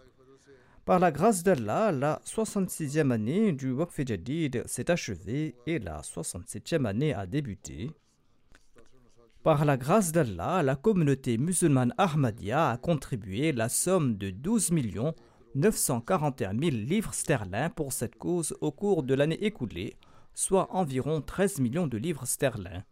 Par 0.88 0.98
la 0.98 1.12
grâce 1.12 1.42
d'Allah, 1.42 1.92
la 1.92 2.18
66e 2.24 3.10
année 3.10 3.52
du 3.52 3.72
Waqf 3.72 4.00
Jadid 4.06 4.66
s'est 4.66 4.90
achevée 4.90 5.54
et 5.66 5.78
la 5.78 6.00
67e 6.00 6.86
année 6.86 7.12
a 7.12 7.26
débuté. 7.26 7.90
Par 9.42 9.66
la 9.66 9.76
grâce 9.76 10.12
d'Allah, 10.12 10.62
la 10.62 10.76
communauté 10.76 11.36
musulmane 11.36 11.92
Ahmadiyya 11.98 12.70
a 12.70 12.78
contribué 12.78 13.52
la 13.52 13.68
somme 13.68 14.16
de 14.16 14.30
12 14.30 14.70
941 15.54 16.58
000 16.58 16.70
livres 16.70 17.12
sterling 17.12 17.68
pour 17.68 17.92
cette 17.92 18.16
cause 18.16 18.56
au 18.62 18.72
cours 18.72 19.02
de 19.02 19.12
l'année 19.12 19.44
écoulée, 19.44 19.94
soit 20.32 20.74
environ 20.74 21.20
13 21.20 21.60
millions 21.60 21.86
de 21.86 21.98
livres 21.98 22.26
sterling. 22.26 22.82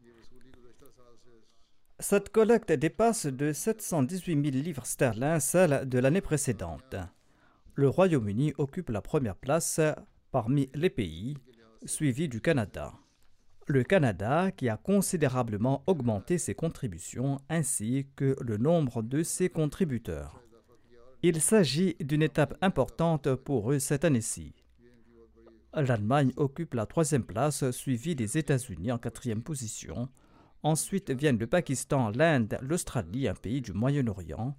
Cette 1.98 2.28
collecte 2.28 2.72
dépasse 2.72 3.24
de 3.24 3.54
718 3.54 4.52
000 4.52 4.62
livres 4.62 4.84
sterling 4.84 5.40
celle 5.40 5.88
de 5.88 5.98
l'année 5.98 6.20
précédente 6.20 6.96
le 7.76 7.90
Royaume-Uni 7.90 8.54
occupe 8.56 8.88
la 8.88 9.02
première 9.02 9.36
place 9.36 9.80
parmi 10.32 10.70
les 10.74 10.88
pays, 10.88 11.36
suivi 11.84 12.26
du 12.26 12.40
Canada. 12.40 12.94
Le 13.66 13.84
Canada 13.84 14.50
qui 14.50 14.70
a 14.70 14.78
considérablement 14.78 15.84
augmenté 15.86 16.38
ses 16.38 16.54
contributions 16.54 17.38
ainsi 17.50 18.06
que 18.16 18.34
le 18.40 18.56
nombre 18.56 19.02
de 19.02 19.22
ses 19.22 19.50
contributeurs. 19.50 20.42
Il 21.22 21.40
s'agit 21.42 21.96
d'une 22.00 22.22
étape 22.22 22.56
importante 22.62 23.34
pour 23.34 23.70
eux 23.70 23.78
cette 23.78 24.06
année-ci. 24.06 24.54
L'Allemagne 25.74 26.32
occupe 26.36 26.72
la 26.72 26.86
troisième 26.86 27.24
place, 27.24 27.70
suivie 27.72 28.16
des 28.16 28.38
États-Unis 28.38 28.92
en 28.92 28.98
quatrième 28.98 29.42
position. 29.42 30.08
Ensuite 30.62 31.10
viennent 31.10 31.38
le 31.38 31.46
Pakistan, 31.46 32.10
l'Inde, 32.10 32.56
l'Australie, 32.62 33.28
un 33.28 33.34
pays 33.34 33.60
du 33.60 33.74
Moyen-Orient, 33.74 34.56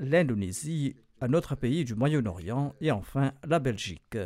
l'Indonésie, 0.00 0.96
un 1.20 1.32
autre 1.32 1.54
pays 1.56 1.84
du 1.84 1.94
Moyen-Orient 1.94 2.74
et 2.80 2.90
enfin 2.90 3.32
la 3.46 3.58
Belgique. 3.58 4.18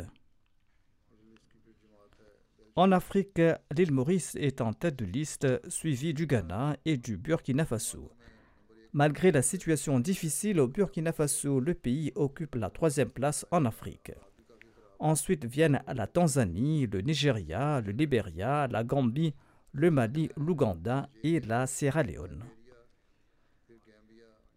En 2.75 2.91
Afrique, 2.91 3.41
l'île 3.75 3.91
Maurice 3.91 4.35
est 4.35 4.61
en 4.61 4.73
tête 4.73 4.95
de 4.95 5.05
liste, 5.05 5.47
suivie 5.69 6.13
du 6.13 6.25
Ghana 6.25 6.75
et 6.85 6.97
du 6.97 7.17
Burkina 7.17 7.65
Faso. 7.65 8.11
Malgré 8.93 9.31
la 9.31 9.41
situation 9.41 9.99
difficile 9.99 10.59
au 10.59 10.67
Burkina 10.67 11.11
Faso, 11.11 11.59
le 11.59 11.73
pays 11.73 12.11
occupe 12.15 12.55
la 12.55 12.69
troisième 12.69 13.09
place 13.09 13.45
en 13.51 13.65
Afrique. 13.65 14.11
Ensuite 14.99 15.45
viennent 15.45 15.83
la 15.87 16.07
Tanzanie, 16.07 16.87
le 16.87 17.01
Nigeria, 17.01 17.81
le 17.81 17.91
Libéria, 17.91 18.67
la 18.67 18.83
Gambie, 18.83 19.33
le 19.71 19.91
Mali, 19.91 20.29
l'Ouganda 20.37 21.09
et 21.23 21.39
la 21.41 21.67
Sierra 21.67 22.03
Leone. 22.03 22.43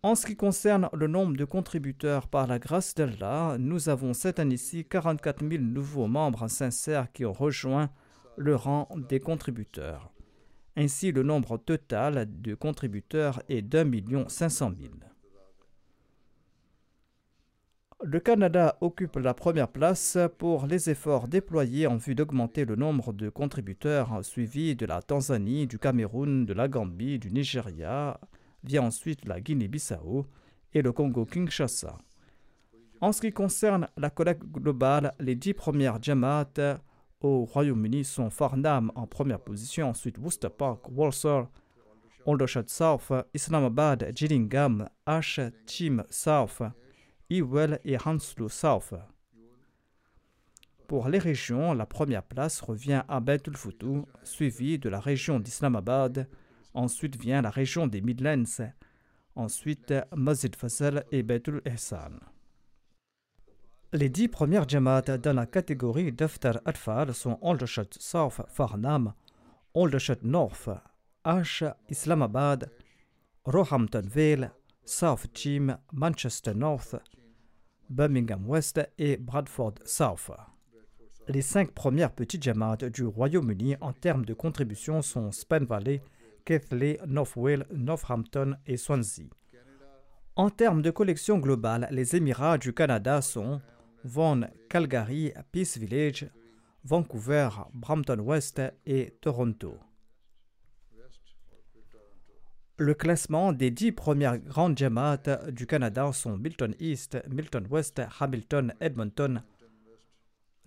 En 0.03 0.15
ce 0.15 0.27
qui 0.27 0.37
concerne 0.37 0.89
le 0.93 1.07
nombre 1.09 1.37
de 1.37 1.45
contributeurs 1.45 2.29
par 2.29 2.47
la 2.47 2.59
grâce 2.59 2.95
d'Allah, 2.95 3.57
nous 3.59 3.89
avons 3.89 4.15
cette 4.15 4.39
année-ci 4.39 4.85
44 4.85 5.49
000 5.49 5.63
nouveaux 5.63 6.07
membres 6.07 6.49
sincères 6.49 7.11
qui 7.13 7.25
ont 7.25 7.33
rejoint 7.33 7.91
le 8.37 8.55
rang 8.55 8.89
des 9.09 9.21
contributeurs. 9.21 10.13
Ainsi, 10.77 11.11
le 11.11 11.23
nombre 11.23 11.57
total 11.57 12.29
de 12.29 12.55
contributeurs 12.55 13.43
est 13.49 13.63
d'un 13.63 13.85
million 13.85 14.29
cinq 14.29 14.51
cent 14.51 14.71
mille. 14.71 14.91
Le 18.05 18.21
Canada 18.21 18.77
occupe 18.83 19.17
la 19.17 19.33
première 19.33 19.69
place 19.69 20.19
pour 20.37 20.67
les 20.67 20.91
efforts 20.91 21.29
déployés 21.29 21.87
en 21.87 21.97
vue 21.97 22.15
d'augmenter 22.15 22.67
le 22.67 22.77
nombre 22.77 23.15
de 23.15 23.31
contributeurs, 23.31 24.23
suivi 24.23 24.77
de 24.77 24.85
la 24.85 25.01
Tanzanie, 25.01 25.67
du 25.67 25.79
Cameroun, 25.79 26.45
de 26.45 26.53
la 26.53 26.69
Gambie, 26.69 27.19
du 27.19 27.33
Nigeria, 27.33 28.21
vient 28.67 28.83
ensuite 28.83 29.25
la 29.25 29.41
Guinée-Bissau 29.41 30.27
et 30.73 30.83
le 30.83 30.93
Congo-Kinshasa. 30.93 31.99
En 33.01 33.13
ce 33.13 33.21
qui 33.21 33.33
concerne 33.33 33.89
la 33.97 34.11
collecte 34.11 34.45
globale, 34.45 35.15
les 35.21 35.35
dix 35.35 35.55
premières 35.55 36.03
Jamaat 36.03 36.81
au 37.21 37.45
Royaume-Uni 37.45 38.05
sont 38.05 38.31
Farnham 38.31 38.91
en 38.95 39.07
première 39.07 39.41
position, 39.41 39.91
ensuite 39.91 40.19
Worcester 40.19 40.49
Park, 40.51 40.89
Walsall, 40.91 41.49
Aldershot 42.27 42.65
South, 42.67 43.13
Islamabad, 43.35 44.13
Gillingham, 44.15 44.89
Ash, 45.07 45.41
Tim 45.67 46.05
South, 46.11 46.63
Ewell 47.31 47.81
et 47.85 47.97
Hounslow 48.05 48.49
South. 48.49 48.95
Pour 50.87 51.09
les 51.09 51.19
régions, 51.19 51.73
la 51.73 51.87
première 51.87 52.23
place 52.23 52.61
revient 52.61 53.03
à 53.09 53.21
Futu, 53.55 54.03
suivie 54.23 54.79
de 54.79 54.89
la 54.89 55.01
région 55.01 55.41
d'Islamabad. 55.41 56.29
Ensuite 56.77 57.17
vient 57.19 57.41
la 57.41 57.49
région 57.49 57.87
des 57.87 58.03
Midlands. 58.03 58.61
Ensuite, 59.35 59.95
Fazal 60.57 61.05
et 61.11 61.23
Betul 61.23 61.63
Ihsan. 61.65 62.21
Les 63.95 64.11
dix 64.11 64.29
premières 64.29 64.69
Jamaat 64.69 65.17
dans 65.17 65.33
la 65.33 65.47
catégorie 65.47 66.13
Daftar 66.13 66.61
Atfal 66.67 67.15
sont 67.15 67.39
Aldershot 67.43 67.89
South, 67.99 68.43
Farnham, 68.49 69.15
Aldershot 69.75 70.23
North, 70.23 70.69
Ash, 71.25 71.65
Islamabad, 71.89 72.71
Roehampton 73.47 74.07
Vale, 74.07 74.53
South 74.85 75.33
Team, 75.33 75.79
Manchester 75.95 76.53
North, 76.53 76.95
Birmingham 77.89 78.47
West 78.47 78.81
et 78.99 79.17
Bradford 79.17 79.77
South. 79.87 80.31
Les 81.29 81.43
cinq 81.43 81.73
premières 81.73 82.13
petites 82.13 82.43
Jamaat 82.43 82.91
du 82.93 83.07
Royaume-Uni 83.07 83.77
en 83.81 83.95
termes 83.95 84.27
de 84.27 84.35
contribution 84.35 85.01
sont 85.01 85.33
Spen 85.33 85.65
Valley, 85.65 86.03
Keighley, 86.47 86.99
North 87.07 87.37
Wales, 87.37 87.67
Northampton 87.71 88.57
et 88.65 88.79
Swansea. 88.79 89.29
En 90.37 90.49
termes 90.49 90.81
de 90.81 90.91
collection 90.91 91.39
globale, 91.39 91.89
les 91.91 92.15
Émirats 92.15 92.57
du 92.57 92.73
Canada 92.73 93.21
sont 93.21 93.61
Vaughan, 94.05 94.43
Calgary, 94.71 95.33
Peace 95.51 95.77
Village, 95.77 96.31
Vancouver, 96.85 97.49
Brampton 97.75 98.21
West 98.21 98.63
et 98.87 99.17
Toronto. 99.21 99.79
Le 102.79 102.95
classement 102.95 103.53
des 103.53 103.71
dix 103.71 103.91
premières 103.91 104.39
grandes 104.39 104.79
Jamaat 104.79 105.51
du 105.51 105.67
Canada 105.67 106.13
sont 106.13 106.37
Milton 106.37 106.75
East, 106.79 107.19
Milton 107.29 107.67
West, 107.71 108.03
Hamilton, 108.21 108.75
Edmonton, 108.81 109.43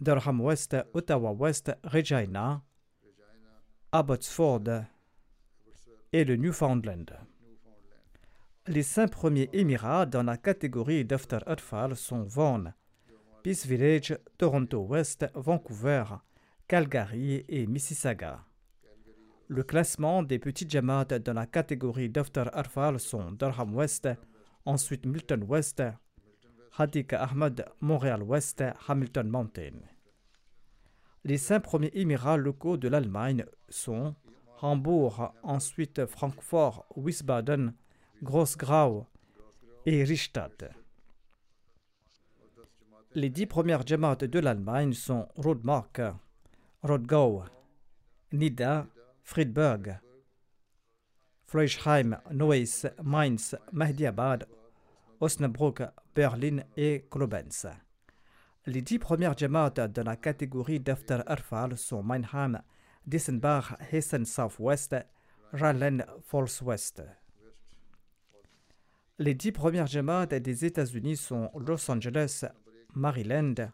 Durham 0.01 0.41
West, 0.41 0.75
Ottawa 0.93 1.31
West, 1.31 1.71
Regina, 1.83 2.63
Abbotsford 3.91 4.85
et 6.13 6.25
le 6.25 6.35
Newfoundland. 6.35 7.17
Les 8.67 8.83
cinq 8.83 9.11
premiers 9.11 9.49
Émirats 9.53 10.05
dans 10.05 10.23
la 10.23 10.37
catégorie 10.37 11.05
d'After 11.05 11.39
Atfal 11.45 11.95
sont 11.95 12.23
Vaughan, 12.23 12.73
Peace 13.43 13.65
Village, 13.65 14.17
Toronto 14.37 14.79
West, 14.79 15.25
Vancouver, 15.33 16.03
Calgary 16.67 17.45
et 17.47 17.65
Mississauga. 17.65 18.43
Le 19.47 19.63
classement 19.63 20.21
des 20.21 20.37
petits 20.37 20.69
Jamaat 20.69 21.05
dans 21.05 21.33
la 21.33 21.47
catégorie 21.47 22.09
d'After 22.09 22.45
Arfal 22.53 22.99
sont 22.99 23.31
Durham 23.31 23.73
West, 23.73 24.07
ensuite 24.65 25.07
Milton 25.07 25.43
West, 25.47 25.81
Hadika 26.77 27.23
Ahmad, 27.23 27.65
Montréal 27.81 28.21
West, 28.21 28.63
Hamilton 28.87 29.27
Mountain. 29.27 29.79
Les 31.23 31.37
cinq 31.37 31.61
premiers 31.61 31.91
émirats 31.95 32.37
locaux 32.37 32.77
de 32.77 32.87
l'Allemagne 32.87 33.43
sont 33.69 34.13
Hambourg, 34.61 35.33
ensuite 35.43 36.05
Francfort, 36.05 36.85
Wiesbaden, 36.95 37.73
Grossgrau 38.21 39.05
et 39.85 40.03
Richtstadt. 40.03 40.65
Les 43.15 43.29
dix 43.29 43.47
premières 43.47 43.85
Jamaat 43.87 44.17
de 44.17 44.39
l'Allemagne 44.39 44.93
sont 44.93 45.27
Rodmark, 45.35 46.01
Rodgau, 46.83 47.43
Nida, 48.31 48.87
Friedberg, 49.23 49.99
Fleischheim, 51.47 52.17
Neuss, 52.31 52.85
Mainz, 53.03 53.55
Mahdiabad, 53.71 54.47
Osnabrück, 55.19 55.81
Berlin 56.13 56.59
et 56.77 57.07
Koblenz. 57.09 57.65
Les 58.67 58.81
dix 58.81 58.99
premières 58.99 59.37
Jamaat 59.37 59.87
de 59.87 60.01
la 60.01 60.15
catégorie 60.15 60.79
d'After 60.79 61.21
Erfal 61.25 61.77
sont 61.77 62.03
Meinheim, 62.03 62.61
Dissenbach, 63.05 63.77
Hessen 63.91 64.25
Southwest, 64.25 64.95
Rheinland-Pfalz 65.53 66.61
West. 66.61 67.03
Les 69.17 69.33
dix 69.33 69.51
premières 69.51 69.87
Jamaat 69.87 70.27
des 70.27 70.65
États-Unis 70.65 71.17
sont 71.17 71.51
Los 71.55 71.89
Angeles, 71.91 72.45
Maryland, 72.95 73.71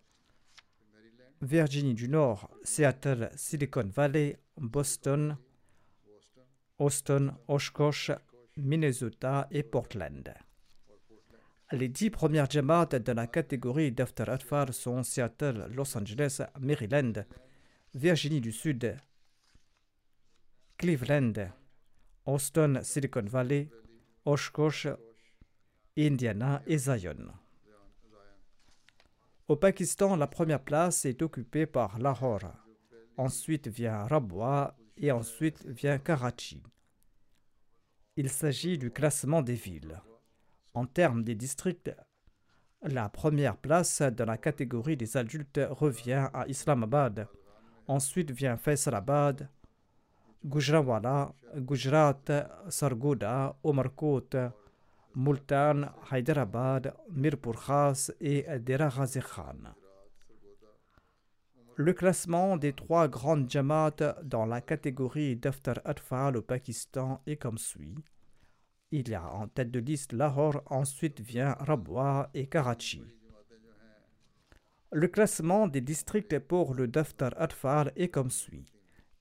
Virginie 1.41 1.93
du 1.93 2.09
Nord, 2.09 2.49
Seattle, 2.63 3.29
Silicon 3.35 3.89
Valley, 3.93 4.39
Boston, 4.57 5.37
Austin, 6.79 7.37
Oshkosh, 7.47 8.11
Minnesota 8.57 9.47
et 9.51 9.63
Portland. 9.63 10.33
Les 11.71 11.89
dix 11.89 12.09
premières 12.09 12.49
Jamaat 12.49 12.99
de 12.99 13.11
la 13.11 13.27
catégorie 13.27 13.91
d'After 13.91 14.25
Atfar 14.27 14.73
sont 14.73 15.03
Seattle, 15.03 15.67
Los 15.75 15.97
Angeles, 15.97 16.41
Maryland, 16.59 17.25
Virginie 17.93 18.41
du 18.41 18.51
Sud, 18.51 18.95
Cleveland, 20.77 21.51
Austin, 22.25 22.83
Silicon 22.83 23.25
Valley, 23.25 23.69
Oshkosh, 24.25 24.87
Indiana 25.97 26.61
et 26.67 26.77
Zion. 26.77 27.31
Au 29.47 29.55
Pakistan, 29.55 30.17
la 30.17 30.27
première 30.27 30.63
place 30.63 31.05
est 31.05 31.21
occupée 31.21 31.65
par 31.65 31.97
Lahore. 31.99 32.51
Ensuite 33.15 33.69
vient 33.69 34.05
Rabwa 34.05 34.75
et 34.97 35.11
ensuite 35.11 35.65
vient 35.65 35.97
Karachi. 35.97 36.61
Il 38.17 38.29
s'agit 38.29 38.77
du 38.77 38.91
classement 38.91 39.41
des 39.41 39.53
villes. 39.53 40.01
En 40.73 40.85
termes 40.85 41.23
des 41.23 41.35
districts, 41.35 41.91
la 42.81 43.07
première 43.07 43.55
place 43.55 44.01
dans 44.01 44.25
la 44.25 44.37
catégorie 44.37 44.97
des 44.97 45.15
adultes 45.15 45.61
revient 45.69 46.29
à 46.33 46.45
Islamabad. 46.47 47.27
Ensuite 47.87 48.31
vient 48.31 48.57
Faisalabad, 48.57 49.49
Gujranwala, 50.45 51.33
Gujarat, 51.55 52.29
Sargoda, 52.69 53.55
Omarkot, 53.63 54.51
Multan, 55.15 55.89
Hyderabad, 56.11 56.93
Mirpur 57.09 57.55
Khas 57.65 58.11
et 58.21 58.45
Dera 58.59 59.07
Khan. 59.07 59.73
Le 61.77 61.93
classement 61.93 62.57
des 62.57 62.73
trois 62.73 63.07
grandes 63.07 63.49
Jamaat 63.49 64.21
dans 64.23 64.45
la 64.45 64.61
catégorie 64.61 65.35
d'Aftar 65.35 65.79
Atfal 65.83 66.37
au 66.37 66.43
Pakistan 66.43 67.21
est 67.25 67.37
comme 67.37 67.57
suit. 67.57 67.95
Il 68.91 69.09
y 69.09 69.15
a 69.15 69.25
en 69.25 69.47
tête 69.47 69.71
de 69.71 69.79
liste 69.79 70.13
Lahore, 70.13 70.61
ensuite 70.67 71.21
vient 71.21 71.55
Rabwa 71.59 72.29
et 72.35 72.45
Karachi. 72.45 73.03
Le 74.91 75.07
classement 75.07 75.67
des 75.67 75.81
districts 75.81 76.37
pour 76.37 76.75
le 76.75 76.87
Daftar 76.87 77.31
Atfal 77.35 77.91
est 77.95 78.09
comme 78.09 78.29
suit. 78.29 78.74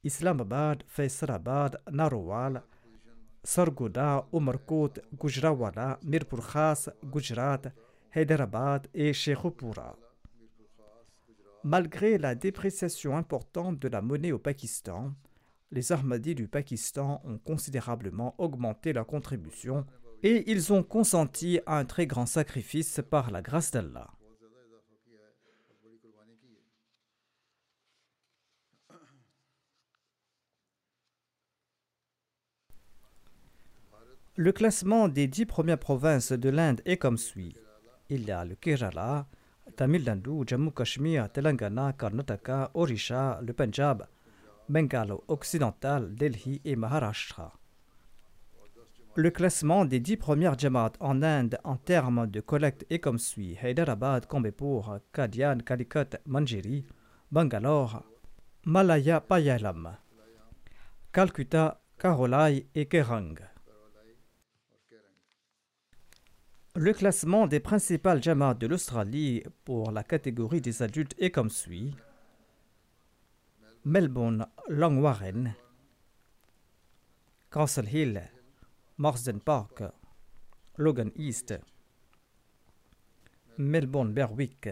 Islamabad, 0.04 0.84
Faisalabad, 0.86 1.80
Narowal, 1.90 2.62
Sargoda, 3.42 4.26
Umarkot, 4.32 5.00
Gujrawala, 5.18 5.98
Mirpur 6.02 6.46
Khas, 6.46 6.90
Gujarat, 7.02 7.72
Hyderabad 8.14 8.86
et 8.94 9.12
Sheikhupura. 9.12 9.96
Malgré 11.64 12.18
la 12.18 12.34
dépréciation 12.34 13.16
importante 13.16 13.78
de 13.80 13.88
la 13.88 14.02
monnaie 14.02 14.32
au 14.32 14.38
Pakistan, 14.38 15.14
les 15.70 15.92
Ahmadis 15.92 16.34
du 16.34 16.46
Pakistan 16.46 17.20
ont 17.24 17.38
considérablement 17.38 18.34
augmenté 18.38 18.92
leur 18.92 19.06
contribution 19.06 19.84
et 20.22 20.50
ils 20.50 20.72
ont 20.72 20.82
consenti 20.82 21.60
à 21.66 21.78
un 21.78 21.84
très 21.84 22.06
grand 22.06 22.26
sacrifice 22.26 23.00
par 23.10 23.30
la 23.30 23.42
grâce 23.42 23.70
d'Allah. 23.70 24.13
Le 34.36 34.50
classement 34.50 35.06
des 35.06 35.28
dix 35.28 35.46
premières 35.46 35.78
provinces 35.78 36.32
de 36.32 36.48
l'Inde 36.48 36.80
est 36.86 36.96
comme 36.96 37.18
suit. 37.18 37.54
Il 38.08 38.24
y 38.24 38.32
a 38.32 38.44
le 38.44 38.56
Kerala, 38.56 39.28
Tamil 39.76 40.02
Nadu, 40.02 40.42
Jammu 40.44 40.72
Kashmir, 40.72 41.30
Telangana, 41.30 41.92
Karnataka, 41.92 42.72
Orisha, 42.74 43.38
le 43.42 43.52
Punjab, 43.52 44.08
Bengale 44.68 45.14
occidental, 45.28 46.16
Delhi 46.16 46.60
et 46.64 46.74
Maharashtra. 46.74 47.52
Le 49.14 49.30
classement 49.30 49.84
des 49.84 50.00
dix 50.00 50.16
premières 50.16 50.58
Jamaat 50.58 50.94
en 50.98 51.22
Inde 51.22 51.56
en 51.62 51.76
termes 51.76 52.26
de 52.26 52.40
collecte 52.40 52.84
est 52.90 52.98
comme 52.98 53.20
suit 53.20 53.56
Hyderabad, 53.62 54.26
Kambepur, 54.26 54.98
Kadian, 55.12 55.58
Calicut, 55.58 56.16
Manjeri, 56.26 56.84
Bangalore, 57.30 58.02
Malaya 58.64 59.20
Payalam, 59.20 59.96
Calcutta, 61.12 61.80
Karolai 61.96 62.66
et 62.74 62.86
Kerang. 62.86 63.53
Le 66.76 66.92
classement 66.92 67.46
des 67.46 67.60
principales 67.60 68.20
Jamaat 68.20 68.54
de 68.54 68.66
l'Australie 68.66 69.44
pour 69.64 69.92
la 69.92 70.02
catégorie 70.02 70.60
des 70.60 70.82
adultes 70.82 71.14
est 71.18 71.30
comme 71.30 71.48
suit. 71.48 71.94
Melbourne, 73.84 74.48
Long 74.68 75.00
Warren, 75.00 75.54
Castle 77.48 77.88
Hill, 77.88 78.22
Marsden 78.98 79.38
Park, 79.38 79.84
Logan 80.76 81.12
East, 81.14 81.54
Melbourne 83.56 84.12
Berwick, 84.12 84.68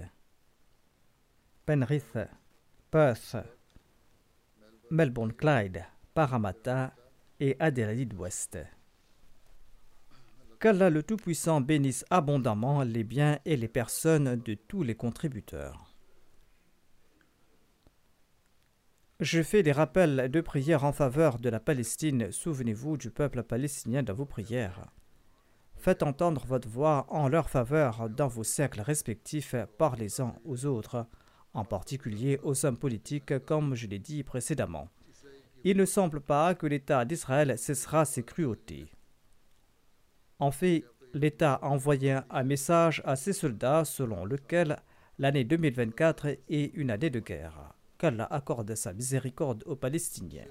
Penrith, 1.65 2.19
Perth, 2.91 3.37
Melbourne 4.91 5.35
Clyde, 5.35 5.85
Parramatta 6.15 6.97
et 7.39 7.55
Adelaide 7.61 8.15
West. 8.15 8.59
Qu'Allah 10.63 10.91
le 10.91 11.03
Tout-Puissant 11.03 11.61
bénisse 11.61 12.05
abondamment 12.09 12.85
les 12.85 13.03
biens 13.03 13.41
et 13.45 13.57
les 13.57 13.67
personnes 13.67 14.37
de 14.37 14.55
tous 14.55 14.85
les 14.85 14.95
contributeurs. 14.95 15.93
Je 19.19 19.43
fais 19.43 19.65
des 19.65 19.73
rappels 19.73 20.31
de 20.31 20.41
prières 20.41 20.85
en 20.85 20.93
faveur 20.93 21.41
de 21.41 21.49
la 21.49 21.59
Palestine. 21.59 22.31
Souvenez-vous 22.31 22.97
du 22.97 23.11
peuple 23.11 23.43
palestinien 23.43 24.05
dans 24.05 24.15
vos 24.15 24.25
prières. 24.25 24.87
Faites 25.75 26.05
entendre 26.05 26.47
votre 26.47 26.69
voix 26.69 27.07
en 27.09 27.27
leur 27.27 27.51
faveur 27.51 28.09
dans 28.09 28.29
vos 28.29 28.45
cercles 28.45 28.83
respectifs, 28.83 29.57
parlez-en 29.79 30.37
aux 30.45 30.65
autres, 30.65 31.09
en 31.55 31.65
particulier 31.65 32.39
aux 32.45 32.65
hommes 32.65 32.79
politiques, 32.79 33.37
comme 33.47 33.75
je 33.75 33.89
l'ai 33.89 33.99
dit 33.99 34.23
précédemment. 34.23 34.89
Il 35.65 35.77
ne 35.77 35.87
semble 35.87 36.21
pas 36.21 36.55
que 36.55 36.69
l'État 36.69 37.05
d'Israël 37.05 37.59
cessera 37.59 38.05
ses 38.05 38.23
cruautés. 38.23 38.87
En 40.39 40.51
fait, 40.51 40.85
l'État 41.15 41.55
a 41.55 41.69
envoyé 41.69 42.19
un 42.31 42.43
message 42.43 43.03
à 43.05 43.17
ses 43.17 43.33
soldats 43.33 43.85
selon 43.85 44.25
lequel 44.25 44.77
l'année 45.19 45.45
2024 45.45 46.27
est 46.49 46.75
une 46.75 46.91
année 46.91 47.11
de 47.11 47.21
guerre 47.21 47.75
qu'Allah 47.99 48.27
accorde 48.31 48.75
sa 48.75 48.93
miséricorde 48.93 49.63
aux 49.67 49.77
Palestiniens. 49.77 50.49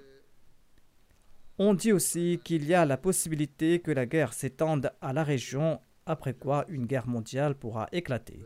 On 1.58 1.74
dit 1.74 1.92
aussi 1.92 2.40
qu'il 2.44 2.66
y 2.66 2.74
a 2.74 2.86
la 2.86 2.98
possibilité 2.98 3.80
que 3.82 3.92
la 3.92 4.06
guerre 4.06 4.34
s'étende 4.34 4.92
à 5.02 5.14
la 5.14 5.24
région, 5.24 5.80
après 6.06 6.34
quoi 6.34 6.66
une 6.70 6.86
guerre 6.86 7.08
mondiale 7.08 7.56
pourra 7.56 7.88
éclater. 7.92 8.46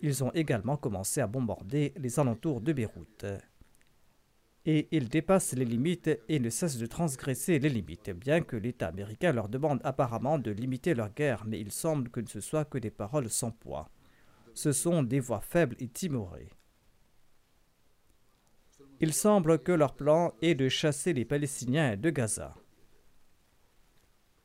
Ils 0.00 0.24
ont 0.24 0.30
également 0.32 0.76
commencé 0.76 1.20
à 1.20 1.26
bombarder 1.26 1.92
les 1.96 2.18
alentours 2.18 2.60
de 2.60 2.72
Beyrouth. 2.72 3.26
Et 4.66 4.88
ils 4.90 5.08
dépassent 5.08 5.54
les 5.54 5.64
limites 5.64 6.10
et 6.28 6.38
ne 6.38 6.50
cessent 6.50 6.78
de 6.78 6.86
transgresser 6.86 7.58
les 7.58 7.70
limites, 7.70 8.10
bien 8.10 8.42
que 8.42 8.56
l'État 8.56 8.88
américain 8.88 9.32
leur 9.32 9.48
demande 9.48 9.80
apparemment 9.84 10.38
de 10.38 10.50
limiter 10.50 10.94
leur 10.94 11.14
guerre, 11.14 11.44
mais 11.46 11.60
il 11.60 11.72
semble 11.72 12.10
que 12.10 12.24
ce 12.26 12.40
soit 12.40 12.66
que 12.66 12.78
des 12.78 12.90
paroles 12.90 13.30
sans 13.30 13.50
poids. 13.50 13.90
Ce 14.54 14.72
sont 14.72 15.02
des 15.02 15.20
voix 15.20 15.40
faibles 15.40 15.76
et 15.78 15.88
timorées. 15.88 16.50
Il 19.00 19.14
semble 19.14 19.60
que 19.60 19.72
leur 19.72 19.94
plan 19.94 20.34
est 20.42 20.54
de 20.54 20.68
chasser 20.68 21.14
les 21.14 21.24
Palestiniens 21.24 21.96
de 21.96 22.10
Gaza 22.10 22.54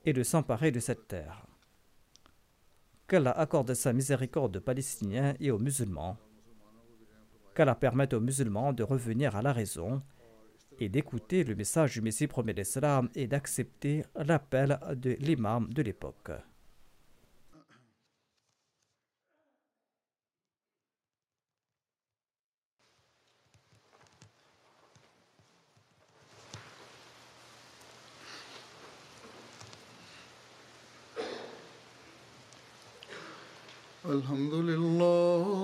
et 0.06 0.14
de 0.14 0.24
s'emparer 0.24 0.72
de 0.72 0.80
cette 0.80 1.10
terre. 1.10 1.46
Qu'Allah 3.08 3.32
accorde 3.32 3.74
sa 3.74 3.92
miséricorde 3.92 4.58
aux 4.58 4.62
Palestiniens 4.62 5.36
et 5.42 5.52
aux 5.52 5.60
musulmans 5.60 6.18
Qu'Allah 7.55 7.75
permette 7.75 8.15
aux 8.15 8.21
musulmans 8.21 8.73
de 8.73 8.83
revenir 8.83 9.37
à 9.37 9.43
la 9.43 9.53
raison 9.53 10.03
et 10.79 10.89
d'écouter 10.89 11.45
le 11.45 11.55
message 11.55 11.95
du 11.95 12.01
Messie 12.01 12.27
premier 12.27 12.55
d'Islam 12.55 13.09
et 13.15 13.27
d'accepter 13.27 14.05
l'appel 14.15 14.79
de 14.97 15.17
l'imam 15.21 15.69
de 15.73 15.83
l'époque. 15.83 16.31
الحمد 34.07 34.55
لله 34.55 35.64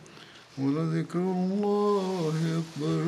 ولذكر 0.57 1.19
الله 1.19 2.61
أكبر. 2.61 3.03